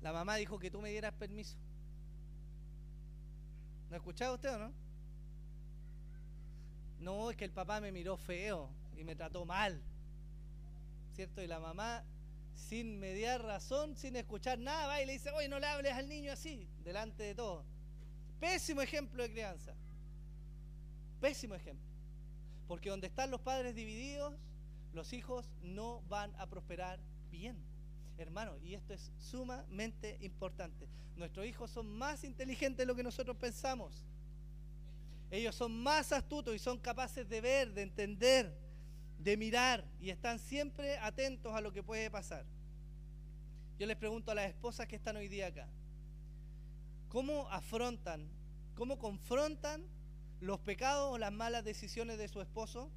La 0.00 0.12
mamá 0.12 0.36
dijo 0.36 0.58
que 0.58 0.70
tú 0.70 0.80
me 0.80 0.90
dieras 0.90 1.12
permiso. 1.14 1.56
¿No 3.88 3.96
ha 3.96 3.98
escuchado 3.98 4.36
usted 4.36 4.54
o 4.54 4.58
no? 4.58 4.72
No, 7.00 7.30
es 7.30 7.36
que 7.36 7.44
el 7.44 7.50
papá 7.50 7.80
me 7.80 7.90
miró 7.90 8.16
feo 8.16 8.70
y 8.96 9.04
me 9.04 9.16
trató 9.16 9.44
mal. 9.44 9.82
¿Cierto? 11.14 11.42
Y 11.42 11.46
la 11.46 11.58
mamá 11.58 12.04
sin 12.54 12.98
mediar 12.98 13.42
razón, 13.42 13.96
sin 13.96 14.14
escuchar 14.16 14.58
nada, 14.58 14.86
va 14.86 15.02
y 15.02 15.06
le 15.06 15.14
dice, 15.14 15.30
oye, 15.30 15.48
no 15.48 15.58
le 15.58 15.66
hables 15.66 15.92
al 15.92 16.08
niño 16.08 16.32
así, 16.32 16.68
delante 16.84 17.24
de 17.24 17.34
todo. 17.34 17.64
Pésimo 18.40 18.82
ejemplo 18.82 19.22
de 19.22 19.30
crianza. 19.30 19.74
Pésimo 21.20 21.54
ejemplo. 21.54 21.86
Porque 22.68 22.90
donde 22.90 23.08
están 23.08 23.30
los 23.30 23.40
padres 23.40 23.74
divididos, 23.74 24.34
los 24.92 25.12
hijos 25.12 25.50
no 25.62 26.02
van 26.08 26.34
a 26.38 26.46
prosperar 26.46 27.00
bien. 27.30 27.56
Hermano, 28.18 28.56
y 28.58 28.74
esto 28.74 28.92
es 28.92 29.10
sumamente 29.18 30.18
importante. 30.20 30.88
Nuestros 31.16 31.46
hijos 31.46 31.70
son 31.70 31.86
más 31.86 32.24
inteligentes 32.24 32.78
de 32.78 32.86
lo 32.86 32.94
que 32.94 33.02
nosotros 33.02 33.36
pensamos. 33.36 34.04
Ellos 35.30 35.54
son 35.54 35.82
más 35.82 36.12
astutos 36.12 36.54
y 36.54 36.58
son 36.58 36.78
capaces 36.78 37.28
de 37.28 37.40
ver, 37.40 37.72
de 37.72 37.82
entender, 37.82 38.54
de 39.18 39.36
mirar 39.36 39.84
y 40.00 40.10
están 40.10 40.38
siempre 40.38 40.98
atentos 40.98 41.54
a 41.54 41.60
lo 41.60 41.72
que 41.72 41.82
puede 41.82 42.10
pasar. 42.10 42.44
Yo 43.78 43.86
les 43.86 43.96
pregunto 43.96 44.30
a 44.30 44.34
las 44.34 44.48
esposas 44.48 44.86
que 44.86 44.96
están 44.96 45.16
hoy 45.16 45.28
día 45.28 45.46
acá, 45.46 45.68
¿cómo 47.08 47.48
afrontan, 47.50 48.28
cómo 48.74 48.98
confrontan 48.98 49.82
los 50.40 50.60
pecados 50.60 51.14
o 51.14 51.18
las 51.18 51.32
malas 51.32 51.64
decisiones 51.64 52.18
de 52.18 52.28
su 52.28 52.40
esposo? 52.40 52.90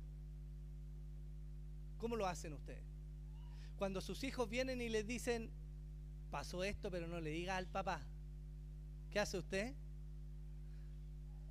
¿Cómo 2.06 2.18
lo 2.18 2.28
hacen 2.28 2.54
ustedes? 2.54 2.84
Cuando 3.78 4.00
sus 4.00 4.24
hijos 4.24 4.48
vienen 4.48 4.80
y 4.80 4.90
les 4.90 5.08
dicen, 5.08 5.50
pasó 6.30 6.64
esto, 6.64 6.92
pero 6.92 7.08
no 7.08 7.20
le 7.20 7.32
diga 7.32 7.58
al 7.58 7.66
papá, 7.66 8.00
¿qué 9.10 9.20
hace 9.20 9.40
usted? 9.40 9.74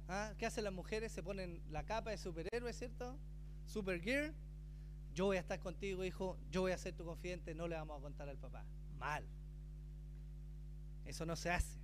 ¿Ah? 0.07 0.32
¿Qué 0.38 0.46
hacen 0.46 0.62
las 0.62 0.72
mujeres? 0.72 1.11
Se 1.11 1.24
ponen 1.24 1.61
la 1.72 1.82
capa 1.82 2.12
de 2.12 2.18
superhéroe, 2.18 2.72
¿cierto? 2.72 3.18
Supergear 3.66 4.32
yo 5.12 5.24
voy 5.24 5.38
a 5.38 5.40
estar 5.40 5.59
contigo, 5.59 6.05
hijo, 6.05 6.38
yo 6.52 6.61
voy 6.61 6.70
a 6.70 6.78
ser 6.78 6.94
tu 6.94 7.05
confidente, 7.05 7.52
no 7.52 7.66
le 7.66 7.74
vamos 7.74 7.98
a 7.98 8.00
contar 8.00 8.28
al 8.28 8.38
papá. 8.38 8.64
Mal. 8.96 9.24
Eso 11.05 11.26
no 11.26 11.34
se 11.34 11.50
hace. 11.50 11.80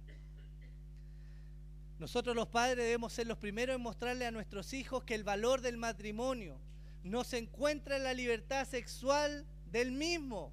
Nosotros 1.99 2.37
los 2.37 2.47
padres 2.47 2.85
debemos 2.85 3.13
ser 3.13 3.27
los 3.27 3.39
primeros 3.39 3.75
en 3.75 3.83
mostrarle 3.83 4.27
a 4.27 4.31
nuestros 4.31 4.73
hijos 4.75 5.03
que 5.03 5.17
el 5.17 5.25
valor 5.25 5.61
del 5.61 5.77
matrimonio 5.77 6.70
no 7.03 7.25
se 7.25 7.39
encuentra 7.39 7.97
en 7.97 8.05
la 8.05 8.15
libertad 8.15 8.67
sexual 8.67 9.47
del 9.71 9.93
mismo, 9.93 10.53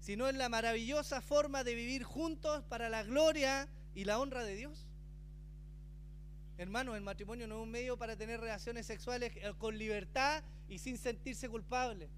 sino 0.00 0.28
en 0.28 0.38
la 0.38 0.48
maravillosa 0.48 1.20
forma 1.20 1.64
de 1.64 1.74
vivir 1.74 2.02
juntos 2.02 2.62
para 2.64 2.88
la 2.88 3.02
gloria 3.02 3.68
y 3.94 4.04
la 4.04 4.18
honra 4.18 4.44
de 4.44 4.54
Dios. 4.54 4.86
Hermanos, 6.58 6.96
el 6.96 7.02
matrimonio 7.02 7.48
no 7.48 7.56
es 7.56 7.62
un 7.62 7.70
medio 7.70 7.96
para 7.96 8.16
tener 8.16 8.40
relaciones 8.40 8.86
sexuales 8.86 9.32
eh, 9.36 9.52
con 9.58 9.76
libertad 9.76 10.42
y 10.68 10.78
sin 10.78 10.98
sentirse 10.98 11.48
culpable. 11.48 12.08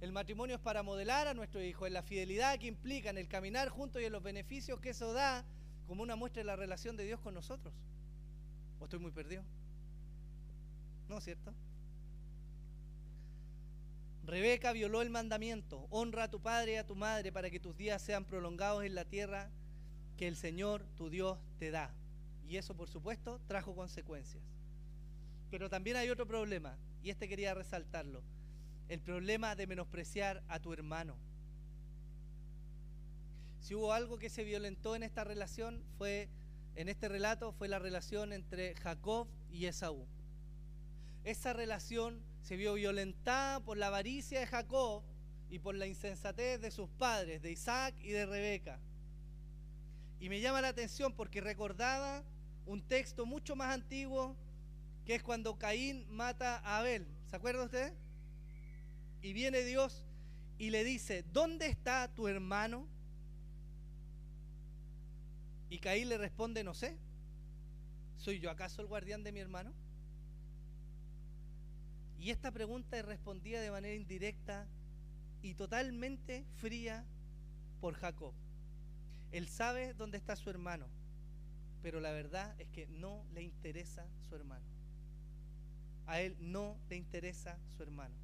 El 0.00 0.12
matrimonio 0.12 0.56
es 0.56 0.62
para 0.62 0.82
modelar 0.82 1.28
a 1.28 1.34
nuestro 1.34 1.62
hijo 1.62 1.86
en 1.86 1.92
la 1.92 2.02
fidelidad 2.02 2.58
que 2.58 2.66
implica 2.66 3.10
en 3.10 3.18
el 3.18 3.28
caminar 3.28 3.68
juntos 3.68 4.00
y 4.00 4.06
en 4.06 4.12
los 4.12 4.22
beneficios 4.22 4.80
que 4.80 4.90
eso 4.90 5.12
da 5.12 5.44
como 5.86 6.02
una 6.02 6.16
muestra 6.16 6.40
de 6.40 6.46
la 6.46 6.56
relación 6.56 6.96
de 6.96 7.04
Dios 7.04 7.20
con 7.20 7.34
nosotros. 7.34 7.74
¿O 8.80 8.84
estoy 8.84 8.98
muy 8.98 9.10
perdido? 9.10 9.44
¿No 11.08 11.18
es 11.18 11.24
cierto? 11.24 11.52
Rebeca 14.30 14.72
violó 14.72 15.02
el 15.02 15.10
mandamiento, 15.10 15.88
honra 15.90 16.24
a 16.24 16.30
tu 16.30 16.40
padre 16.40 16.74
y 16.74 16.76
a 16.76 16.86
tu 16.86 16.94
madre 16.94 17.32
para 17.32 17.50
que 17.50 17.58
tus 17.58 17.76
días 17.76 18.00
sean 18.00 18.24
prolongados 18.24 18.84
en 18.84 18.94
la 18.94 19.04
tierra 19.04 19.50
que 20.16 20.28
el 20.28 20.36
Señor 20.36 20.86
tu 20.96 21.10
Dios 21.10 21.36
te 21.58 21.72
da. 21.72 21.92
Y 22.48 22.56
eso, 22.56 22.76
por 22.76 22.88
supuesto, 22.88 23.40
trajo 23.48 23.74
consecuencias. 23.74 24.44
Pero 25.50 25.68
también 25.68 25.96
hay 25.96 26.10
otro 26.10 26.28
problema, 26.28 26.78
y 27.02 27.10
este 27.10 27.28
quería 27.28 27.54
resaltarlo, 27.54 28.22
el 28.88 29.00
problema 29.00 29.56
de 29.56 29.66
menospreciar 29.66 30.44
a 30.46 30.60
tu 30.60 30.72
hermano. 30.72 31.16
Si 33.58 33.74
hubo 33.74 33.92
algo 33.92 34.16
que 34.16 34.30
se 34.30 34.44
violentó 34.44 34.94
en 34.94 35.02
esta 35.02 35.24
relación, 35.24 35.82
fue, 35.98 36.28
en 36.76 36.88
este 36.88 37.08
relato, 37.08 37.50
fue 37.50 37.66
la 37.66 37.80
relación 37.80 38.32
entre 38.32 38.76
Jacob 38.76 39.26
y 39.50 39.66
Esaú. 39.66 40.06
Esa 41.24 41.52
relación 41.52 42.29
se 42.42 42.56
vio 42.56 42.74
violentada 42.74 43.60
por 43.60 43.76
la 43.76 43.88
avaricia 43.88 44.40
de 44.40 44.46
Jacob 44.46 45.02
y 45.50 45.58
por 45.58 45.74
la 45.74 45.86
insensatez 45.86 46.60
de 46.60 46.70
sus 46.70 46.88
padres, 46.90 47.42
de 47.42 47.52
Isaac 47.52 47.94
y 48.02 48.10
de 48.10 48.26
Rebeca. 48.26 48.78
Y 50.20 50.28
me 50.28 50.40
llama 50.40 50.60
la 50.60 50.68
atención 50.68 51.12
porque 51.12 51.40
recordaba 51.40 52.22
un 52.66 52.82
texto 52.82 53.26
mucho 53.26 53.56
más 53.56 53.72
antiguo 53.74 54.36
que 55.04 55.16
es 55.16 55.22
cuando 55.22 55.58
Caín 55.58 56.06
mata 56.08 56.58
a 56.58 56.78
Abel. 56.78 57.06
¿Se 57.28 57.36
acuerda 57.36 57.64
usted? 57.64 57.92
Y 59.22 59.32
viene 59.32 59.62
Dios 59.62 60.04
y 60.58 60.70
le 60.70 60.84
dice, 60.84 61.24
¿dónde 61.32 61.66
está 61.66 62.08
tu 62.14 62.28
hermano? 62.28 62.86
Y 65.68 65.78
Caín 65.78 66.08
le 66.08 66.18
responde, 66.18 66.62
no 66.64 66.74
sé. 66.74 66.96
¿Soy 68.18 68.38
yo 68.40 68.50
acaso 68.50 68.82
el 68.82 68.88
guardián 68.88 69.24
de 69.24 69.32
mi 69.32 69.40
hermano? 69.40 69.72
Y 72.20 72.30
esta 72.30 72.52
pregunta 72.52 72.98
es 72.98 73.04
respondida 73.06 73.62
de 73.62 73.70
manera 73.70 73.94
indirecta 73.94 74.66
y 75.40 75.54
totalmente 75.54 76.44
fría 76.56 77.06
por 77.80 77.94
Jacob. 77.94 78.34
Él 79.32 79.48
sabe 79.48 79.94
dónde 79.94 80.18
está 80.18 80.36
su 80.36 80.50
hermano, 80.50 80.86
pero 81.80 81.98
la 81.98 82.10
verdad 82.10 82.54
es 82.60 82.68
que 82.68 82.86
no 82.88 83.24
le 83.32 83.42
interesa 83.42 84.06
su 84.28 84.34
hermano. 84.34 84.66
A 86.06 86.20
él 86.20 86.36
no 86.40 86.76
le 86.90 86.96
interesa 86.96 87.58
su 87.74 87.82
hermano. 87.82 88.14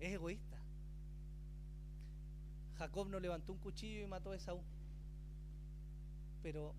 Es 0.00 0.14
egoísta. 0.14 0.56
Jacob 2.78 3.06
no 3.10 3.20
levantó 3.20 3.52
un 3.52 3.58
cuchillo 3.58 4.02
y 4.02 4.06
mató 4.06 4.30
a 4.30 4.36
Esaú. 4.36 4.62
Pero 6.42 6.74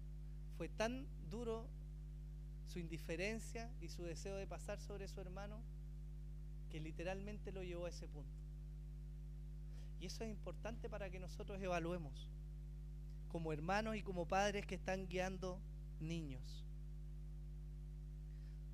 fue 0.57 0.69
tan 0.69 1.05
duro 1.29 1.67
su 2.65 2.79
indiferencia 2.79 3.69
y 3.79 3.89
su 3.89 4.01
deseo 4.01 4.37
de 4.37 4.47
pasar 4.47 4.81
sobre 4.81 5.07
su 5.07 5.21
hermano 5.21 5.61
que 6.74 6.80
literalmente 6.80 7.51
lo 7.51 7.61
llevó 7.61 7.86
a 7.86 7.89
ese 7.89 8.07
punto. 8.07 8.34
Y 9.99 10.07
eso 10.07 10.24
es 10.24 10.32
importante 10.32 10.89
para 10.89 11.07
que 11.11 11.19
nosotros 11.19 11.61
evaluemos 11.61 12.28
como 13.32 13.53
hermanos 13.53 13.95
y 13.95 14.01
como 14.01 14.28
padres 14.28 14.65
que 14.65 14.74
están 14.74 15.07
guiando 15.07 15.59
niños. 15.99 16.65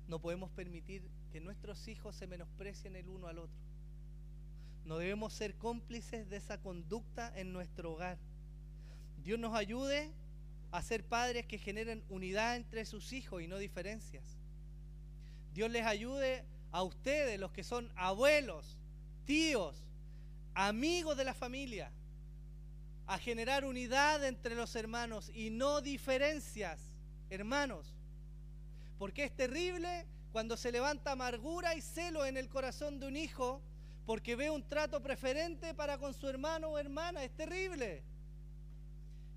No 0.08 0.18
podemos 0.18 0.50
permitir 0.52 1.02
que 1.30 1.42
nuestros 1.42 1.88
hijos 1.88 2.16
se 2.16 2.26
menosprecien 2.26 2.96
el 2.96 3.06
uno 3.06 3.26
al 3.26 3.38
otro. 3.38 3.60
No 4.86 4.96
debemos 4.96 5.34
ser 5.34 5.54
cómplices 5.56 6.26
de 6.30 6.38
esa 6.38 6.56
conducta 6.56 7.30
en 7.38 7.52
nuestro 7.52 7.92
hogar. 7.92 8.16
Dios 9.22 9.38
nos 9.38 9.54
ayude 9.54 10.10
a 10.72 10.80
ser 10.80 11.04
padres 11.04 11.44
que 11.44 11.58
generen 11.58 12.02
unidad 12.08 12.56
entre 12.56 12.86
sus 12.86 13.12
hijos 13.12 13.42
y 13.42 13.46
no 13.46 13.58
diferencias. 13.58 14.38
Dios 15.52 15.70
les 15.70 15.84
ayude 15.84 16.46
a 16.72 16.82
ustedes, 16.82 17.38
los 17.38 17.52
que 17.52 17.64
son 17.64 17.90
abuelos, 17.96 18.76
tíos, 19.24 19.84
amigos 20.54 21.16
de 21.16 21.24
la 21.24 21.34
familia, 21.34 21.90
a 23.06 23.18
generar 23.18 23.64
unidad 23.64 24.24
entre 24.24 24.54
los 24.54 24.74
hermanos 24.76 25.30
y 25.34 25.50
no 25.50 25.80
diferencias, 25.80 26.80
hermanos. 27.28 27.94
Porque 28.98 29.24
es 29.24 29.34
terrible 29.34 30.06
cuando 30.32 30.56
se 30.56 30.70
levanta 30.70 31.12
amargura 31.12 31.74
y 31.74 31.80
celo 31.80 32.24
en 32.24 32.36
el 32.36 32.48
corazón 32.48 33.00
de 33.00 33.06
un 33.06 33.16
hijo 33.16 33.60
porque 34.06 34.36
ve 34.36 34.50
un 34.50 34.62
trato 34.62 35.00
preferente 35.00 35.74
para 35.74 35.98
con 35.98 36.14
su 36.14 36.28
hermano 36.28 36.68
o 36.68 36.78
hermana. 36.78 37.24
Es 37.24 37.32
terrible. 37.32 38.02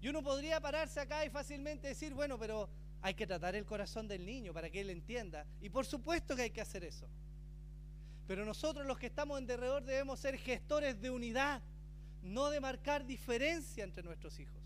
Y 0.01 0.07
uno 0.09 0.21
podría 0.21 0.59
pararse 0.59 0.99
acá 0.99 1.25
y 1.25 1.29
fácilmente 1.29 1.87
decir, 1.87 2.13
bueno, 2.13 2.37
pero 2.37 2.69
hay 3.01 3.13
que 3.13 3.25
tratar 3.25 3.55
el 3.55 3.65
corazón 3.65 4.07
del 4.07 4.25
niño 4.25 4.53
para 4.53 4.69
que 4.69 4.81
él 4.81 4.89
entienda. 4.89 5.45
Y 5.61 5.69
por 5.69 5.85
supuesto 5.85 6.35
que 6.35 6.43
hay 6.43 6.49
que 6.51 6.61
hacer 6.61 6.83
eso. 6.83 7.07
Pero 8.27 8.45
nosotros 8.45 8.85
los 8.85 8.97
que 8.97 9.07
estamos 9.07 9.37
en 9.37 9.47
derredor 9.47 9.83
debemos 9.83 10.19
ser 10.19 10.37
gestores 10.37 11.01
de 11.01 11.09
unidad 11.09 11.61
no 12.23 12.49
de 12.49 12.61
marcar 12.61 13.05
diferencia 13.05 13.83
entre 13.83 14.03
nuestros 14.03 14.39
hijos. 14.39 14.61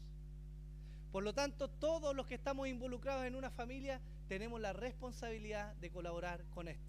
Por 1.12 1.24
lo 1.24 1.34
tanto, 1.34 1.68
todos 1.68 2.16
los 2.16 2.28
que 2.28 2.36
estamos 2.36 2.68
involucrados 2.68 3.26
en 3.26 3.36
una 3.36 3.50
familia 3.50 4.00
tenemos 4.28 4.62
la 4.62 4.74
responsabilidad 4.74 5.74
de 5.76 5.90
colaborar 5.90 6.44
con 6.54 6.68
esto. 6.68 6.86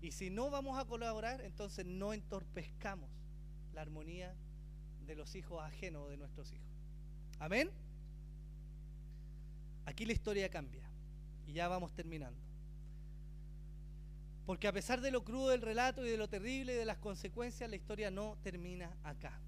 Y 0.00 0.12
si 0.12 0.30
no 0.30 0.50
vamos 0.50 0.78
a 0.78 0.84
colaborar, 0.84 1.40
entonces 1.40 1.84
no 1.86 2.12
entorpezcamos 2.12 3.08
la 3.74 3.82
armonía 3.82 4.34
de 5.06 5.16
los 5.16 5.34
hijos 5.34 5.62
ajenos 5.62 6.08
de 6.10 6.16
nuestros 6.16 6.52
hijos. 6.52 6.66
Amén. 7.38 7.70
Aquí 9.84 10.04
la 10.04 10.12
historia 10.12 10.48
cambia 10.48 10.84
y 11.46 11.54
ya 11.54 11.66
vamos 11.66 11.92
terminando. 11.92 12.51
Porque 14.46 14.66
a 14.66 14.72
pesar 14.72 15.00
de 15.00 15.10
lo 15.10 15.22
crudo 15.24 15.50
del 15.50 15.62
relato 15.62 16.04
y 16.04 16.10
de 16.10 16.16
lo 16.16 16.28
terrible 16.28 16.74
y 16.74 16.76
de 16.76 16.84
las 16.84 16.98
consecuencias, 16.98 17.70
la 17.70 17.76
historia 17.76 18.10
no 18.10 18.36
termina 18.42 18.96
acá. 19.04 19.38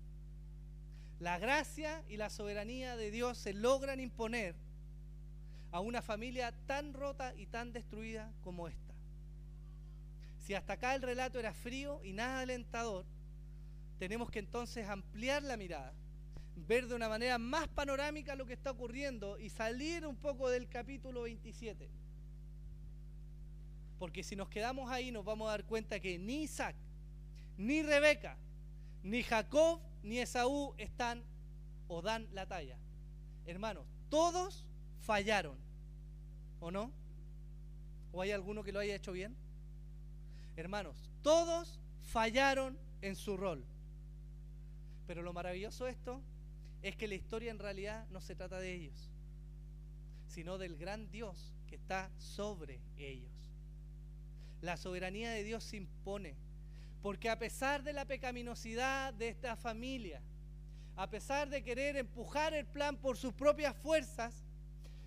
La 1.21 1.39
gracia 1.39 2.05
y 2.09 2.17
la 2.17 2.31
soberanía 2.31 2.97
de 2.97 3.11
Dios 3.11 3.39
se 3.39 3.53
logran 3.53 4.01
imponer 4.01 4.55
a 5.73 5.81
una 5.81 6.03
familia 6.03 6.53
tan 6.67 6.93
rota 6.93 7.35
y 7.37 7.47
tan 7.47 7.73
destruida 7.73 8.33
como 8.43 8.69
esta. 8.69 8.95
Si 10.39 10.55
hasta 10.55 10.75
acá 10.75 10.95
el 10.95 11.03
relato 11.03 11.39
era 11.39 11.55
frío 11.55 12.01
y 12.05 12.13
nada 12.13 12.41
alentador, 12.41 13.05
tenemos 13.99 14.31
que 14.31 14.39
entonces 14.39 14.89
ampliar 14.89 15.43
la 15.43 15.57
mirada, 15.57 15.93
ver 16.57 16.87
de 16.87 16.95
una 16.95 17.09
manera 17.09 17.39
más 17.39 17.67
panorámica 17.69 18.37
lo 18.37 18.47
que 18.47 18.53
está 18.53 18.71
ocurriendo 18.71 19.39
y 19.39 19.49
salir 19.49 20.07
un 20.07 20.17
poco 20.17 20.51
del 20.51 20.69
capítulo 20.69 21.23
27. 21.23 21.89
Porque 23.99 24.23
si 24.23 24.37
nos 24.37 24.49
quedamos 24.49 24.91
ahí 24.91 25.11
nos 25.11 25.25
vamos 25.25 25.49
a 25.49 25.53
dar 25.53 25.65
cuenta 25.65 26.01
que 26.01 26.19
ni 26.19 26.43
Isaac, 26.43 26.77
ni 27.57 27.83
Rebeca, 27.83 28.37
ni 29.03 29.23
Jacob 29.23 29.81
ni 30.03 30.19
Esaú 30.19 30.75
están 30.77 31.23
o 31.89 32.03
dan 32.03 32.29
la 32.33 32.47
talla. 32.47 32.77
Hermanos, 33.47 33.87
todos 34.09 34.67
fallaron, 35.01 35.57
¿o 36.61 36.71
no? 36.71 36.91
¿O 38.13 38.23
hay 38.23 38.33
alguno 38.33 38.63
que 38.63 38.73
lo 38.73 38.81
haya 38.81 38.95
hecho 38.95 39.13
bien? 39.13 39.35
Hermanos, 40.57 41.11
todos 41.23 41.81
fallaron 42.03 42.79
en 43.03 43.17
su 43.17 43.37
rol. 43.37 43.65
Pero 45.07 45.23
lo 45.23 45.33
maravilloso 45.33 45.85
de 45.85 45.91
esto 45.91 46.23
es 46.83 46.97
que 46.97 47.09
la 47.09 47.15
historia 47.15 47.51
en 47.51 47.59
realidad 47.59 48.07
no 48.11 48.21
se 48.21 48.35
trata 48.35 48.59
de 48.59 48.73
ellos, 48.75 49.11
sino 50.29 50.59
del 50.59 50.77
gran 50.77 51.11
Dios 51.11 51.53
que 51.67 51.77
está 51.77 52.11
sobre 52.19 52.81
ellos. 52.97 53.34
La 54.65 54.79
soberanía 54.79 55.31
de 55.31 55.45
Dios 55.45 55.63
se 55.63 55.77
impone 55.77 56.35
porque 57.03 57.29
a 57.29 57.39
pesar 57.39 57.83
de 57.83 57.93
la 57.93 58.07
pecaminosidad 58.07 59.13
de 59.13 59.29
esta 59.29 59.57
familia, 59.57 60.23
a 60.97 61.11
pesar 61.11 61.51
de 61.51 61.63
querer 61.63 61.99
empujar 61.99 62.55
el 62.55 62.65
plan 62.65 62.97
por 62.97 63.19
sus 63.19 63.35
propias 63.35 63.77
fuerzas, 63.77 64.43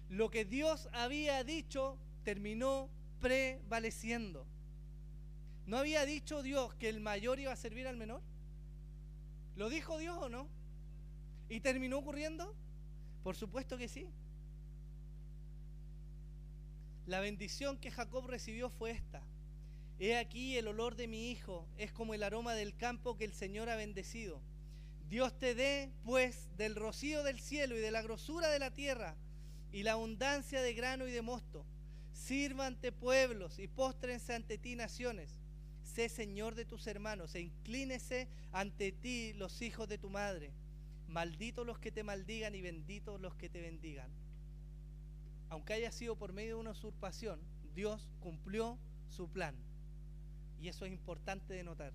lo 0.08 0.30
que 0.30 0.46
Dios 0.46 0.88
había 0.94 1.44
dicho 1.44 1.98
terminó 2.24 2.88
prevaleciendo. 3.20 4.46
¿No 5.66 5.80
había 5.80 6.06
dicho 6.06 6.44
Dios 6.44 6.76
que 6.76 6.88
el 6.88 7.00
mayor 7.00 7.40
iba 7.40 7.52
a 7.52 7.56
servir 7.56 7.88
al 7.88 7.98
menor? 7.98 8.22
¿Lo 9.56 9.70
dijo 9.70 9.98
Dios 9.98 10.20
o 10.22 10.30
no? 10.30 10.48
¿Y 11.50 11.62
terminó 11.62 11.98
ocurriendo? 11.98 12.54
Por 13.24 13.36
supuesto 13.36 13.76
que 13.76 13.88
sí. 13.88 14.08
La 17.08 17.22
bendición 17.22 17.76
que 17.80 17.90
Jacob 17.90 18.28
recibió 18.28 18.70
fue 18.70 18.92
esta. 18.92 19.24
He 20.00 20.16
aquí 20.16 20.58
el 20.58 20.68
olor 20.68 20.96
de 20.96 21.08
mi 21.08 21.32
hijo, 21.32 21.68
es 21.78 21.92
como 21.92 22.14
el 22.14 22.24
aroma 22.24 22.54
del 22.54 22.76
campo 22.76 23.18
que 23.18 23.26
el 23.26 23.34
Señor 23.34 23.70
ha 23.70 23.76
bendecido. 23.76 24.40
Dios 25.10 25.38
te 25.40 25.56
dé, 25.56 25.90
pues, 26.04 26.50
del 26.58 26.76
rocío 26.76 27.24
del 27.24 27.40
cielo 27.40 27.76
y 27.76 27.80
de 27.80 27.92
la 27.92 28.02
grosura 28.02 28.50
de 28.50 28.60
la 28.60 28.72
tierra 28.72 29.16
y 29.72 29.84
la 29.84 29.94
abundancia 29.94 30.62
de 30.62 30.74
grano 30.74 31.08
y 31.08 31.12
de 31.12 31.22
mosto. 31.22 31.66
Sirva 32.14 32.68
ante 32.68 32.92
pueblos 32.92 33.58
y 33.58 33.68
póstrense 33.68 34.34
ante 34.36 34.58
ti 34.58 34.76
naciones. 34.76 35.40
Sé 35.84 36.10
Señor 36.10 36.56
de 36.56 36.66
tus 36.66 36.86
hermanos 36.86 37.34
e 37.36 37.42
inclínese 37.42 38.28
ante 38.52 38.92
ti 38.92 39.34
los 39.34 39.62
hijos 39.62 39.88
de 39.88 39.98
tu 39.98 40.10
madre. 40.10 40.52
Malditos 41.08 41.66
los 41.66 41.80
que 41.80 41.92
te 41.92 42.04
maldigan 42.04 42.54
y 42.54 42.62
benditos 42.62 43.20
los 43.20 43.36
que 43.36 43.50
te 43.50 43.62
bendigan. 43.62 44.12
Aunque 45.50 45.74
haya 45.74 45.92
sido 45.92 46.18
por 46.18 46.34
medio 46.34 46.56
de 46.56 46.62
una 46.62 46.72
usurpación, 46.72 47.40
Dios 47.74 48.08
cumplió 48.20 48.78
su 49.10 49.30
plan. 49.30 49.56
Y 50.62 50.68
eso 50.68 50.86
es 50.86 50.92
importante 50.92 51.54
de 51.54 51.64
notar. 51.64 51.94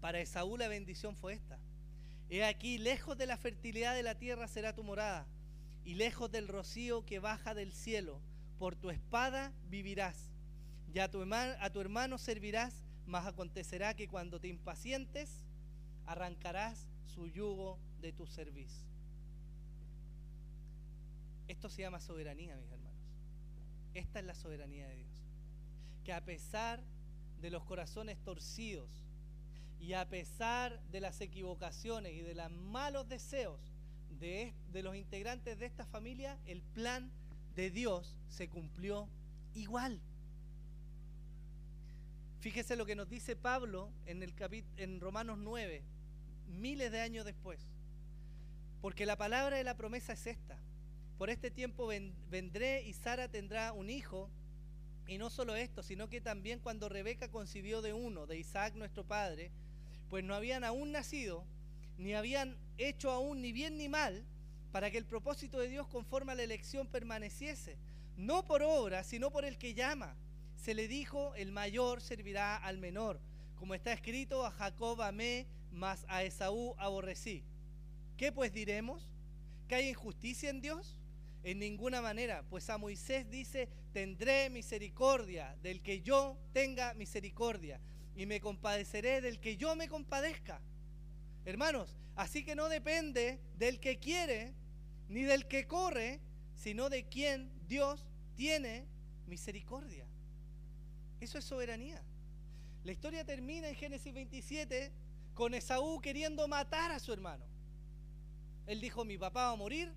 Para 0.00 0.20
Esaú 0.20 0.56
la 0.56 0.68
bendición 0.68 1.16
fue 1.16 1.34
esta. 1.34 1.58
He 2.28 2.44
aquí, 2.44 2.78
lejos 2.78 3.16
de 3.16 3.26
la 3.26 3.36
fertilidad 3.36 3.94
de 3.94 4.02
la 4.02 4.16
tierra 4.16 4.48
será 4.48 4.74
tu 4.74 4.82
morada, 4.82 5.26
y 5.84 5.94
lejos 5.94 6.30
del 6.30 6.48
rocío 6.48 7.04
que 7.06 7.18
baja 7.18 7.54
del 7.54 7.72
cielo. 7.72 8.20
Por 8.58 8.74
tu 8.74 8.90
espada 8.90 9.52
vivirás, 9.68 10.30
y 10.92 10.98
a 10.98 11.10
tu, 11.10 11.20
hermano 11.80 12.16
servirás, 12.16 12.82
mas 13.04 13.26
acontecerá 13.26 13.94
que 13.94 14.08
cuando 14.08 14.40
te 14.40 14.48
impacientes, 14.48 15.44
arrancarás 16.06 16.88
su 17.04 17.26
yugo 17.26 17.78
de 18.00 18.12
tu 18.12 18.26
servicio. 18.26 18.86
Esto 21.48 21.68
se 21.68 21.82
llama 21.82 22.00
soberanía, 22.00 22.56
mis 22.56 22.70
hermanos. 22.70 22.96
Esta 23.92 24.20
es 24.20 24.24
la 24.24 24.34
soberanía 24.34 24.88
de 24.88 24.96
Dios. 24.96 25.12
Que 26.02 26.12
a 26.12 26.24
pesar 26.24 26.80
de 26.80 26.95
los 27.42 27.64
corazones 27.64 28.18
torcidos 28.24 28.88
y 29.80 29.92
a 29.92 30.08
pesar 30.08 30.80
de 30.90 31.00
las 31.00 31.20
equivocaciones 31.20 32.12
y 32.12 32.20
de 32.20 32.34
los 32.34 32.50
malos 32.50 33.08
deseos 33.08 33.60
de, 34.18 34.54
de 34.72 34.82
los 34.82 34.96
integrantes 34.96 35.58
de 35.58 35.66
esta 35.66 35.84
familia, 35.86 36.38
el 36.46 36.62
plan 36.62 37.10
de 37.54 37.70
Dios 37.70 38.16
se 38.28 38.48
cumplió 38.48 39.08
igual. 39.54 40.00
Fíjese 42.40 42.76
lo 42.76 42.86
que 42.86 42.94
nos 42.94 43.08
dice 43.08 43.34
Pablo 43.34 43.90
en, 44.06 44.22
el 44.22 44.32
en 44.76 45.00
Romanos 45.00 45.38
9, 45.38 45.82
miles 46.48 46.92
de 46.92 47.00
años 47.00 47.24
después. 47.24 47.60
Porque 48.80 49.06
la 49.06 49.16
palabra 49.16 49.56
de 49.56 49.64
la 49.64 49.76
promesa 49.76 50.12
es 50.12 50.26
esta. 50.26 50.58
Por 51.18 51.30
este 51.30 51.50
tiempo 51.50 51.88
vendré 52.30 52.82
y 52.82 52.92
Sara 52.92 53.28
tendrá 53.28 53.72
un 53.72 53.90
hijo. 53.90 54.30
Y 55.06 55.18
no 55.18 55.30
solo 55.30 55.54
esto, 55.54 55.82
sino 55.82 56.08
que 56.08 56.20
también 56.20 56.58
cuando 56.58 56.88
Rebeca 56.88 57.28
concibió 57.28 57.80
de 57.80 57.92
uno, 57.92 58.26
de 58.26 58.38
Isaac 58.38 58.74
nuestro 58.74 59.04
padre, 59.04 59.50
pues 60.10 60.24
no 60.24 60.34
habían 60.34 60.64
aún 60.64 60.92
nacido, 60.92 61.44
ni 61.98 62.14
habían 62.14 62.56
hecho 62.78 63.10
aún 63.10 63.40
ni 63.40 63.52
bien 63.52 63.78
ni 63.78 63.88
mal, 63.88 64.24
para 64.72 64.90
que 64.90 64.98
el 64.98 65.06
propósito 65.06 65.58
de 65.58 65.68
Dios 65.68 65.86
conforme 65.86 66.32
a 66.32 66.34
la 66.34 66.42
elección 66.42 66.86
permaneciese, 66.86 67.76
no 68.16 68.44
por 68.44 68.62
obra, 68.62 69.04
sino 69.04 69.30
por 69.30 69.44
el 69.44 69.58
que 69.58 69.74
llama. 69.74 70.14
Se 70.56 70.74
le 70.74 70.88
dijo, 70.88 71.34
el 71.36 71.52
mayor 71.52 72.00
servirá 72.00 72.56
al 72.56 72.78
menor, 72.78 73.20
como 73.58 73.74
está 73.74 73.92
escrito, 73.92 74.44
a 74.44 74.50
Jacob 74.50 75.00
amé, 75.02 75.46
mas 75.72 76.04
a 76.08 76.22
Esaú 76.22 76.74
aborrecí. 76.78 77.42
¿Qué 78.16 78.32
pues 78.32 78.52
diremos? 78.52 79.08
¿Que 79.68 79.76
hay 79.76 79.88
injusticia 79.88 80.50
en 80.50 80.60
Dios? 80.60 80.98
En 81.46 81.60
ninguna 81.60 82.02
manera, 82.02 82.42
pues 82.50 82.68
a 82.70 82.76
Moisés 82.76 83.30
dice, 83.30 83.68
tendré 83.92 84.50
misericordia 84.50 85.56
del 85.62 85.80
que 85.80 86.02
yo 86.02 86.36
tenga 86.52 86.92
misericordia 86.94 87.80
y 88.16 88.26
me 88.26 88.40
compadeceré 88.40 89.20
del 89.20 89.38
que 89.38 89.56
yo 89.56 89.76
me 89.76 89.86
compadezca. 89.86 90.60
Hermanos, 91.44 91.94
así 92.16 92.44
que 92.44 92.56
no 92.56 92.68
depende 92.68 93.38
del 93.58 93.78
que 93.78 94.00
quiere 94.00 94.54
ni 95.08 95.22
del 95.22 95.46
que 95.46 95.68
corre, 95.68 96.18
sino 96.56 96.90
de 96.90 97.04
quien 97.04 97.48
Dios 97.68 98.04
tiene 98.34 98.84
misericordia. 99.28 100.04
Eso 101.20 101.38
es 101.38 101.44
soberanía. 101.44 102.02
La 102.82 102.90
historia 102.90 103.24
termina 103.24 103.68
en 103.68 103.76
Génesis 103.76 104.12
27 104.12 104.90
con 105.32 105.54
Esaú 105.54 106.00
queriendo 106.00 106.48
matar 106.48 106.90
a 106.90 106.98
su 106.98 107.12
hermano. 107.12 107.44
Él 108.66 108.80
dijo, 108.80 109.04
mi 109.04 109.16
papá 109.16 109.44
va 109.44 109.52
a 109.52 109.56
morir, 109.56 109.92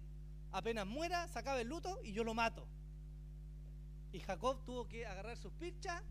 apenas 0.52 0.86
muera, 0.86 1.28
sacaba 1.28 1.62
el 1.62 1.68
luto 1.68 2.00
y 2.04 2.14
yo 2.14 2.24
lo 2.24 2.34
mato. 2.34 2.68
Y 4.12 4.20
Jacob 4.20 4.64
tuvo 4.66 4.88
que 4.88 5.06
agarrar 5.06 5.38
sus 5.38 5.52
pichas 5.54 6.02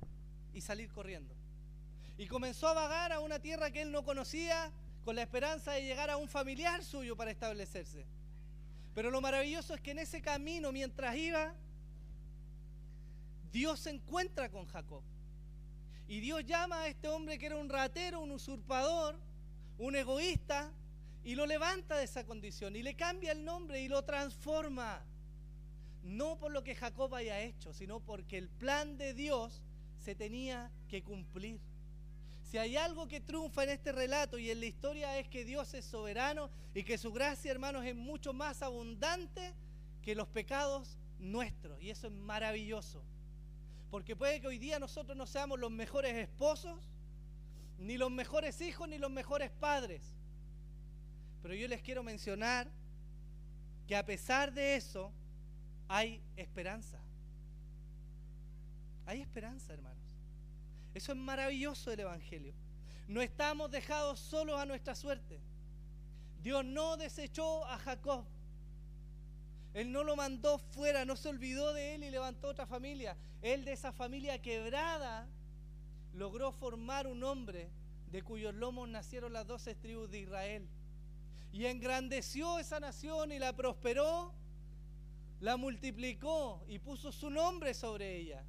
y 0.53 0.61
salir 0.61 0.91
corriendo. 0.91 1.34
Y 2.16 2.26
comenzó 2.26 2.68
a 2.68 2.74
vagar 2.74 3.12
a 3.12 3.20
una 3.20 3.39
tierra 3.39 3.70
que 3.70 3.82
él 3.82 3.93
no 3.93 4.05
conocía 4.05 4.72
con 5.05 5.16
la 5.16 5.22
esperanza 5.22 5.72
de 5.72 5.82
llegar 5.82 6.11
a 6.11 6.16
un 6.16 6.28
familiar 6.28 6.84
suyo 6.84 7.16
para 7.16 7.30
establecerse. 7.30 8.07
Pero 8.95 9.11
lo 9.11 9.20
maravilloso 9.20 9.74
es 9.74 9.80
que 9.80 9.93
en 9.93 10.01
ese 10.01 10.20
camino, 10.20 10.72
mientras 10.72 11.16
iba, 11.16 11.55
Dios 13.53 13.80
se 13.80 13.91
encuentra 13.91 14.51
con 14.51 14.66
Jacob. 14.66 15.03
Y 16.09 16.20
Dios 16.20 16.45
llama 16.45 16.82
a 16.82 16.89
este 16.89 17.09
hombre 17.09 17.39
que 17.39 17.47
era 17.47 17.57
un 17.57 17.68
ratero, 17.68 18.20
un 18.20 18.32
usurpador, 18.32 19.18
un 19.78 19.95
egoísta, 19.95 20.72
y 21.25 21.35
lo 21.35 21.47
levanta 21.47 21.97
de 21.97 22.05
esa 22.05 22.25
condición 22.25 22.77
y 22.77 22.83
le 22.83 22.95
cambia 22.95 23.33
el 23.33 23.45
nombre 23.45 23.83
y 23.83 23.89
lo 23.89 24.03
transforma. 24.05 25.03
No 26.03 26.39
por 26.39 26.53
lo 26.53 26.62
que 26.62 26.75
Jacob 26.75 27.14
haya 27.14 27.41
hecho, 27.41 27.73
sino 27.73 28.01
porque 28.01 28.39
el 28.39 28.49
plan 28.49 28.97
de 28.97 29.14
Dios 29.14 29.62
se 29.99 30.14
tenía 30.14 30.71
que 30.89 31.03
cumplir. 31.03 31.61
Si 32.51 32.57
hay 32.57 32.77
algo 32.77 33.09
que 33.09 33.21
triunfa 33.21 33.64
en 33.64 33.71
este 33.71 33.93
relato 33.93 34.39
y 34.39 34.51
en 34.51 34.61
la 34.61 34.66
historia 34.66 35.19
es 35.19 35.29
que 35.29 35.45
Dios 35.45 35.75
es 35.75 35.85
soberano 35.85 36.49
y 36.75 36.83
que 36.83 36.97
su 36.97 37.12
gracia, 37.12 37.51
hermanos, 37.51 37.85
es 37.85 37.95
mucho 37.95 38.33
más 38.33 38.62
abundante 38.62 39.53
que 40.01 40.14
los 40.14 40.29
pecados 40.29 40.97
nuestros. 41.19 41.83
Y 41.83 41.91
eso 41.91 42.07
es 42.07 42.12
maravilloso. 42.14 43.03
Porque 43.91 44.16
puede 44.16 44.41
que 44.41 44.47
hoy 44.47 44.59
día 44.59 44.79
nosotros 44.79 45.16
no 45.16 45.27
seamos 45.27 45.59
los 45.59 45.71
mejores 45.71 46.14
esposos, 46.14 46.81
ni 47.79 47.99
los 47.99 48.11
mejores 48.11 48.61
hijos, 48.62 48.89
ni 48.89 48.97
los 48.97 49.11
mejores 49.11 49.51
padres. 49.51 50.18
Pero 51.49 51.61
yo 51.61 51.66
les 51.66 51.80
quiero 51.80 52.03
mencionar 52.03 52.68
que 53.86 53.96
a 53.96 54.05
pesar 54.05 54.53
de 54.53 54.76
eso 54.76 55.11
hay 55.88 56.20
esperanza. 56.36 56.99
Hay 59.07 59.22
esperanza, 59.22 59.72
hermanos. 59.72 60.05
Eso 60.92 61.12
es 61.12 61.16
maravilloso 61.16 61.88
del 61.88 62.01
Evangelio. 62.01 62.53
No 63.07 63.22
estamos 63.22 63.70
dejados 63.70 64.20
solos 64.20 64.61
a 64.61 64.66
nuestra 64.66 64.94
suerte. 64.94 65.40
Dios 66.42 66.66
no 66.66 66.99
desechó 66.99 67.64
a 67.64 67.78
Jacob. 67.78 68.26
Él 69.72 69.90
no 69.90 70.05
lo 70.05 70.16
mandó 70.16 70.59
fuera, 70.59 71.07
no 71.07 71.16
se 71.16 71.30
olvidó 71.30 71.72
de 71.72 71.94
él 71.94 72.05
y 72.05 72.11
levantó 72.11 72.49
otra 72.49 72.66
familia. 72.66 73.16
Él 73.40 73.64
de 73.64 73.72
esa 73.72 73.90
familia 73.90 74.42
quebrada 74.42 75.26
logró 76.12 76.53
formar 76.53 77.07
un 77.07 77.24
hombre 77.24 77.70
de 78.12 78.20
cuyos 78.20 78.55
lomos 78.55 78.86
nacieron 78.86 79.32
las 79.32 79.46
doce 79.46 79.74
tribus 79.74 80.11
de 80.11 80.18
Israel 80.18 80.68
y 81.53 81.66
engrandeció 81.66 82.59
esa 82.59 82.80
nación 82.80 83.32
y 83.32 83.38
la 83.38 83.55
prosperó, 83.55 84.32
la 85.40 85.57
multiplicó 85.57 86.64
y 86.68 86.78
puso 86.78 87.12
su 87.12 87.30
nombre 87.30 87.74
sobre 87.74 88.16
ella. 88.16 88.44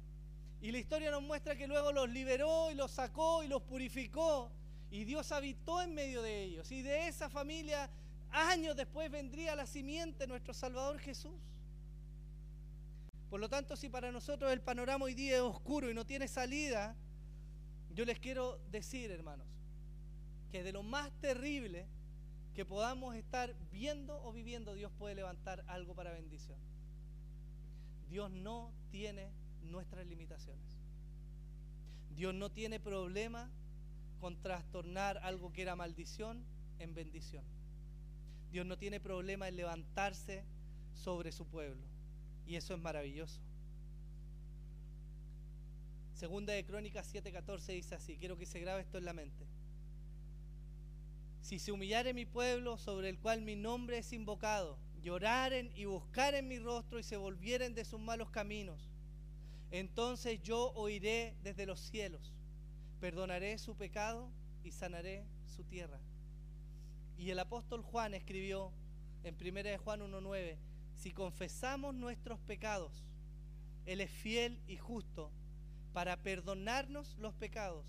Y 0.60 0.72
la 0.72 0.78
historia 0.78 1.10
nos 1.10 1.22
muestra 1.22 1.56
que 1.56 1.66
luego 1.66 1.92
los 1.92 2.08
liberó 2.10 2.70
y 2.70 2.74
los 2.74 2.90
sacó 2.90 3.42
y 3.42 3.48
los 3.48 3.62
purificó. 3.62 4.50
Y 4.90 5.04
Dios 5.04 5.32
habitó 5.32 5.80
en 5.80 5.94
medio 5.94 6.20
de 6.20 6.42
ellos. 6.42 6.70
Y 6.70 6.82
de 6.82 7.08
esa 7.08 7.30
familia, 7.30 7.88
años 8.30 8.76
después, 8.76 9.10
vendría 9.10 9.54
la 9.54 9.66
simiente, 9.66 10.26
nuestro 10.26 10.52
Salvador 10.52 10.98
Jesús. 10.98 11.32
Por 13.30 13.40
lo 13.40 13.48
tanto, 13.48 13.76
si 13.76 13.88
para 13.88 14.10
nosotros 14.10 14.52
el 14.52 14.60
panorama 14.60 15.04
hoy 15.04 15.14
día 15.14 15.36
es 15.36 15.42
oscuro 15.42 15.88
y 15.88 15.94
no 15.94 16.04
tiene 16.04 16.26
salida, 16.26 16.96
yo 17.94 18.04
les 18.04 18.18
quiero 18.18 18.58
decir, 18.70 19.10
hermanos, 19.10 19.46
que 20.50 20.62
de 20.62 20.72
lo 20.72 20.82
más 20.82 21.10
terrible 21.20 21.86
que 22.54 22.64
podamos 22.64 23.14
estar 23.14 23.54
viendo 23.70 24.22
o 24.24 24.32
viviendo, 24.32 24.74
Dios 24.74 24.92
puede 24.98 25.14
levantar 25.14 25.64
algo 25.68 25.94
para 25.94 26.12
bendición. 26.12 26.58
Dios 28.08 28.30
no 28.30 28.72
tiene 28.90 29.30
nuestras 29.62 30.06
limitaciones. 30.06 30.80
Dios 32.16 32.34
no 32.34 32.50
tiene 32.50 32.80
problema 32.80 33.48
con 34.20 34.40
trastornar 34.42 35.18
algo 35.18 35.52
que 35.52 35.62
era 35.62 35.76
maldición 35.76 36.44
en 36.78 36.94
bendición. 36.94 37.44
Dios 38.50 38.66
no 38.66 38.76
tiene 38.76 39.00
problema 39.00 39.48
en 39.48 39.56
levantarse 39.56 40.44
sobre 40.92 41.32
su 41.32 41.46
pueblo. 41.46 41.86
Y 42.46 42.56
eso 42.56 42.74
es 42.74 42.80
maravilloso. 42.80 43.40
Segunda 46.14 46.52
de 46.52 46.64
Crónicas 46.64 47.14
7:14 47.14 47.72
dice 47.72 47.94
así, 47.94 48.18
quiero 48.18 48.36
que 48.36 48.44
se 48.44 48.60
grabe 48.60 48.82
esto 48.82 48.98
en 48.98 49.04
la 49.04 49.12
mente. 49.12 49.46
Si 51.40 51.58
se 51.58 51.72
humillare 51.72 52.14
mi 52.14 52.26
pueblo 52.26 52.76
sobre 52.76 53.08
el 53.08 53.18
cual 53.18 53.42
mi 53.42 53.56
nombre 53.56 53.98
es 53.98 54.12
invocado, 54.12 54.78
lloraren 55.02 55.72
y 55.74 55.86
buscaren 55.86 56.46
mi 56.46 56.58
rostro 56.58 56.98
y 56.98 57.02
se 57.02 57.16
volvieren 57.16 57.74
de 57.74 57.84
sus 57.84 58.00
malos 58.00 58.30
caminos, 58.30 58.90
entonces 59.70 60.42
yo 60.42 60.72
oiré 60.74 61.34
desde 61.42 61.66
los 61.66 61.80
cielos, 61.80 62.32
perdonaré 63.00 63.56
su 63.58 63.76
pecado 63.76 64.30
y 64.62 64.72
sanaré 64.72 65.24
su 65.46 65.64
tierra. 65.64 65.98
Y 67.16 67.30
el 67.30 67.38
apóstol 67.38 67.82
Juan 67.82 68.14
escribió 68.14 68.72
en 69.24 69.34
1 69.34 69.62
de 69.62 69.78
Juan 69.78 70.00
1.9, 70.00 70.56
si 70.94 71.12
confesamos 71.12 71.94
nuestros 71.94 72.40
pecados, 72.40 73.04
Él 73.86 74.00
es 74.00 74.10
fiel 74.10 74.60
y 74.66 74.76
justo 74.76 75.30
para 75.92 76.16
perdonarnos 76.16 77.16
los 77.18 77.34
pecados 77.34 77.84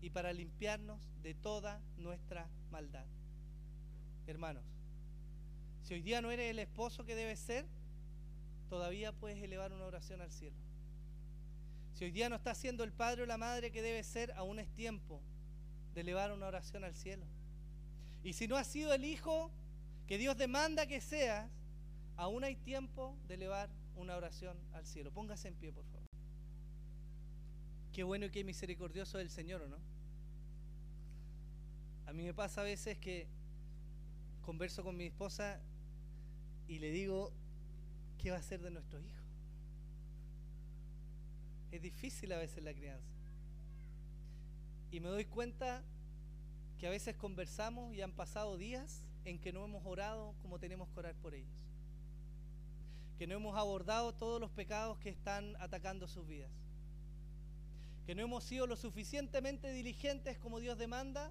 y 0.00 0.10
para 0.10 0.32
limpiarnos 0.32 1.00
de 1.22 1.34
toda 1.34 1.80
nuestra 1.96 2.48
maldad. 2.70 3.06
Hermanos, 4.26 4.64
si 5.82 5.94
hoy 5.94 6.02
día 6.02 6.20
no 6.20 6.30
eres 6.30 6.50
el 6.50 6.58
esposo 6.58 7.04
que 7.04 7.14
debes 7.14 7.38
ser, 7.38 7.66
todavía 8.68 9.12
puedes 9.12 9.42
elevar 9.42 9.72
una 9.72 9.86
oración 9.86 10.20
al 10.20 10.30
cielo. 10.30 10.56
Si 11.94 12.04
hoy 12.04 12.10
día 12.10 12.28
no 12.28 12.36
estás 12.36 12.58
siendo 12.58 12.84
el 12.84 12.92
padre 12.92 13.22
o 13.22 13.26
la 13.26 13.38
madre 13.38 13.72
que 13.72 13.82
debes 13.82 14.06
ser, 14.06 14.32
aún 14.32 14.58
es 14.58 14.68
tiempo 14.68 15.20
de 15.94 16.02
elevar 16.02 16.30
una 16.32 16.46
oración 16.46 16.84
al 16.84 16.94
cielo. 16.94 17.26
Y 18.22 18.34
si 18.34 18.46
no 18.46 18.56
has 18.56 18.66
sido 18.66 18.92
el 18.92 19.04
hijo 19.04 19.50
que 20.06 20.18
Dios 20.18 20.36
demanda 20.36 20.86
que 20.86 21.00
seas, 21.00 21.50
aún 22.16 22.44
hay 22.44 22.56
tiempo 22.56 23.16
de 23.26 23.34
elevar 23.34 23.68
una 23.96 24.16
oración 24.16 24.56
al 24.74 24.86
cielo. 24.86 25.10
Póngase 25.10 25.48
en 25.48 25.54
pie, 25.54 25.72
por 25.72 25.84
favor. 25.86 25.97
Qué 27.92 28.02
bueno 28.02 28.26
y 28.26 28.30
qué 28.30 28.44
misericordioso 28.44 29.18
es 29.18 29.24
el 29.24 29.30
Señor, 29.30 29.62
¿o 29.62 29.68
no? 29.68 29.76
A 32.06 32.12
mí 32.12 32.22
me 32.22 32.32
pasa 32.32 32.62
a 32.62 32.64
veces 32.64 32.96
que 32.98 33.26
converso 34.42 34.82
con 34.82 34.96
mi 34.96 35.04
esposa 35.04 35.60
y 36.66 36.78
le 36.78 36.90
digo, 36.90 37.32
¿qué 38.18 38.30
va 38.30 38.36
a 38.36 38.40
hacer 38.40 38.62
de 38.62 38.70
nuestro 38.70 38.98
hijo? 38.98 39.22
Es 41.70 41.82
difícil 41.82 42.32
a 42.32 42.38
veces 42.38 42.64
la 42.64 42.72
crianza. 42.72 43.12
Y 44.90 45.00
me 45.00 45.08
doy 45.08 45.26
cuenta 45.26 45.82
que 46.78 46.86
a 46.86 46.90
veces 46.90 47.14
conversamos 47.16 47.92
y 47.94 48.00
han 48.00 48.12
pasado 48.12 48.56
días 48.56 49.04
en 49.24 49.38
que 49.38 49.52
no 49.52 49.64
hemos 49.64 49.84
orado 49.84 50.34
como 50.40 50.58
tenemos 50.58 50.88
que 50.88 51.00
orar 51.00 51.14
por 51.16 51.34
ellos. 51.34 51.52
Que 53.18 53.26
no 53.26 53.34
hemos 53.34 53.56
abordado 53.56 54.14
todos 54.14 54.40
los 54.40 54.50
pecados 54.50 54.98
que 54.98 55.10
están 55.10 55.56
atacando 55.56 56.08
sus 56.08 56.26
vidas. 56.26 56.50
Que 58.08 58.14
no 58.14 58.22
hemos 58.22 58.42
sido 58.42 58.66
lo 58.66 58.74
suficientemente 58.74 59.70
diligentes 59.70 60.38
como 60.38 60.60
Dios 60.60 60.78
demanda 60.78 61.30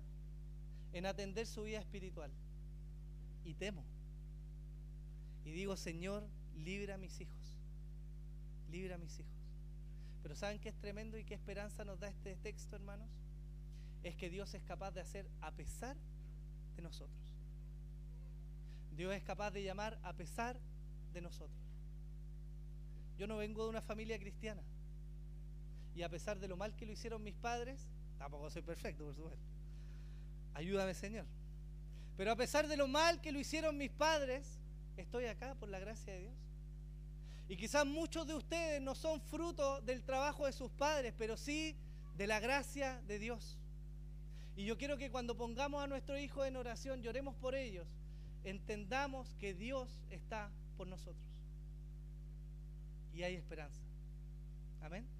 en 0.93 1.07
atender 1.07 1.47
su 1.47 1.63
vida 1.63 1.79
espiritual. 1.79 2.29
Y 3.43 3.55
temo. 3.55 3.83
Y 5.43 5.53
digo, 5.53 5.75
Señor, 5.75 6.23
libra 6.55 6.93
a 6.93 6.97
mis 6.99 7.19
hijos. 7.19 7.57
Libra 8.69 8.93
a 8.93 8.97
mis 8.99 9.11
hijos. 9.19 9.31
Pero 10.21 10.35
¿saben 10.35 10.59
qué 10.59 10.69
es 10.69 10.75
tremendo 10.75 11.17
y 11.17 11.23
qué 11.23 11.33
esperanza 11.33 11.83
nos 11.83 11.99
da 11.99 12.09
este 12.09 12.35
texto, 12.35 12.75
hermanos? 12.75 13.09
Es 14.03 14.15
que 14.15 14.29
Dios 14.29 14.53
es 14.53 14.61
capaz 14.61 14.91
de 14.91 15.01
hacer 15.01 15.27
a 15.41 15.49
pesar 15.49 15.97
de 16.75 16.83
nosotros. 16.83 17.33
Dios 18.95 19.15
es 19.15 19.23
capaz 19.23 19.49
de 19.49 19.63
llamar 19.63 19.97
a 20.03 20.13
pesar 20.13 20.59
de 21.11 21.21
nosotros. 21.21 21.57
Yo 23.17 23.25
no 23.25 23.37
vengo 23.37 23.63
de 23.63 23.71
una 23.71 23.81
familia 23.81 24.19
cristiana. 24.19 24.61
Y 25.97 26.03
a 26.03 26.09
pesar 26.09 26.39
de 26.39 26.47
lo 26.47 26.55
mal 26.55 26.75
que 26.75 26.85
lo 26.85 26.91
hicieron 26.91 27.23
mis 27.23 27.33
padres, 27.33 27.89
tampoco 28.19 28.51
soy 28.51 28.61
perfecto, 28.61 29.03
por 29.03 29.15
supuesto. 29.15 29.43
Ayúdame, 30.53 30.93
Señor. 30.93 31.25
Pero 32.15 32.31
a 32.31 32.35
pesar 32.35 32.67
de 32.67 32.77
lo 32.77 32.87
mal 32.87 33.19
que 33.19 33.31
lo 33.31 33.39
hicieron 33.39 33.75
mis 33.79 33.89
padres, 33.89 34.59
estoy 34.95 35.25
acá 35.25 35.55
por 35.55 35.69
la 35.69 35.79
gracia 35.79 36.13
de 36.13 36.19
Dios. 36.19 36.35
Y 37.49 37.57
quizás 37.57 37.83
muchos 37.83 38.27
de 38.27 38.35
ustedes 38.35 38.79
no 38.79 38.93
son 38.93 39.19
fruto 39.21 39.81
del 39.81 40.03
trabajo 40.03 40.45
de 40.45 40.51
sus 40.51 40.69
padres, 40.69 41.15
pero 41.17 41.35
sí 41.35 41.75
de 42.15 42.27
la 42.27 42.39
gracia 42.39 43.01
de 43.07 43.17
Dios. 43.17 43.57
Y 44.55 44.65
yo 44.65 44.77
quiero 44.77 44.97
que 44.97 45.09
cuando 45.09 45.35
pongamos 45.35 45.83
a 45.83 45.87
nuestro 45.87 46.15
hijo 46.19 46.45
en 46.45 46.57
oración, 46.57 47.01
lloremos 47.01 47.33
por 47.37 47.55
ellos, 47.55 47.87
entendamos 48.43 49.33
que 49.39 49.55
Dios 49.55 50.03
está 50.11 50.51
por 50.77 50.85
nosotros. 50.85 51.25
Y 53.15 53.23
hay 53.23 53.33
esperanza. 53.33 53.81
Amén. 54.83 55.16